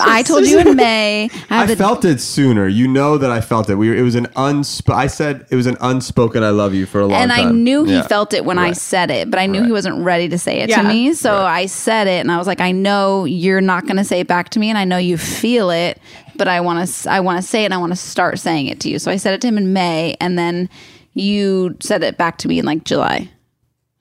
I 0.01 0.23
told 0.23 0.45
you 0.47 0.59
in 0.59 0.75
May. 0.75 1.29
I, 1.49 1.55
I 1.55 1.57
have 1.59 1.67
the- 1.69 1.75
felt 1.75 2.05
it 2.05 2.19
sooner. 2.21 2.67
You 2.67 2.87
know 2.87 3.17
that 3.17 3.31
I 3.31 3.41
felt 3.41 3.69
it. 3.69 3.75
We 3.75 3.89
were, 3.89 3.95
it 3.95 4.01
was 4.01 4.15
an 4.15 4.27
unsp- 4.35 4.93
I 4.93 5.07
said 5.07 5.45
it 5.49 5.55
was 5.55 5.65
an 5.67 5.77
unspoken 5.81 6.43
I 6.43 6.49
love 6.49 6.73
you 6.73 6.85
for 6.85 7.01
a 7.01 7.05
long 7.05 7.21
and 7.21 7.31
time. 7.31 7.39
And 7.39 7.49
I 7.49 7.51
knew 7.51 7.83
he 7.85 7.93
Yeah. 7.93 8.03
felt 8.07 8.33
it 8.33 8.45
when 8.45 8.57
I 8.57 8.73
said 8.73 9.11
it, 9.11 9.29
but 9.31 9.39
I 9.39 9.45
knew 9.45 9.63
he 9.63 9.71
wasn't 9.71 10.03
ready 10.03 10.29
to 10.29 10.37
say 10.37 10.59
it 10.61 10.69
Yeah. 10.69 10.81
to 10.81 10.87
me. 10.87 11.13
So 11.13 11.37
I 11.37 11.65
said 11.65 12.07
it, 12.07 12.19
and 12.21 12.31
I 12.31 12.37
was 12.37 12.47
like, 12.47 12.61
I 12.61 12.71
know 12.71 13.25
you're 13.25 13.61
not 13.61 13.85
going 13.85 13.97
to 13.97 14.03
say 14.03 14.19
it 14.21 14.27
back 14.27 14.49
to 14.49 14.59
me, 14.59 14.69
and 14.69 14.77
I 14.77 14.85
know 14.85 14.97
you 14.97 15.17
feel 15.17 15.69
it, 15.69 15.99
but 16.35 16.47
I 16.47 16.61
want 16.61 16.87
to, 16.87 17.11
I 17.11 17.19
want 17.19 17.41
to 17.41 17.47
say 17.47 17.63
it, 17.63 17.65
and 17.65 17.73
I 17.73 17.77
want 17.77 17.91
to 17.91 17.97
start 17.97 18.39
saying 18.39 18.67
it 18.67 18.79
to 18.81 18.89
you. 18.89 18.99
So 18.99 19.11
I 19.11 19.17
said 19.17 19.33
it 19.33 19.41
to 19.41 19.47
him 19.47 19.57
in 19.57 19.73
May, 19.73 20.15
and 20.21 20.37
then 20.37 20.69
you 21.13 21.75
said 21.81 22.03
it 22.03 22.17
back 22.17 22.37
to 22.39 22.47
me 22.47 22.59
in 22.59 22.65
like 22.65 22.83
July. 22.85 23.29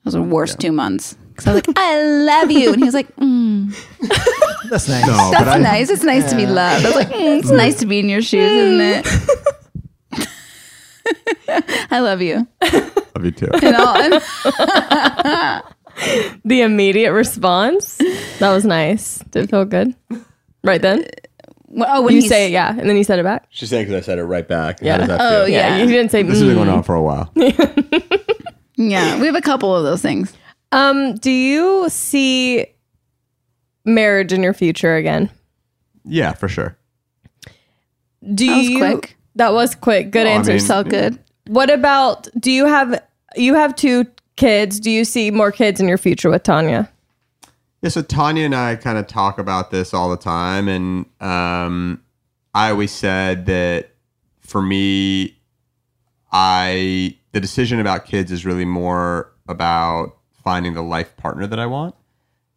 Those 0.03 0.15
were 0.17 0.23
the 0.23 0.29
worst 0.29 0.59
two 0.59 0.71
months. 0.71 1.15
Because 1.43 1.47
I 1.47 1.53
was 1.53 1.67
like, 1.67 1.77
I 1.77 2.01
love 2.23 2.51
you, 2.51 2.71
and 2.73 2.77
he 2.81 2.85
was 2.85 2.93
like, 2.93 3.15
mm, 3.15 3.73
That's 4.69 4.87
nice. 4.87 5.05
No, 5.07 5.31
That's 5.31 5.47
I- 5.47 5.57
nice. 5.59 5.89
It's 5.89 6.03
nice 6.03 6.29
to 6.29 6.35
be 6.35 6.45
loved. 6.45 6.85
I 6.85 6.89
was 6.89 6.95
like, 6.95 7.09
mm, 7.09 7.39
it's 7.39 7.49
nice 7.51 7.79
to 7.79 7.85
be 7.85 7.99
in 7.99 8.07
your 8.09 8.21
shoes, 8.21 8.51
isn't 8.51 8.81
it? 8.81 9.07
I 11.91 11.99
love 11.99 12.21
you. 12.21 12.47
Love 12.61 13.25
you 13.25 13.31
too. 13.31 13.49
You 13.61 13.71
know, 13.71 13.93
and- 13.97 14.21
The 16.45 16.61
immediate 16.61 17.11
response. 17.11 17.97
That 18.39 18.51
was 18.51 18.65
nice. 18.65 19.19
Did 19.31 19.43
it 19.45 19.49
feel 19.49 19.65
good? 19.65 19.93
Right 20.63 20.81
then? 20.81 21.05
oh, 21.87 22.01
when 22.01 22.15
you 22.15 22.21
say 22.21 22.47
it, 22.47 22.51
yeah. 22.51 22.69
And 22.69 22.89
then 22.89 22.95
you 22.97 23.03
said 23.03 23.19
it 23.19 23.23
back? 23.23 23.45
She's 23.49 23.69
saying 23.69 23.85
because 23.87 24.01
I 24.03 24.05
said 24.05 24.17
it 24.19 24.23
right 24.23 24.47
back. 24.47 24.79
Yeah. 24.81 24.93
How 24.93 24.97
does 24.99 25.07
that 25.09 25.21
Oh, 25.21 25.45
feel? 25.45 25.53
yeah. 25.53 25.77
You 25.77 25.87
didn't 25.87 26.11
say 26.11 26.23
This 26.23 26.39
has 26.39 26.43
been 26.47 26.55
going 26.55 26.69
mm. 26.69 26.77
on 26.77 26.83
for 26.83 26.95
a 26.95 27.01
while. 27.01 27.31
Yeah, 28.77 29.19
we 29.19 29.27
have 29.27 29.35
a 29.35 29.41
couple 29.41 29.75
of 29.75 29.83
those 29.83 30.01
things. 30.01 30.33
Um, 30.71 31.15
do 31.15 31.31
you 31.31 31.87
see 31.89 32.65
marriage 33.85 34.31
in 34.33 34.41
your 34.43 34.53
future 34.53 34.95
again? 34.95 35.29
Yeah, 36.05 36.33
for 36.33 36.47
sure. 36.47 36.77
Do 38.33 38.45
That 38.47 38.57
was 38.57 38.69
you 38.69 38.77
quick. 38.77 39.17
That 39.35 39.53
was 39.53 39.75
quick. 39.75 40.11
Good 40.11 40.25
Well, 40.25 40.33
I 40.33 40.37
answer. 40.37 40.51
mean- 40.53 40.61
Felt 40.61 40.89
good. 40.89 41.19
What 41.47 41.69
about 41.69 42.27
do 42.39 42.51
you 42.51 42.65
have 42.67 43.01
you 43.35 43.55
have 43.55 43.75
two 43.75 44.05
kids? 44.35 44.79
Do 44.79 44.91
you 44.91 45.03
see 45.03 45.31
more 45.31 45.51
kids 45.51 45.79
in 45.81 45.87
your 45.87 45.97
future 45.97 46.29
with 46.29 46.43
Tanya? 46.43 46.89
Yeah, 47.81 47.89
so 47.89 48.01
Tanya 48.03 48.45
and 48.45 48.55
I 48.55 48.75
kind 48.75 48.97
of 48.99 49.07
talk 49.07 49.39
about 49.39 49.71
this 49.71 49.91
all 49.93 50.09
the 50.11 50.17
time, 50.17 50.67
and 50.67 51.05
um, 51.19 52.01
I 52.53 52.69
always 52.69 52.91
said 52.91 53.47
that 53.47 53.89
for 54.41 54.61
me, 54.61 55.35
I 56.31 57.17
the 57.31 57.39
decision 57.39 57.79
about 57.79 58.05
kids 58.05 58.31
is 58.31 58.45
really 58.45 58.65
more 58.65 59.31
about 59.47 60.17
finding 60.43 60.73
the 60.73 60.81
life 60.83 61.15
partner 61.17 61.47
that 61.47 61.59
I 61.59 61.65
want, 61.65 61.95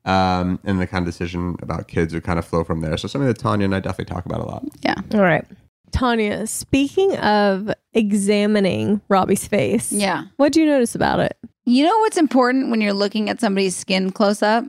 um, 0.04 0.58
and 0.64 0.80
the 0.80 0.86
kind 0.86 1.06
of 1.06 1.12
decision 1.12 1.56
about 1.62 1.88
kids 1.88 2.12
would 2.14 2.24
kind 2.24 2.38
of 2.38 2.44
flow 2.44 2.64
from 2.64 2.80
there. 2.80 2.96
So 2.96 3.08
something 3.08 3.28
that 3.28 3.38
Tanya 3.38 3.64
and 3.64 3.74
I 3.74 3.80
definitely 3.80 4.12
talk 4.14 4.26
about 4.26 4.40
a 4.40 4.44
lot. 4.44 4.64
Yeah. 4.82 4.94
All 5.12 5.20
right. 5.22 5.44
Tanya, 5.92 6.46
speaking 6.46 7.16
of 7.18 7.70
examining 7.92 9.00
Robbie's 9.08 9.46
face, 9.46 9.92
Yeah. 9.92 10.24
what 10.36 10.52
do 10.52 10.60
you 10.60 10.66
notice 10.66 10.94
about 10.94 11.20
it? 11.20 11.36
You 11.66 11.84
know 11.84 11.98
what's 12.00 12.16
important 12.16 12.70
when 12.70 12.80
you're 12.80 12.92
looking 12.92 13.30
at 13.30 13.40
somebody's 13.40 13.76
skin 13.76 14.10
close 14.10 14.42
up? 14.42 14.64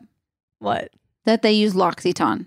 What? 0.59 0.89
That 1.25 1.41
they 1.41 1.51
use 1.53 1.75
L'Occitane. 1.75 2.45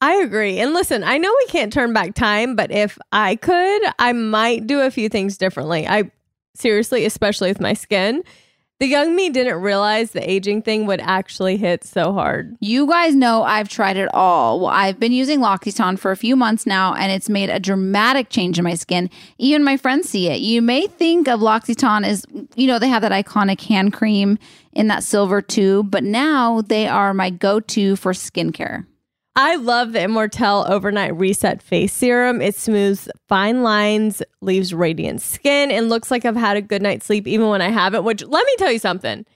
I 0.00 0.14
agree. 0.16 0.58
And 0.60 0.72
listen, 0.74 1.02
I 1.02 1.18
know 1.18 1.34
we 1.38 1.46
can't 1.46 1.72
turn 1.72 1.92
back 1.92 2.14
time, 2.14 2.56
but 2.56 2.70
if 2.70 2.98
I 3.12 3.36
could, 3.36 3.82
I 3.98 4.12
might 4.12 4.66
do 4.66 4.80
a 4.80 4.90
few 4.90 5.08
things 5.08 5.36
differently. 5.38 5.86
I 5.88 6.10
seriously, 6.54 7.04
especially 7.04 7.48
with 7.50 7.60
my 7.60 7.74
skin, 7.74 8.22
the 8.80 8.86
young 8.86 9.14
me 9.14 9.30
didn't 9.30 9.60
realize 9.60 10.10
the 10.10 10.30
aging 10.30 10.62
thing 10.62 10.84
would 10.86 11.00
actually 11.00 11.56
hit 11.56 11.84
so 11.84 12.12
hard. 12.12 12.56
You 12.60 12.86
guys 12.88 13.14
know 13.14 13.44
I've 13.44 13.68
tried 13.68 13.96
it 13.96 14.08
all. 14.12 14.60
Well, 14.60 14.70
I've 14.70 14.98
been 14.98 15.12
using 15.12 15.40
L'Occitane 15.40 15.98
for 15.98 16.10
a 16.10 16.16
few 16.16 16.34
months 16.34 16.66
now, 16.66 16.92
and 16.94 17.12
it's 17.12 17.28
made 17.28 17.50
a 17.50 17.60
dramatic 17.60 18.30
change 18.30 18.58
in 18.58 18.64
my 18.64 18.74
skin. 18.74 19.10
Even 19.38 19.62
my 19.62 19.76
friends 19.76 20.08
see 20.08 20.28
it. 20.28 20.40
You 20.40 20.60
may 20.60 20.86
think 20.88 21.28
of 21.28 21.40
L'Occitane 21.40 22.04
as, 22.04 22.26
you 22.56 22.66
know, 22.66 22.78
they 22.78 22.88
have 22.88 23.02
that 23.02 23.12
iconic 23.12 23.60
hand 23.60 23.92
cream 23.92 24.38
in 24.72 24.88
that 24.88 25.04
silver 25.04 25.40
tube, 25.40 25.90
but 25.90 26.02
now 26.02 26.60
they 26.60 26.88
are 26.88 27.14
my 27.14 27.30
go 27.30 27.60
to 27.60 27.94
for 27.94 28.12
skincare. 28.12 28.86
I 29.36 29.56
love 29.56 29.92
the 29.92 29.98
Immortelle 29.98 30.70
Overnight 30.70 31.16
Reset 31.16 31.60
Face 31.60 31.92
Serum. 31.92 32.40
It 32.40 32.54
smooths 32.54 33.08
fine 33.28 33.62
lines, 33.62 34.22
leaves 34.40 34.72
radiant 34.72 35.22
skin, 35.22 35.72
and 35.72 35.88
looks 35.88 36.10
like 36.10 36.24
I've 36.24 36.36
had 36.36 36.56
a 36.56 36.62
good 36.62 36.82
night's 36.82 37.06
sleep 37.06 37.26
even 37.26 37.48
when 37.48 37.60
I 37.60 37.70
haven't. 37.70 38.04
Which, 38.04 38.22
let 38.22 38.46
me 38.46 38.54
tell 38.58 38.70
you 38.70 38.78
something 38.78 39.26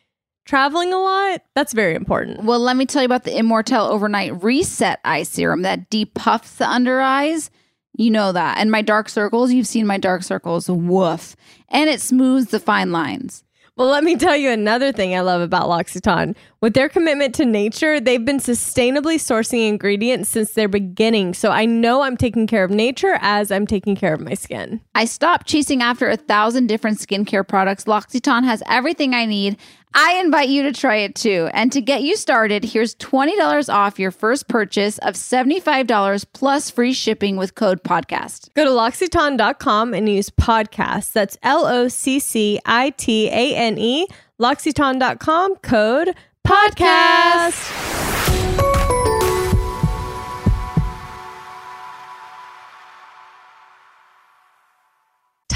traveling 0.49 0.95
a 0.95 0.99
lot, 0.99 1.43
that's 1.55 1.75
very 1.75 1.95
important. 1.95 2.43
Well, 2.43 2.59
let 2.59 2.75
me 2.75 2.87
tell 2.87 3.03
you 3.03 3.07
about 3.07 3.25
the 3.25 3.33
Immortelle 3.33 3.91
Overnight 3.91 4.43
Reset 4.43 4.99
Eye 5.05 5.23
Serum 5.23 5.63
that 5.63 5.91
depuffs 5.91 6.57
the 6.57 6.69
under 6.69 7.01
eyes. 7.01 7.51
You 7.97 8.11
know 8.11 8.33
that. 8.33 8.57
And 8.59 8.71
my 8.71 8.81
dark 8.81 9.11
circles, 9.11 9.53
you've 9.53 9.67
seen 9.67 9.87
my 9.87 9.99
dark 9.99 10.23
circles. 10.23 10.69
Woof. 10.71 11.37
And 11.69 11.91
it 11.91 12.01
smooths 12.01 12.51
the 12.51 12.61
fine 12.61 12.93
lines. 12.93 13.45
Well, 13.79 13.91
let 13.91 14.03
me 14.03 14.17
tell 14.17 14.35
you 14.35 14.51
another 14.51 14.91
thing 14.91 15.15
I 15.15 15.21
love 15.21 15.41
about 15.41 15.69
L'Occitane. 15.69 16.35
With 16.61 16.75
their 16.75 16.89
commitment 16.89 17.33
to 17.37 17.45
nature, 17.45 18.01
they've 18.01 18.25
been 18.25 18.39
sustainably 18.39 19.19
sourcing 19.19 19.69
ingredients 19.69 20.29
since 20.31 20.55
their 20.55 20.67
beginning. 20.67 21.33
So 21.35 21.53
I 21.53 21.65
know 21.65 22.03
I'm 22.03 22.17
taking 22.17 22.49
care 22.49 22.65
of 22.65 22.73
nature 22.73 23.19
as 23.21 23.53
I'm 23.53 23.69
taking 23.69 23.95
care 23.95 24.13
of 24.13 24.21
my 24.21 24.35
skin. 24.35 24.81
I 24.97 25.05
stopped 25.05 25.47
chasing 25.47 25.81
after 25.81 26.09
a 26.11 26.17
thousand 26.17 26.67
different 26.67 26.99
skincare 26.99 27.47
products. 27.47 27.87
L'Occitane 27.87 28.43
has 28.43 28.65
everything 28.67 29.15
I 29.15 29.27
need. 29.27 29.57
I 29.95 30.21
invite 30.21 30.49
you 30.49 30.63
to 30.65 30.73
try 30.73 30.97
it 30.97 31.15
too. 31.15 31.49
And 31.53 31.73
to 31.73 31.81
get 31.81 32.03
you 32.03 32.17
started, 32.17 32.65
here's 32.65 32.95
$20 32.97 33.73
off 33.73 33.99
your 33.99 34.11
first 34.11 34.49
purchase 34.49 34.99
of 34.99 35.15
$75 35.15 36.27
plus 36.33 36.71
free 36.71 36.93
shipping 36.93 37.37
with 37.37 37.55
code 37.55 37.83
podcast. 37.83 38.53
Go 38.55 38.65
to 38.65 38.71
L'Occitane.com 38.71 39.95
and 39.95 40.09
use 40.09 40.31
podcast. 40.31 41.13
That's 41.13 41.37
L 41.43 41.67
O 41.67 41.89
C 41.89 42.19
C 42.21 42.61
I 42.65 42.91
T 42.91 43.29
A 43.29 43.55
N 43.57 43.79
E. 43.79 44.07
L'Occitane.com, 44.39 45.57
code 45.57 46.15
podcast. 46.47 48.08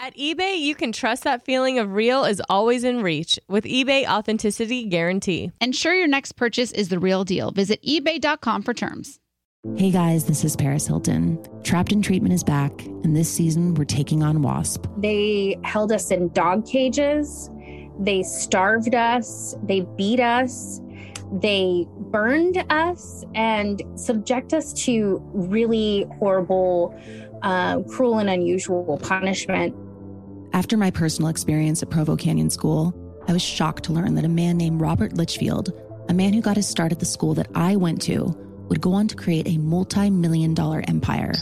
At 0.00 0.16
eBay, 0.16 0.60
you 0.60 0.76
can 0.76 0.92
trust 0.92 1.24
that 1.24 1.44
feeling 1.44 1.80
of 1.80 1.92
real 1.92 2.24
is 2.24 2.40
always 2.48 2.84
in 2.84 3.02
reach 3.02 3.36
with 3.48 3.64
eBay 3.64 4.06
Authenticity 4.06 4.84
Guarantee. 4.84 5.50
Ensure 5.60 5.92
your 5.92 6.06
next 6.06 6.32
purchase 6.36 6.70
is 6.70 6.88
the 6.88 7.00
real 7.00 7.24
deal. 7.24 7.50
Visit 7.50 7.82
eBay.com 7.82 8.62
for 8.62 8.72
terms. 8.72 9.18
Hey 9.76 9.90
guys, 9.90 10.26
this 10.26 10.44
is 10.44 10.54
Paris 10.54 10.86
Hilton. 10.86 11.36
Trapped 11.64 11.90
in 11.90 12.00
Treatment 12.00 12.32
is 12.32 12.44
back, 12.44 12.80
and 12.86 13.16
this 13.16 13.28
season 13.28 13.74
we're 13.74 13.84
taking 13.84 14.22
on 14.22 14.40
WASP. 14.40 14.86
They 14.98 15.58
held 15.64 15.90
us 15.90 16.12
in 16.12 16.28
dog 16.28 16.64
cages. 16.64 17.50
They 17.98 18.22
starved 18.22 18.94
us. 18.94 19.56
They 19.64 19.80
beat 19.96 20.20
us. 20.20 20.80
They 21.32 21.88
burned 22.12 22.64
us 22.70 23.24
and 23.34 23.82
subject 23.96 24.52
us 24.52 24.72
to 24.84 25.20
really 25.34 26.06
horrible, 26.20 26.96
uh, 27.42 27.80
cruel, 27.80 28.20
and 28.20 28.30
unusual 28.30 29.00
punishment. 29.02 29.74
After 30.58 30.76
my 30.76 30.90
personal 30.90 31.28
experience 31.28 31.84
at 31.84 31.90
Provo 31.90 32.16
Canyon 32.16 32.50
School, 32.50 32.92
I 33.28 33.32
was 33.32 33.42
shocked 33.42 33.84
to 33.84 33.92
learn 33.92 34.16
that 34.16 34.24
a 34.24 34.28
man 34.28 34.56
named 34.56 34.80
Robert 34.80 35.12
Lichfield, 35.12 35.70
a 36.08 36.12
man 36.12 36.32
who 36.32 36.40
got 36.40 36.56
his 36.56 36.66
start 36.66 36.90
at 36.90 36.98
the 36.98 37.06
school 37.06 37.32
that 37.34 37.46
I 37.54 37.76
went 37.76 38.02
to, 38.02 38.36
would 38.68 38.80
go 38.80 38.92
on 38.92 39.06
to 39.06 39.14
create 39.14 39.46
a 39.46 39.56
multi 39.58 40.10
million 40.10 40.54
dollar 40.54 40.82
empire. 40.88 41.32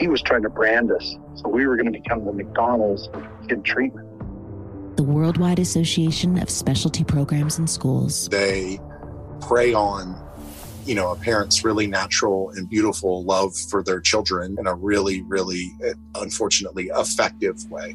He 0.00 0.08
was 0.08 0.22
trying 0.22 0.40
to 0.44 0.48
brand 0.48 0.90
us. 0.90 1.16
So 1.34 1.50
we 1.50 1.66
were 1.66 1.76
going 1.76 1.92
to 1.92 2.00
become 2.00 2.24
the 2.24 2.32
McDonald's 2.32 3.08
of 3.08 3.22
kid 3.46 3.62
treatment. 3.62 4.08
The 4.96 5.02
Worldwide 5.02 5.58
Association 5.58 6.38
of 6.38 6.48
Specialty 6.48 7.04
Programs 7.04 7.58
and 7.58 7.68
Schools. 7.68 8.30
They 8.30 8.80
prey 9.42 9.74
on, 9.74 10.18
you 10.86 10.94
know, 10.94 11.12
a 11.12 11.16
parent's 11.16 11.62
really 11.62 11.88
natural 11.88 12.48
and 12.56 12.70
beautiful 12.70 13.22
love 13.24 13.54
for 13.54 13.82
their 13.82 14.00
children 14.00 14.56
in 14.58 14.66
a 14.66 14.74
really, 14.74 15.20
really, 15.20 15.70
uh, 15.86 15.92
unfortunately, 16.22 16.90
effective 16.94 17.70
way. 17.70 17.94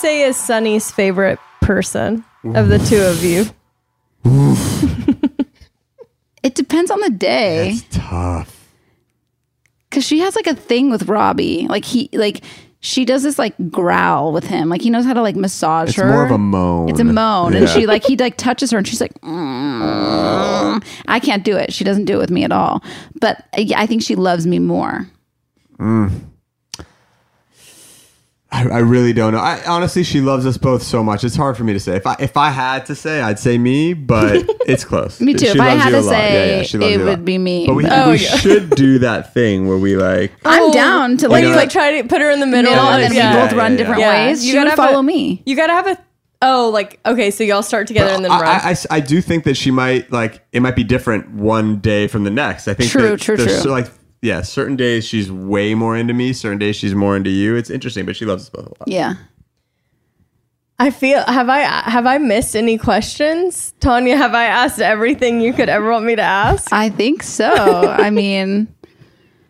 Say 0.00 0.22
is 0.22 0.36
Sunny's 0.36 0.90
favorite 0.90 1.38
person 1.60 2.24
of 2.54 2.68
the 2.68 2.78
two 2.78 3.00
of 3.02 3.22
you? 3.24 3.44
It 6.42 6.54
depends 6.54 6.90
on 6.90 6.98
the 7.00 7.10
day. 7.10 7.76
Tough. 7.90 8.66
Cause 9.90 10.04
she 10.04 10.20
has 10.20 10.34
like 10.36 10.46
a 10.46 10.54
thing 10.54 10.88
with 10.90 11.02
Robbie. 11.06 11.66
Like 11.68 11.84
he 11.84 12.08
like 12.14 12.42
she 12.80 13.04
does 13.04 13.22
this 13.24 13.38
like 13.38 13.54
growl 13.70 14.32
with 14.32 14.44
him. 14.44 14.70
Like 14.70 14.80
he 14.80 14.88
knows 14.88 15.04
how 15.04 15.12
to 15.12 15.20
like 15.20 15.36
massage 15.36 15.90
It's 15.90 15.98
her. 15.98 16.06
more 16.10 16.24
of 16.24 16.30
a 16.30 16.38
moan. 16.38 16.88
It's 16.88 16.98
a 16.98 17.04
moan. 17.04 17.52
And 17.54 17.66
Yeah. 17.66 17.74
she 17.74 17.86
like 17.86 18.04
he 18.04 18.16
like 18.16 18.38
touches 18.38 18.70
her 18.70 18.78
and 18.78 18.88
she's 18.88 19.02
like 19.02 19.12
"Mm." 19.20 20.82
I 21.08 21.20
can't 21.20 21.44
do 21.44 21.58
it. 21.58 21.74
She 21.74 21.84
doesn't 21.84 22.06
do 22.06 22.14
it 22.14 22.18
with 22.20 22.30
me 22.30 22.42
at 22.42 22.52
all. 22.52 22.82
But 23.20 23.44
I, 23.54 23.68
I 23.76 23.86
think 23.86 24.00
she 24.02 24.14
loves 24.16 24.46
me 24.46 24.58
more. 24.58 25.06
I, 28.52 28.68
I 28.68 28.78
really 28.78 29.12
don't 29.12 29.32
know. 29.32 29.38
I 29.38 29.64
honestly, 29.64 30.02
she 30.02 30.20
loves 30.20 30.44
us 30.44 30.56
both 30.58 30.82
so 30.82 31.04
much. 31.04 31.22
It's 31.22 31.36
hard 31.36 31.56
for 31.56 31.62
me 31.62 31.72
to 31.72 31.78
say. 31.80 31.94
If 31.96 32.06
I 32.06 32.16
if 32.18 32.36
I 32.36 32.50
had 32.50 32.84
to 32.86 32.96
say, 32.96 33.20
I'd 33.20 33.38
say 33.38 33.58
me, 33.58 33.94
but 33.94 34.44
it's 34.66 34.84
close. 34.84 35.20
Me 35.20 35.34
too. 35.34 35.46
She 35.46 35.52
If 35.52 35.60
I 35.60 35.74
loves 35.74 35.82
had 35.84 35.90
you 35.92 35.98
a 35.98 36.00
to 36.00 36.06
lot. 36.06 36.10
say, 36.12 36.64
she 36.66 36.78
loves 36.78 36.90
it 36.92 36.98
you 36.98 37.04
lot. 37.04 37.10
would 37.10 37.24
be 37.24 37.38
me. 37.38 37.66
But 37.66 37.74
we, 37.74 37.86
Oh, 37.90 38.10
we 38.10 38.18
yeah. 38.18 38.36
should 38.36 38.70
do 38.70 38.98
that 39.00 39.32
thing 39.32 39.68
where 39.68 39.78
we 39.78 39.96
like. 39.96 40.32
I'm 40.44 40.70
down 40.72 41.16
to 41.18 41.28
Like, 41.28 41.44
like, 41.44 41.48
you 41.50 41.54
like 41.56 41.70
try 41.70 42.02
to 42.02 42.08
put 42.08 42.20
her 42.20 42.30
in 42.30 42.40
the 42.40 42.46
middle, 42.46 42.72
middle 42.72 42.88
and 42.88 43.02
then 43.04 43.12
Yeah, 43.14 43.34
we 43.36 43.40
both 43.42 43.52
yeah, 43.52 43.58
run 43.58 43.70
yeah. 43.72 43.76
different 43.78 44.00
Yeah. 44.00 44.26
ways. 44.26 44.44
You 44.44 44.48
You 44.48 44.54
gotta 44.58 44.70
gotta 44.70 44.82
have 44.82 44.88
a- 44.88 44.92
follow 44.92 45.02
me. 45.02 45.42
You 45.46 45.54
gotta 45.56 45.72
have 45.72 45.86
a 45.86 45.98
oh, 46.42 46.70
like 46.70 46.98
okay, 47.06 47.30
so 47.30 47.44
y'all 47.44 47.62
start 47.62 47.86
together 47.86 48.12
and 48.12 48.24
then 48.24 48.32
I, 48.32 48.40
run. 48.40 48.48
I- 48.48 48.68
I 48.68 48.70
s- 48.72 48.86
I 48.90 48.98
do 48.98 49.20
think 49.20 49.44
that 49.44 49.56
she 49.56 49.70
might 49.70 50.10
like 50.10 50.44
it 50.52 50.60
might 50.60 50.74
be 50.74 50.82
different 50.82 51.30
one 51.30 51.76
day 51.78 52.08
from 52.08 52.24
the 52.24 52.30
next. 52.30 52.66
I 52.66 52.74
think 52.74 52.90
True, 52.90 53.10
that 53.10 53.20
true, 53.20 53.36
true. 53.36 53.48
so, 53.48 53.70
like 53.70 53.86
yeah, 54.22 54.42
certain 54.42 54.76
days 54.76 55.04
she's 55.06 55.30
way 55.32 55.74
more 55.74 55.96
into 55.96 56.12
me. 56.14 56.32
Certain 56.32 56.58
days 56.58 56.76
she's 56.76 56.94
more 56.94 57.16
into 57.16 57.30
you. 57.30 57.56
It's 57.56 57.70
interesting, 57.70 58.04
but 58.06 58.16
she 58.16 58.24
loves 58.26 58.44
us 58.44 58.50
both 58.50 58.66
a 58.66 58.68
lot. 58.68 58.86
Yeah. 58.88 59.14
I 60.78 60.90
feel 60.90 61.22
have 61.24 61.48
I 61.50 61.60
have 61.60 62.06
I 62.06 62.16
missed 62.18 62.56
any 62.56 62.78
questions, 62.78 63.74
Tanya? 63.80 64.16
Have 64.16 64.34
I 64.34 64.44
asked 64.46 64.80
everything 64.80 65.40
you 65.42 65.52
could 65.52 65.68
ever 65.68 65.90
want 65.90 66.06
me 66.06 66.16
to 66.16 66.22
ask? 66.22 66.72
I 66.72 66.88
think 66.88 67.22
so. 67.22 67.50
I 67.52 68.08
mean, 68.20 68.66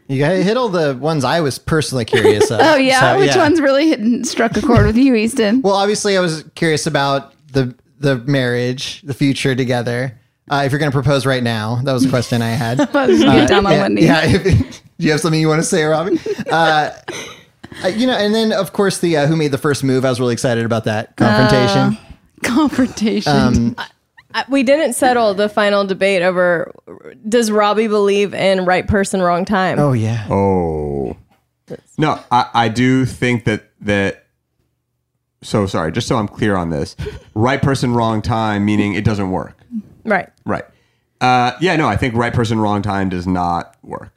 You 0.08 0.18
got 0.18 0.32
hit 0.34 0.56
all 0.56 0.68
the 0.68 0.96
ones 0.96 1.22
I 1.22 1.40
was 1.40 1.56
personally 1.56 2.04
curious 2.04 2.50
of. 2.50 2.58
Oh 2.64 2.74
yeah, 2.74 3.12
So, 3.14 3.20
which 3.20 3.36
one's 3.36 3.60
really 3.60 3.90
hit, 3.90 4.26
struck 4.26 4.56
a 4.56 4.60
chord 4.60 4.86
with 4.86 4.96
you, 4.96 5.14
Easton? 5.14 5.62
Well, 5.62 5.74
obviously, 5.74 6.16
I 6.16 6.20
was 6.20 6.42
curious 6.56 6.86
about 6.88 7.32
the 7.52 7.76
the 8.00 8.16
marriage, 8.16 9.02
the 9.02 9.14
future 9.14 9.54
together. 9.54 10.18
Uh, 10.50 10.64
if 10.66 10.72
you're 10.72 10.80
going 10.80 10.90
to 10.90 10.94
propose 10.94 11.24
right 11.24 11.42
now, 11.42 11.76
that 11.84 11.92
was 11.92 12.04
a 12.04 12.10
question 12.10 12.42
I 12.42 12.50
had. 12.50 12.80
About 12.80 13.06
to 13.06 13.18
get 13.18 13.48
down 13.48 13.66
on 13.66 13.72
yeah, 13.72 13.80
one 13.80 13.94
knee. 13.94 14.04
Yeah. 14.04 14.20
if- 14.24 14.82
do 14.98 15.06
you 15.06 15.12
have 15.12 15.20
something 15.20 15.40
you 15.40 15.48
want 15.48 15.60
to 15.60 15.66
say, 15.66 15.84
Robin? 15.84 16.18
Uh, 16.50 16.90
uh, 17.84 17.88
you 17.88 18.06
know, 18.06 18.12
and 18.12 18.34
then 18.34 18.52
of 18.52 18.74
course 18.74 18.98
the 18.98 19.16
uh, 19.16 19.26
who 19.26 19.36
made 19.36 19.50
the 19.50 19.58
first 19.58 19.82
move. 19.82 20.04
I 20.04 20.10
was 20.10 20.20
really 20.20 20.34
excited 20.34 20.66
about 20.66 20.84
that 20.84 21.16
confrontation. 21.16 21.96
confrontation. 22.42 23.32
Um, 23.32 23.76
I- 23.78 24.44
we 24.48 24.62
didn't 24.62 24.92
settle 24.92 25.34
the 25.34 25.48
final 25.48 25.84
debate 25.84 26.22
over 26.22 26.72
does 27.28 27.50
Robbie 27.50 27.88
believe 27.88 28.32
in 28.32 28.64
right 28.64 28.86
person, 28.86 29.22
wrong 29.22 29.44
time? 29.44 29.78
oh 29.78 29.92
yeah. 29.92 30.26
Oh. 30.30 31.16
No, 31.98 32.20
I, 32.30 32.48
I 32.54 32.68
do 32.68 33.04
think 33.04 33.44
that 33.44 33.70
that 33.80 34.26
so 35.42 35.66
sorry, 35.66 35.92
just 35.92 36.06
so 36.06 36.16
I'm 36.16 36.28
clear 36.28 36.56
on 36.56 36.70
this. 36.70 36.96
Right 37.34 37.62
person, 37.62 37.94
wrong 37.94 38.20
time, 38.20 38.64
meaning 38.64 38.94
it 38.94 39.04
doesn't 39.04 39.30
work. 39.30 39.56
Right. 40.10 40.28
Right. 40.44 40.64
Uh, 41.20 41.52
yeah, 41.60 41.76
no, 41.76 41.86
I 41.88 41.96
think 41.96 42.14
right 42.14 42.32
person, 42.32 42.58
wrong 42.60 42.82
time 42.82 43.08
does 43.08 43.26
not 43.26 43.76
work. 43.82 44.12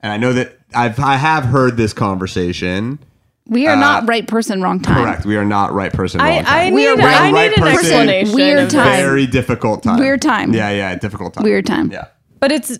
And 0.00 0.10
I 0.12 0.16
know 0.16 0.32
that 0.32 0.58
I've 0.74 0.98
I 0.98 1.16
have 1.16 1.44
heard 1.44 1.76
this 1.76 1.92
conversation. 1.92 2.98
we 3.46 3.66
are 3.66 3.76
uh, 3.76 3.80
not 3.80 4.08
right 4.08 4.26
person, 4.26 4.62
wrong 4.62 4.80
time. 4.80 5.04
Correct. 5.04 5.26
We 5.26 5.36
are 5.36 5.44
not 5.44 5.72
right 5.74 5.92
person, 5.92 6.20
I- 6.20 6.36
wrong 6.36 6.44
time. 6.44 6.72
I 6.72 6.74
We 6.74 6.88
are 6.88 6.96
need- 6.96 7.04
right, 7.04 7.20
I 7.20 7.30
need 7.30 7.52
an 7.58 7.62
person, 7.62 7.76
explanation 8.08 8.34
Weird 8.34 8.58
of 8.60 8.68
time. 8.70 8.96
Very 9.02 9.26
difficult 9.26 9.82
time. 9.82 9.98
Weird 10.00 10.22
time. 10.22 10.54
Yeah, 10.54 10.70
yeah, 10.70 10.94
difficult 10.96 11.34
time. 11.34 11.44
Weird 11.44 11.66
time. 11.66 11.90
Yeah. 11.92 12.06
But 12.38 12.52
it's 12.52 12.78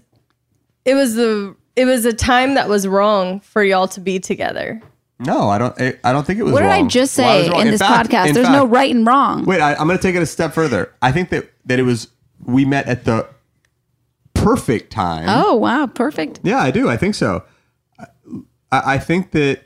it 0.86 0.94
was 0.94 1.14
the 1.14 1.54
it 1.76 1.84
was 1.84 2.04
a 2.06 2.12
time 2.14 2.54
that 2.54 2.68
was 2.68 2.86
wrong 2.88 3.40
for 3.40 3.62
y'all 3.62 3.88
to 3.88 4.00
be 4.00 4.18
together. 4.18 4.80
No, 5.18 5.50
I 5.50 5.58
don't. 5.58 5.78
I 5.78 5.98
I 6.02 6.12
don't 6.14 6.26
think 6.26 6.38
it 6.40 6.44
was. 6.44 6.54
What 6.54 6.60
did 6.62 6.70
I 6.70 6.78
wrong. 6.78 6.88
just 6.88 7.18
Why 7.18 7.36
was 7.36 7.44
say 7.44 7.46
it 7.48 7.52
wrong? 7.52 7.60
in 7.60 7.70
this 7.72 7.80
fact- 7.80 8.08
podcast? 8.10 8.28
in 8.28 8.34
There's 8.34 8.48
no 8.48 8.62
fact- 8.62 8.72
right 8.72 8.94
and 8.94 9.06
wrong. 9.06 9.44
Wait, 9.44 9.60
I, 9.60 9.74
I'm 9.74 9.86
going 9.86 9.98
to 9.98 10.02
take 10.02 10.14
it 10.16 10.22
a 10.22 10.26
step 10.26 10.54
further. 10.54 10.94
I 11.02 11.12
think 11.12 11.28
that 11.28 11.50
that 11.66 11.78
it 11.78 11.82
was 11.82 12.08
we 12.44 12.64
met 12.64 12.86
at 12.86 13.04
the 13.04 13.28
perfect 14.34 14.92
time. 14.92 15.26
Oh 15.28 15.54
wow, 15.54 15.86
perfect. 15.86 16.40
Yeah, 16.42 16.58
I 16.60 16.70
do. 16.70 16.88
I 16.88 16.96
think 16.96 17.14
so. 17.14 17.44
I, 17.98 18.94
I 18.94 18.98
think 18.98 19.32
that 19.32 19.62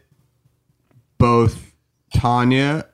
both 1.19 1.75
Tanya, 2.15 2.87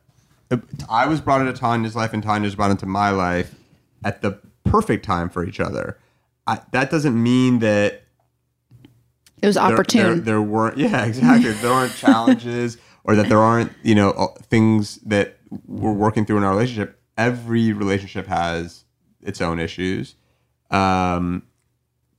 I 0.88 1.06
was 1.06 1.20
brought 1.20 1.40
into 1.40 1.52
Tanya's 1.52 1.96
life, 1.96 2.12
and 2.12 2.22
Tanya 2.22 2.46
was 2.46 2.54
brought 2.54 2.70
into 2.70 2.86
my 2.86 3.10
life 3.10 3.54
at 4.04 4.22
the 4.22 4.38
perfect 4.64 5.04
time 5.04 5.28
for 5.28 5.44
each 5.44 5.60
other. 5.60 5.98
I, 6.46 6.60
that 6.72 6.90
doesn't 6.90 7.20
mean 7.20 7.58
that 7.60 8.02
It 9.42 9.46
was 9.46 9.54
there- 9.56 9.64
opportune. 9.64 10.02
There, 10.02 10.14
there 10.16 10.42
weren't, 10.42 10.78
yeah, 10.78 11.04
exactly. 11.04 11.52
there 11.52 11.70
aren't 11.72 11.94
challenges 11.96 12.78
or 13.04 13.14
that 13.16 13.28
there 13.28 13.38
aren't, 13.38 13.72
you 13.82 13.94
know, 13.94 14.34
things 14.48 14.96
that 15.06 15.38
we're 15.66 15.92
working 15.92 16.24
through 16.26 16.38
in 16.38 16.44
our 16.44 16.50
relationship. 16.52 17.00
Every 17.16 17.72
relationship 17.72 18.26
has 18.26 18.84
its 19.22 19.40
own 19.40 19.58
issues. 19.58 20.14
Um, 20.70 21.42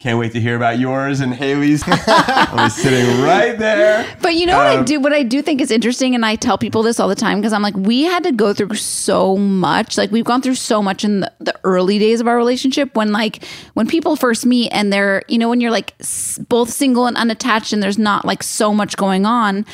can't 0.02 0.18
wait 0.18 0.32
to 0.34 0.42
hear 0.42 0.56
about 0.56 0.80
yours 0.80 1.20
and 1.20 1.32
Hayley's. 1.32 1.84
I'm 1.88 2.72
sitting 2.72 3.22
right 3.22 3.56
there. 3.60 4.08
But 4.20 4.34
you 4.34 4.48
know 4.48 4.58
what 4.58 4.66
I 4.66 4.78
Um, 4.78 4.86
do? 4.86 5.00
What 5.00 5.14
I 5.14 5.22
do 5.22 5.44
think 5.44 5.62
is 5.62 5.70
interesting, 5.70 6.16
and 6.16 6.26
I 6.26 6.36
tell 6.36 6.58
people 6.58 6.82
this 6.82 7.00
all 7.00 7.08
the 7.08 7.14
time 7.14 7.40
because 7.40 7.54
I'm 7.54 7.62
like, 7.62 7.76
we 7.78 8.02
had 8.04 8.24
to 8.24 8.32
go 8.32 8.52
through 8.52 8.74
so 8.76 9.38
much. 9.38 9.98
Like 10.00 10.12
we've 10.12 10.26
gone 10.26 10.42
through 10.42 10.56
so 10.56 10.82
much 10.82 11.04
in 11.04 11.20
the, 11.20 11.32
the 11.40 11.54
early 11.64 12.00
days 12.00 12.20
of 12.20 12.28
our 12.28 12.36
relationship. 12.36 12.96
When 12.96 13.12
like 13.12 13.44
when 13.76 13.86
people 13.86 14.16
first 14.16 14.44
meet 14.44 14.70
and 14.72 14.92
they're, 14.92 15.22
you 15.28 15.38
know, 15.38 15.50
when 15.50 15.62
you're 15.62 15.70
like 15.70 15.94
s- 16.00 16.40
both 16.50 16.72
single 16.72 17.06
and 17.06 17.16
unattached, 17.16 17.72
and 17.72 17.84
there's 17.84 18.00
not 18.00 18.26
like 18.26 18.42
so 18.42 18.74
much 18.74 18.98
going 18.98 19.28
on, 19.28 19.66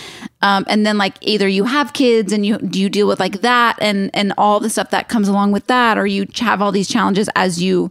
um, 0.42 0.66
and 0.68 0.86
then 0.86 0.98
like 0.98 1.16
either 1.22 1.48
you 1.48 1.64
have 1.64 1.94
kids 1.94 2.34
and 2.34 2.46
you 2.46 2.58
do 2.58 2.82
you 2.82 2.90
deal 2.90 3.08
with 3.08 3.22
like 3.22 3.40
that 3.42 3.78
and 3.80 4.12
and 4.14 4.34
all 4.38 4.60
the 4.60 4.70
stuff 4.70 4.90
that 4.90 5.08
comes 5.08 5.30
along 5.30 5.54
with 5.54 5.68
that, 5.68 5.98
or 5.98 6.06
you 6.06 6.28
have 6.40 6.62
all 6.62 6.74
these 6.74 6.90
challenges 6.90 7.30
as 7.38 7.64
you 7.64 7.90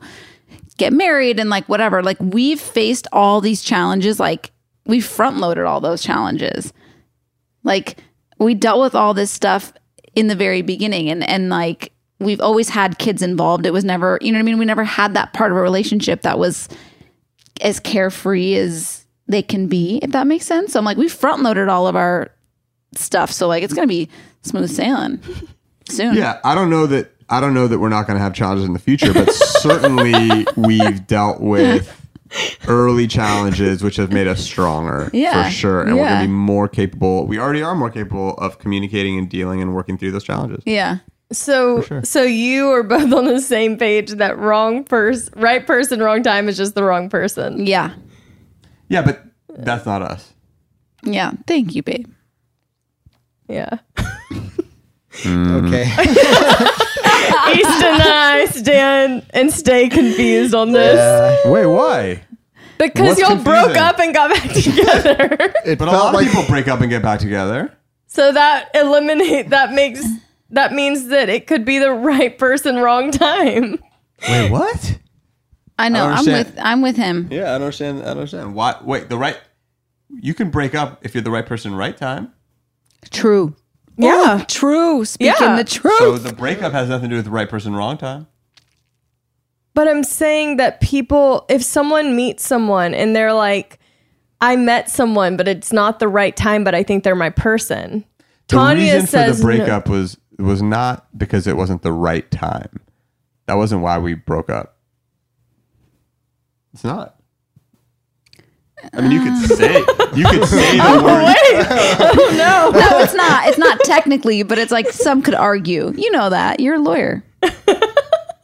get 0.76 0.92
married 0.92 1.40
and 1.40 1.50
like 1.50 1.68
whatever. 1.68 2.02
Like 2.02 2.18
we've 2.20 2.60
faced 2.60 3.06
all 3.12 3.40
these 3.40 3.62
challenges. 3.62 4.20
Like 4.20 4.52
we 4.86 5.00
front 5.00 5.38
loaded 5.38 5.64
all 5.64 5.80
those 5.80 6.02
challenges. 6.02 6.72
Like 7.64 7.98
we 8.38 8.54
dealt 8.54 8.80
with 8.80 8.94
all 8.94 9.14
this 9.14 9.30
stuff 9.30 9.72
in 10.14 10.28
the 10.28 10.36
very 10.36 10.62
beginning 10.62 11.10
and 11.10 11.28
and 11.28 11.50
like 11.50 11.92
we've 12.18 12.40
always 12.40 12.68
had 12.70 12.98
kids 12.98 13.22
involved. 13.22 13.66
It 13.66 13.72
was 13.72 13.84
never, 13.84 14.18
you 14.20 14.32
know 14.32 14.38
what 14.38 14.44
I 14.44 14.44
mean? 14.44 14.58
We 14.58 14.64
never 14.64 14.84
had 14.84 15.14
that 15.14 15.32
part 15.32 15.50
of 15.52 15.58
a 15.58 15.60
relationship 15.60 16.22
that 16.22 16.38
was 16.38 16.68
as 17.60 17.80
carefree 17.80 18.56
as 18.56 19.06
they 19.28 19.42
can 19.42 19.66
be, 19.66 19.98
if 20.02 20.12
that 20.12 20.26
makes 20.26 20.46
sense. 20.46 20.72
So 20.72 20.78
I'm 20.78 20.84
like, 20.84 20.96
we 20.96 21.08
front 21.08 21.42
loaded 21.42 21.68
all 21.68 21.86
of 21.86 21.96
our 21.96 22.30
stuff. 22.94 23.30
So 23.30 23.48
like 23.48 23.62
it's 23.62 23.74
gonna 23.74 23.86
be 23.86 24.08
smooth 24.42 24.70
sailing 24.70 25.20
soon. 25.88 26.14
Yeah, 26.14 26.40
I 26.44 26.54
don't 26.54 26.70
know 26.70 26.86
that. 26.86 27.12
I 27.28 27.40
don't 27.40 27.54
know 27.54 27.66
that 27.66 27.78
we're 27.78 27.88
not 27.88 28.06
going 28.06 28.16
to 28.16 28.22
have 28.22 28.34
challenges 28.34 28.66
in 28.66 28.72
the 28.72 28.78
future, 28.78 29.12
but 29.12 29.32
certainly 29.32 30.46
we've 30.56 31.06
dealt 31.06 31.40
with 31.40 31.92
early 32.68 33.06
challenges, 33.06 33.82
which 33.82 33.96
have 33.96 34.12
made 34.12 34.26
us 34.26 34.42
stronger 34.42 35.10
Yeah, 35.12 35.44
for 35.44 35.50
sure, 35.50 35.82
and 35.82 35.96
we're 35.96 36.04
going 36.04 36.20
to 36.20 36.26
be 36.26 36.32
more 36.32 36.68
capable. 36.68 37.26
We 37.26 37.38
already 37.38 37.62
are 37.62 37.74
more 37.74 37.90
capable 37.90 38.34
of 38.34 38.58
communicating 38.58 39.18
and 39.18 39.28
dealing 39.28 39.60
and 39.60 39.74
working 39.74 39.98
through 39.98 40.12
those 40.12 40.24
challenges. 40.24 40.62
Yeah. 40.66 40.98
So 41.32 41.82
sure. 41.82 42.04
so 42.04 42.22
you 42.22 42.70
are 42.70 42.84
both 42.84 43.12
on 43.12 43.24
the 43.24 43.40
same 43.40 43.76
page 43.76 44.12
that 44.12 44.38
wrong 44.38 44.84
person, 44.84 45.32
right 45.36 45.66
person, 45.66 46.00
wrong 46.00 46.22
time 46.22 46.48
is 46.48 46.56
just 46.56 46.76
the 46.76 46.84
wrong 46.84 47.08
person. 47.08 47.66
Yeah. 47.66 47.94
Yeah, 48.88 49.02
but 49.02 49.24
that's 49.48 49.84
not 49.86 50.02
us. 50.02 50.32
Yeah. 51.02 51.32
Thank 51.48 51.74
you, 51.74 51.82
babe. 51.82 52.06
Yeah. 53.48 53.78
Okay. 55.24 55.90
East 57.54 57.82
and 57.84 58.02
I 58.02 58.46
stand 58.50 59.26
and 59.30 59.52
stay 59.52 59.88
confused 59.88 60.54
on 60.54 60.72
this. 60.72 61.44
Wait, 61.46 61.66
why? 61.66 62.22
Because 62.78 63.16
What's 63.16 63.20
y'all 63.20 63.42
broke 63.42 63.72
confusing? 63.72 63.82
up 63.82 63.98
and 64.00 64.14
got 64.14 64.30
back 64.30 64.42
together. 64.52 65.52
It 65.64 65.78
But 65.78 65.88
a 65.88 65.90
felt 65.90 66.04
lot 66.04 66.14
like 66.14 66.26
of 66.26 66.32
people 66.32 66.46
break 66.48 66.68
up 66.68 66.80
and 66.80 66.90
get 66.90 67.02
back 67.02 67.20
together. 67.20 67.72
so 68.06 68.32
that 68.32 68.68
eliminate 68.74 69.50
that 69.50 69.72
makes 69.72 70.04
that 70.50 70.72
means 70.72 71.08
that 71.08 71.28
it 71.28 71.46
could 71.46 71.64
be 71.64 71.78
the 71.78 71.90
right 71.92 72.38
person, 72.38 72.76
wrong 72.76 73.10
time. 73.10 73.78
Wait, 74.28 74.50
what? 74.50 74.98
I 75.78 75.88
know. 75.88 76.04
I 76.04 76.12
I'm 76.12 76.18
understand. 76.18 76.46
with 76.46 76.54
I'm 76.58 76.82
with 76.82 76.96
him. 76.96 77.28
Yeah, 77.30 77.42
I 77.42 77.44
don't 77.58 77.62
understand. 77.62 77.98
I 78.00 78.04
don't 78.04 78.10
understand. 78.18 78.54
Why? 78.54 78.76
Wait, 78.82 79.08
the 79.08 79.16
right. 79.18 79.38
You 80.08 80.34
can 80.34 80.50
break 80.50 80.74
up 80.74 81.04
if 81.04 81.14
you're 81.14 81.22
the 81.24 81.30
right 81.30 81.44
person, 81.46 81.74
right 81.74 81.96
time. 81.96 82.32
True. 83.10 83.54
Yeah. 83.96 84.40
Ooh, 84.40 84.44
true. 84.44 85.04
Speaking 85.04 85.34
Yeah. 85.40 85.56
the 85.56 85.64
truth. 85.64 85.98
So 85.98 86.18
the 86.18 86.32
breakup 86.34 86.72
has 86.72 86.88
nothing 86.88 87.08
to 87.10 87.14
do 87.14 87.16
with 87.16 87.24
the 87.24 87.30
right 87.30 87.48
person, 87.48 87.74
wrong 87.74 87.96
time. 87.96 88.26
But 89.74 89.88
I'm 89.88 90.04
saying 90.04 90.56
that 90.56 90.80
people, 90.80 91.44
if 91.48 91.62
someone 91.62 92.16
meets 92.16 92.46
someone 92.46 92.94
and 92.94 93.14
they're 93.14 93.34
like, 93.34 93.78
I 94.40 94.56
met 94.56 94.90
someone, 94.90 95.36
but 95.36 95.48
it's 95.48 95.72
not 95.72 95.98
the 95.98 96.08
right 96.08 96.34
time, 96.34 96.64
but 96.64 96.74
I 96.74 96.82
think 96.82 97.04
they're 97.04 97.14
my 97.14 97.30
person. 97.30 98.04
The 98.48 98.56
Tanya 98.56 98.92
reason 98.94 99.06
says 99.06 99.40
for 99.40 99.46
the 99.52 99.58
no. 99.58 99.64
breakup 99.64 99.88
was 99.88 100.18
was 100.38 100.62
not 100.62 101.06
because 101.18 101.46
it 101.46 101.56
wasn't 101.56 101.82
the 101.82 101.92
right 101.92 102.30
time. 102.30 102.80
That 103.46 103.54
wasn't 103.54 103.82
why 103.82 103.98
we 103.98 104.14
broke 104.14 104.50
up. 104.50 104.76
It's 106.74 106.84
not. 106.84 107.15
I 108.92 109.00
mean, 109.00 109.10
you 109.12 109.20
could 109.20 109.32
um. 109.32 109.56
say 109.56 109.78
you 110.14 110.24
could 110.28 110.46
say 110.48 110.76
the 110.76 110.82
Oh, 110.84 111.04
word. 111.04 111.24
wait. 111.24 111.66
Oh, 112.18 112.34
no. 112.36 112.70
No, 112.78 112.98
it's 113.00 113.14
not. 113.14 113.48
It's 113.48 113.58
not 113.58 113.80
technically, 113.80 114.42
but 114.42 114.58
it's 114.58 114.72
like 114.72 114.88
some 114.90 115.22
could 115.22 115.34
argue. 115.34 115.92
You 115.96 116.10
know 116.10 116.28
that. 116.30 116.60
You're 116.60 116.74
a 116.76 116.78
lawyer. 116.78 117.24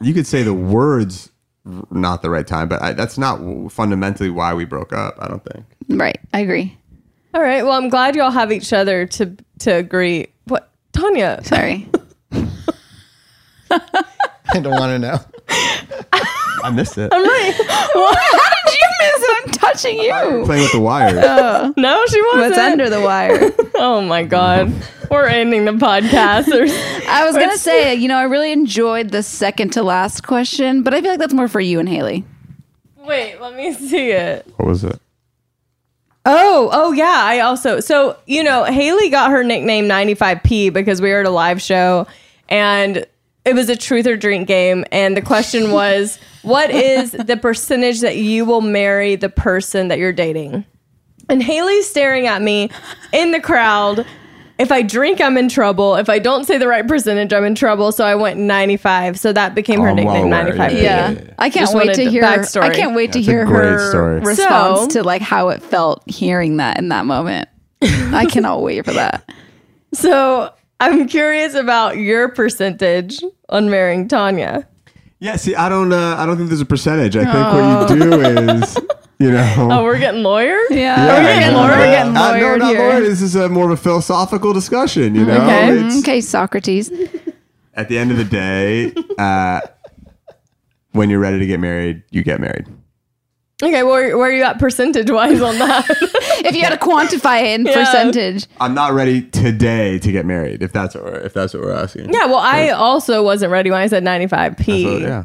You 0.01 0.13
could 0.13 0.27
say 0.27 0.43
the 0.43 0.53
words 0.53 1.29
not 1.91 2.21
the 2.21 2.29
right 2.29 2.45
time, 2.45 2.67
but 2.67 2.81
I, 2.81 2.91
that's 2.93 3.17
not 3.17 3.39
fundamentally 3.71 4.29
why 4.29 4.53
we 4.53 4.65
broke 4.65 4.91
up. 4.91 5.15
I 5.19 5.27
don't 5.29 5.43
think. 5.45 5.65
Right. 5.87 6.19
I 6.33 6.39
agree. 6.41 6.77
All 7.33 7.41
right. 7.41 7.63
Well, 7.63 7.73
I'm 7.73 7.87
glad 7.89 8.15
y'all 8.15 8.31
have 8.31 8.51
each 8.51 8.73
other 8.73 9.05
to 9.07 9.35
to 9.59 9.71
agree. 9.75 10.27
What, 10.45 10.69
Tanya? 10.91 11.39
Sorry. 11.43 11.87
I 13.71 14.59
don't 14.59 14.71
want 14.71 14.91
to 14.91 14.99
know. 14.99 15.19
I 16.63 16.69
missed 16.71 16.97
it. 16.97 17.11
I'm 17.13 17.23
right. 17.23 17.53
What? 17.93 18.17
How 19.03 19.11
did 19.11 19.15
you 19.15 19.19
miss 19.19 19.29
it? 19.29 19.43
I'm 19.45 19.51
touching 19.51 19.97
you. 19.99 20.45
Playing 20.45 20.63
with 20.63 20.71
the 20.71 20.79
wires. 20.79 21.23
Oh. 21.25 21.73
No, 21.77 22.05
she 22.07 22.21
wasn't. 22.21 22.41
What's 22.41 22.57
under 22.57 22.89
the 22.89 23.01
wire? 23.01 23.51
oh 23.75 24.01
my 24.01 24.23
god. 24.23 24.71
We're 25.11 25.27
ending 25.27 25.65
the 25.65 25.73
podcast. 25.73 26.45
There's- 26.45 27.05
I 27.07 27.25
was 27.25 27.35
gonna 27.35 27.57
say, 27.57 27.93
you 27.95 28.07
know, 28.07 28.17
I 28.17 28.23
really 28.23 28.51
enjoyed 28.51 29.09
the 29.11 29.21
second 29.23 29.71
to 29.73 29.83
last 29.83 30.25
question, 30.25 30.81
but 30.83 30.93
I 30.93 31.01
feel 31.01 31.11
like 31.11 31.19
that's 31.19 31.33
more 31.33 31.47
for 31.47 31.59
you 31.59 31.79
and 31.79 31.87
Hayley. 31.87 32.23
Wait, 32.97 33.39
let 33.41 33.55
me 33.55 33.73
see 33.73 34.11
it. 34.11 34.47
What 34.57 34.67
was 34.67 34.83
it? 34.83 34.99
Oh, 36.25 36.69
oh 36.71 36.91
yeah. 36.93 37.21
I 37.23 37.41
also 37.41 37.79
so 37.81 38.17
you 38.25 38.43
know 38.43 38.63
Hayley 38.63 39.09
got 39.09 39.29
her 39.31 39.43
nickname 39.43 39.85
95p 39.85 40.71
because 40.71 41.01
we 41.01 41.11
were 41.11 41.19
at 41.19 41.25
a 41.25 41.29
live 41.29 41.61
show 41.61 42.07
and 42.47 43.05
it 43.45 43.53
was 43.55 43.67
a 43.69 43.75
truth 43.75 44.07
or 44.07 44.15
drink 44.15 44.47
game 44.47 44.85
and 44.91 45.17
the 45.17 45.21
question 45.21 45.71
was 45.71 46.17
what 46.43 46.69
is 46.69 47.11
the 47.11 47.35
percentage 47.37 48.01
that 48.01 48.17
you 48.17 48.45
will 48.45 48.61
marry 48.61 49.15
the 49.15 49.29
person 49.29 49.87
that 49.89 49.97
you're 49.99 50.13
dating? 50.13 50.65
and 51.29 51.41
Hayley's 51.41 51.89
staring 51.89 52.27
at 52.27 52.41
me 52.41 52.69
in 53.13 53.31
the 53.31 53.39
crowd. 53.39 54.05
If 54.59 54.71
I 54.71 54.81
drink, 54.83 55.19
I'm 55.21 55.37
in 55.37 55.47
trouble. 55.49 55.95
If 55.95 56.09
I 56.09 56.19
don't 56.19 56.43
say 56.45 56.57
the 56.57 56.67
right 56.67 56.87
percentage, 56.87 57.31
I'm 57.33 57.45
in 57.45 57.55
trouble. 57.55 57.91
So 57.93 58.05
I 58.05 58.13
went 58.15 58.39
95. 58.39 59.17
So 59.17 59.33
that 59.33 59.55
became 59.55 59.79
her 59.81 59.87
Oh, 59.87 59.91
I'm 59.91 60.03
well 60.03 60.13
nickname, 60.13 60.29
95. 60.29 60.73
Yeah. 60.73 61.15
I 61.39 61.49
can't 61.49 61.63
Just 61.63 61.73
wait 61.75 61.87
wanted 61.87 61.95
to 61.95 62.03
the 62.05 62.11
hear. 62.11 62.23
backstory. 62.23 62.63
I 62.63 62.75
can't 62.75 62.93
wait 62.93 63.13
to 63.13 63.19
That's 63.19 63.27
a 63.27 63.31
hear 63.31 63.45
great 63.45 63.63
her 63.65 63.89
story. 63.89 64.19
response 64.19 64.93
So- 64.93 64.99
to 64.99 65.03
like 65.03 65.21
how 65.23 65.49
it 65.49 65.63
felt 65.63 66.03
hearing 66.07 66.57
that 66.57 66.77
in 66.77 66.89
that 66.89 67.05
moment. 67.05 67.49
I 67.81 68.25
cannot 68.29 68.61
wait 68.61 68.85
for 68.85 68.91
that. 68.93 69.27
So 69.93 70.53
I'm 70.79 71.07
curious 71.07 71.55
about 71.55 71.97
your 71.97 72.29
percentage 72.29 73.23
on 73.49 73.69
marrying 73.69 74.07
Tanya. 74.07 74.67
Yeah, 75.23 75.37
see, 75.37 75.55
I 75.55 75.69
don't, 75.69 75.93
uh, 75.93 76.17
I 76.19 76.25
don't 76.25 76.35
think 76.35 76.49
there's 76.49 76.59
a 76.59 76.65
percentage. 76.65 77.15
I 77.15 77.23
think 77.23 77.35
what 77.53 77.89
you 77.91 77.95
do 77.97 78.21
is, 78.21 78.77
you 79.19 79.31
know. 79.31 79.67
Oh, 79.71 79.81
we're 79.83 79.97
getting 79.97 80.21
lawyer? 80.21 80.57
Yeah, 80.69 81.07
We're 81.07 81.23
getting 81.23 81.53
no, 81.53 81.59
lawyer? 81.61 81.69
we're 81.77 81.85
getting 81.85 82.17
uh, 82.17 82.31
no, 82.31 82.37
lawyered 82.37 82.59
not 82.59 82.67
here. 82.75 82.79
lawyer. 82.89 83.01
This 83.01 83.21
is 83.21 83.35
a 83.35 83.47
more 83.47 83.63
of 83.65 83.71
a 83.71 83.77
philosophical 83.81 84.51
discussion. 84.51 85.15
You 85.15 85.25
know, 85.25 85.41
Okay. 85.41 85.77
It's- 85.77 85.99
Okay, 85.99 86.19
Socrates. 86.19 86.91
at 87.73 87.87
the 87.87 87.97
end 87.97 88.11
of 88.11 88.17
the 88.17 88.25
day, 88.25 88.93
uh, 89.17 89.61
when 90.91 91.09
you're 91.09 91.21
ready 91.21 91.39
to 91.39 91.45
get 91.45 91.61
married, 91.61 92.03
you 92.11 92.21
get 92.21 92.41
married. 92.41 92.67
Okay, 93.63 93.83
where, 93.83 94.17
where 94.17 94.29
are 94.29 94.33
you 94.33 94.43
at 94.43 94.59
percentage 94.59 95.09
wise 95.09 95.41
on 95.41 95.57
that? 95.59 95.85
if 96.45 96.55
you 96.55 96.63
had 96.63 96.71
to 96.79 96.85
quantify 96.85 97.41
it 97.43 97.59
in 97.61 97.65
Yeah. 97.65 97.73
percentage, 97.73 98.45
I'm 98.59 98.73
not 98.73 98.93
ready 98.93 99.21
today 99.21 99.99
to 99.99 100.11
get 100.11 100.25
married. 100.25 100.61
If 100.61 100.73
that's 100.73 100.95
what 100.95 101.03
we're, 101.05 101.19
if 101.19 101.33
that's 101.33 101.53
what 101.53 101.63
we're 101.63 101.71
asking. 101.73 102.13
yeah, 102.13 102.25
well, 102.25 102.39
I 102.39 102.69
also 102.69 103.23
wasn't 103.23 103.51
ready 103.51 103.71
when 103.71 103.79
I 103.79 103.87
said 103.87 104.03
95p. 104.03 104.83
So, 104.83 104.97
yeah. 104.97 105.23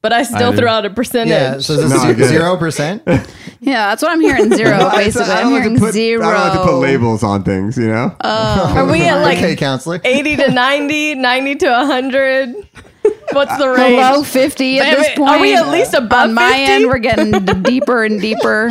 But 0.00 0.12
I 0.12 0.22
still 0.22 0.52
I 0.52 0.56
threw 0.56 0.68
out 0.68 0.86
a 0.86 0.90
percentage. 0.90 1.30
Yeah, 1.32 1.58
so 1.58 1.74
this 1.74 1.90
No, 1.90 2.08
is 2.10 2.28
zero 2.28 2.56
percent. 2.56 3.02
yeah, 3.60 3.88
that's 3.88 4.00
what 4.00 4.12
I'm 4.12 4.20
hearing. 4.20 4.52
Zero, 4.54 4.76
I- 4.76 4.96
basically. 5.04 5.28
I 5.32 5.38
I'm 5.38 5.42
don't 5.46 5.52
like 5.54 5.62
hearing 5.64 5.78
put- 5.80 5.92
zero. 5.92 6.24
I 6.24 6.32
don't 6.34 6.40
like 6.40 6.52
to 6.52 6.64
put 6.72 6.78
labels 6.78 7.24
on 7.24 7.42
things. 7.42 7.76
You 7.76 7.88
know. 7.88 8.14
Oh. 8.20 8.74
Are 8.76 8.86
we 8.86 9.02
at 9.02 9.20
like 9.22 9.38
okay, 9.38 9.56
counselor. 9.56 10.00
80 10.04 10.36
to 10.36 10.50
90, 10.52 11.14
90 11.16 11.54
to 11.56 11.70
100? 11.70 12.54
What's 13.32 13.56
the 13.58 13.64
uh, 13.70 13.74
range? 13.74 13.96
Below 13.96 14.22
50 14.22 14.80
at 14.80 14.96
this 14.96 15.08
point. 15.16 15.30
Are 15.30 15.40
we 15.40 15.54
at 15.54 15.68
least 15.68 15.94
above 15.94 16.28
On 16.28 16.34
my 16.34 16.50
50? 16.50 16.64
end, 16.64 16.86
we're 16.86 16.98
getting 16.98 17.30
d- 17.32 17.52
deeper 17.62 18.04
and 18.04 18.20
deeper. 18.20 18.70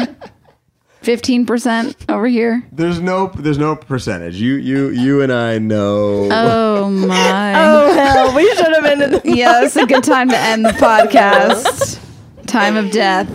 15% 1.04 2.10
over 2.12 2.28
here. 2.28 2.64
There's 2.74 3.00
no 3.00 3.28
there's 3.28 3.58
no 3.60 3.76
percentage. 3.78 4.36
You 4.36 4.56
you 4.56 4.90
you 4.90 5.22
and 5.22 5.32
I 5.32 5.58
know. 5.58 6.28
Oh 6.32 6.90
my. 7.08 7.54
Oh, 7.56 7.94
hell. 7.94 8.36
We 8.36 8.54
should 8.56 8.74
have 8.74 8.84
ended 8.84 9.12
the 9.12 9.22
yeah, 9.24 9.64
it's 9.64 9.76
a 9.78 9.86
good 9.86 10.04
time 10.04 10.30
to 10.30 10.38
end 10.38 10.66
the 10.66 10.70
podcast. 10.74 12.00
Time 12.48 12.76
of 12.76 12.92
death. 12.92 13.28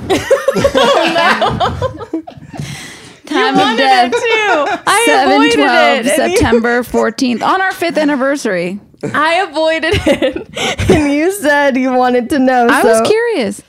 Time 3.27 3.55
of 3.55 3.61
wanted 3.61 3.77
death. 3.78 4.12
it 4.15 4.19
too. 4.19 4.82
I 4.86 5.03
7 5.07 5.32
avoided 5.32 5.55
12, 5.55 5.70
it. 5.70 6.19
and 6.20 6.32
you- 6.32 6.36
September 6.39 6.82
14th, 6.82 7.43
on 7.43 7.61
our 7.62 7.73
fifth 7.73 7.97
anniversary. 7.97 8.81
I 9.03 9.35
avoided 9.49 9.93
it. 10.07 10.89
And 10.91 11.12
you 11.12 11.33
said 11.33 11.77
you 11.77 11.93
wanted 11.93 12.29
to 12.31 12.39
know. 12.39 12.66
I 12.70 12.83
so- 12.83 12.89
was 12.89 13.09
curious. 13.09 13.62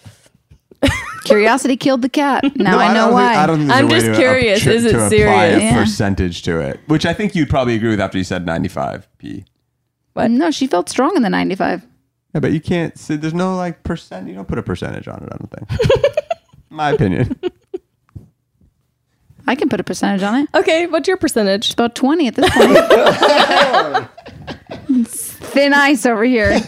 Curiosity 1.24 1.78
killed 1.78 2.02
the 2.02 2.10
cat. 2.10 2.44
Now 2.58 2.72
No, 2.72 2.78
I 2.80 2.94
know 2.94 3.12
why. 3.14 3.30
Think, 3.30 3.38
I 3.38 3.48
don't 3.48 3.60
think 3.60 3.72
I'm 3.72 3.90
just 3.90 4.06
to, 4.08 4.16
curious, 4.16 4.64
to- 4.66 4.74
is 4.74 4.84
it 4.86 4.92
to 4.92 5.10
serious? 5.10 5.64
Yeah. 5.64 5.74
percentage 5.82 6.42
to 6.44 6.60
it, 6.60 6.82
which 6.88 7.06
I 7.06 7.14
think 7.14 7.34
you'd 7.34 7.50
probably 7.50 7.76
agree 7.76 7.92
with 7.92 8.02
after 8.02 8.18
you 8.18 8.26
said 8.26 8.46
95p. 8.46 9.46
But 10.14 10.32
no, 10.32 10.52
she 10.52 10.68
felt 10.68 10.90
strong 10.90 11.16
in 11.16 11.22
the 11.22 11.30
95. 11.30 11.88
Yeah, 12.34 12.40
but 12.42 12.52
you 12.52 12.60
can't. 12.60 12.98
say 12.98 13.16
There's 13.16 13.34
no 13.34 13.56
like 13.56 13.84
percent. 13.84 14.28
You 14.28 14.36
don't 14.36 14.48
put 14.50 14.58
a 14.58 14.64
percentage 14.64 15.08
on 15.08 15.24
it. 15.24 15.30
I 15.32 15.38
don't 15.38 15.52
think. 15.70 16.16
My 16.70 16.90
opinion. 16.92 17.40
I 19.48 19.56
can 19.56 19.68
put 19.70 19.80
a 19.80 19.84
percentage 19.84 20.24
on 20.24 20.36
it. 20.36 20.50
Okay, 20.56 20.88
what's 20.88 21.08
your 21.08 21.18
percentage? 21.18 21.66
It's 21.66 21.74
about 21.74 21.96
20 21.96 22.28
at 22.28 22.36
this 22.36 22.50
point. 22.50 22.72
It's 25.02 25.32
thin 25.34 25.74
ice 25.74 26.06
over 26.06 26.24
here. 26.24 26.60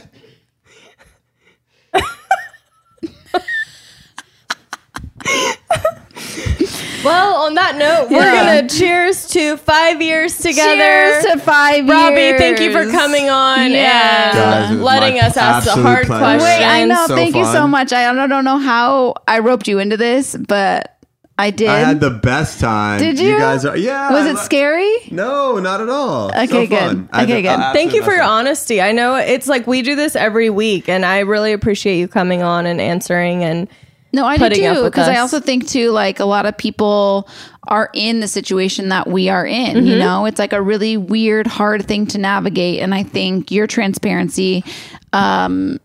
Well, 7.04 7.36
on 7.44 7.54
that 7.54 7.76
note, 7.78 8.10
we're 8.10 8.18
Yeah. 8.18 8.56
gonna 8.62 8.68
cheers 8.70 9.28
to 9.28 9.58
five 9.58 10.02
years 10.02 10.38
together. 10.40 10.76
Cheers 11.22 11.26
to 11.26 11.38
five 11.40 11.88
Robbie, 11.88 12.16
years. 12.20 12.40
thank 12.42 12.60
you 12.60 12.72
for 12.72 12.90
coming 12.92 13.30
on 13.30 13.70
Yeah. 13.72 14.34
Guys, 14.34 14.36
it 14.36 14.72
and 14.72 14.78
was 14.80 14.86
letting 14.86 15.14
my 15.16 15.28
us 15.28 15.38
ask 15.38 15.66
the 15.66 15.72
absolute 15.72 15.86
hard 15.86 16.06
pleasure. 16.08 16.20
questions. 16.40 16.44
Wait, 16.44 16.66
I 16.66 16.86
know. 16.86 17.06
So 17.06 17.16
thank 17.16 17.36
you 17.36 17.46
so 17.46 17.52
fun. 17.54 17.70
much. 17.70 17.94
I 17.94 18.12
don't, 18.12 18.28
don't 18.28 18.44
know 18.44 18.58
how 18.58 19.14
I 19.28 19.38
roped 19.40 19.68
you 19.68 19.78
into 19.78 19.98
this, 19.98 20.36
but 20.36 20.95
I 21.38 21.52
did. 21.52 21.68
I 21.68 21.80
had 21.80 22.00
the 22.00 22.12
best 22.12 22.62
time. 22.62 23.00
Did 23.00 23.20
you? 23.20 23.32
You 23.34 23.38
guys 23.38 23.66
are. 23.66 23.76
Yeah. 23.76 24.10
Was 24.12 24.26
it 24.26 24.38
scary? 24.38 24.90
No, 25.12 25.60
not 25.60 25.82
at 25.82 25.90
all. 25.90 26.30
Okay, 26.30 26.48
So 26.48 26.68
good. 26.68 26.70
fun. 26.80 27.10
Okay, 27.14 27.42
the- 27.42 27.50
good. 27.50 27.60
Thank 27.74 27.94
you 27.94 28.04
for 28.04 28.12
your 28.12 28.22
time. 28.22 28.48
honesty. 28.48 28.82
I 28.82 28.94
know 28.94 29.16
it's 29.16 29.48
like 29.48 29.68
we 29.68 29.82
do 29.82 29.96
this 29.96 30.16
every 30.16 30.50
week, 30.50 30.88
and 30.88 31.06
I 31.06 31.20
really 31.20 31.52
appreciate 31.52 31.98
you 32.00 32.08
coming 32.08 32.42
on 32.42 32.66
and 32.66 32.80
answering. 32.80 33.44
And 33.44 33.68
No, 34.14 34.26
I 34.26 34.38
do 34.38 34.50
too. 34.50 34.84
Because 34.86 35.10
I 35.10 35.18
also 35.18 35.42
think 35.42 35.68
too, 35.68 35.92
like 35.92 36.22
a 36.22 36.26
lot 36.26 36.46
of 36.46 36.58
people 36.58 37.28
are 37.68 37.90
in 37.94 38.22
the 38.22 38.30
situation 38.30 38.88
that 38.90 39.08
we 39.08 39.28
are 39.28 39.46
in. 39.46 39.76
Mm-hmm. 39.76 39.88
You 39.88 39.98
know, 39.98 40.26
it's 40.26 40.40
like 40.40 40.54
a 40.54 40.62
really 40.62 40.96
weird, 40.96 41.48
hard 41.48 41.86
thing 41.86 42.08
to 42.08 42.18
navigate. 42.18 42.80
And 42.80 42.96
I 42.96 43.04
think 43.04 43.52
your 43.52 43.68
transparency, 43.68 44.64
um, 45.12 45.82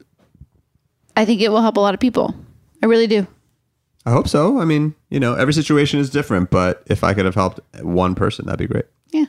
I 1.17 1.25
think 1.25 1.41
it 1.41 1.49
will 1.49 1.63
help 1.63 1.77
a 1.77 1.81
lot 1.81 1.95
of 1.95 1.99
people. 1.99 2.37
I 2.83 2.87
really 2.87 3.09
do. 3.09 3.27
I 4.07 4.11
hope 4.13 4.29
so. 4.29 4.61
I 4.61 4.65
mean, 4.65 4.95
you 5.11 5.21
know, 5.21 5.35
every 5.35 5.53
situation 5.53 6.01
is 6.01 6.09
different, 6.11 6.51
but 6.51 6.83
if 6.87 7.05
I 7.05 7.13
could 7.15 7.27
have 7.27 7.35
helped 7.35 7.61
one 7.83 8.15
person, 8.15 8.47
that'd 8.47 8.59
be 8.59 8.67
great. 8.67 8.87
Yeah. 9.11 9.27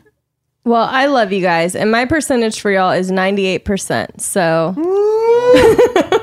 well, 0.63 0.87
I 0.89 1.07
love 1.07 1.31
you 1.33 1.41
guys, 1.41 1.75
and 1.75 1.91
my 1.91 2.05
percentage 2.05 2.61
for 2.61 2.71
y'all 2.71 2.91
is 2.91 3.11
ninety 3.11 3.45
eight 3.45 3.65
percent. 3.65 4.21
So, 4.21 4.73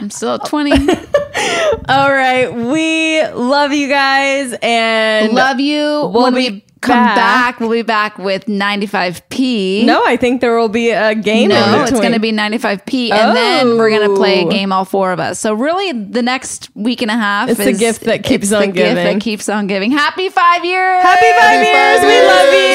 I'm 0.00 0.10
still 0.10 0.34
at 0.34 0.46
20. 0.46 0.70
all 1.88 2.10
right, 2.12 2.48
we 2.54 3.26
love 3.28 3.72
you 3.72 3.88
guys, 3.88 4.54
and 4.62 5.32
Love 5.32 5.60
you. 5.60 5.80
We'll 5.82 6.22
when 6.22 6.34
be 6.34 6.50
we 6.50 6.63
come 6.84 6.96
back. 7.04 7.16
back. 7.16 7.60
we'll 7.60 7.70
be 7.70 7.82
back 7.82 8.18
with 8.18 8.46
95p. 8.46 9.84
No, 9.84 10.02
I 10.04 10.16
think 10.16 10.40
there 10.40 10.56
will 10.58 10.68
be 10.68 10.90
a 10.90 11.14
game. 11.14 11.50
in 11.50 11.56
No, 11.56 11.82
it's 11.82 11.90
going 11.92 12.12
to 12.12 12.20
be 12.20 12.32
95p, 12.32 13.10
and 13.10 13.36
then 13.36 13.76
we're 13.78 13.90
going 13.90 14.08
to 14.08 14.14
play 14.16 14.42
a 14.42 14.46
Oh. 14.46 14.50
game, 14.50 14.72
all 14.72 14.84
four 14.84 15.12
of 15.12 15.20
us. 15.20 15.38
So 15.38 15.54
really, 15.54 15.92
the 15.92 16.22
next 16.22 16.68
week 16.74 17.02
and 17.02 17.10
a 17.10 17.14
half 17.14 17.48
It's 17.48 17.58
the 17.58 17.70
is 17.70 17.78
gift 17.78 18.02
that 18.04 18.22
keeps 18.24 18.52
on 18.52 18.60
the 18.60 18.66
gift 18.68 18.76
giving. 18.76 19.18
that 19.18 19.22
keeps 19.22 19.48
on 19.48 19.66
giving. 19.66 19.90
Happy 19.92 20.28
five 20.28 20.64
years! 20.64 21.02
Happy 21.02 21.32
five 21.38 21.64
years. 21.64 22.00
We 22.00 22.26
love 22.26 22.54
you. 22.54 22.74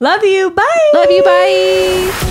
Love 0.00 0.24
you. 0.24 0.50
Bye. 0.50 0.90
Love 0.94 1.10
you. 1.10 1.22
Bye. 1.22 2.30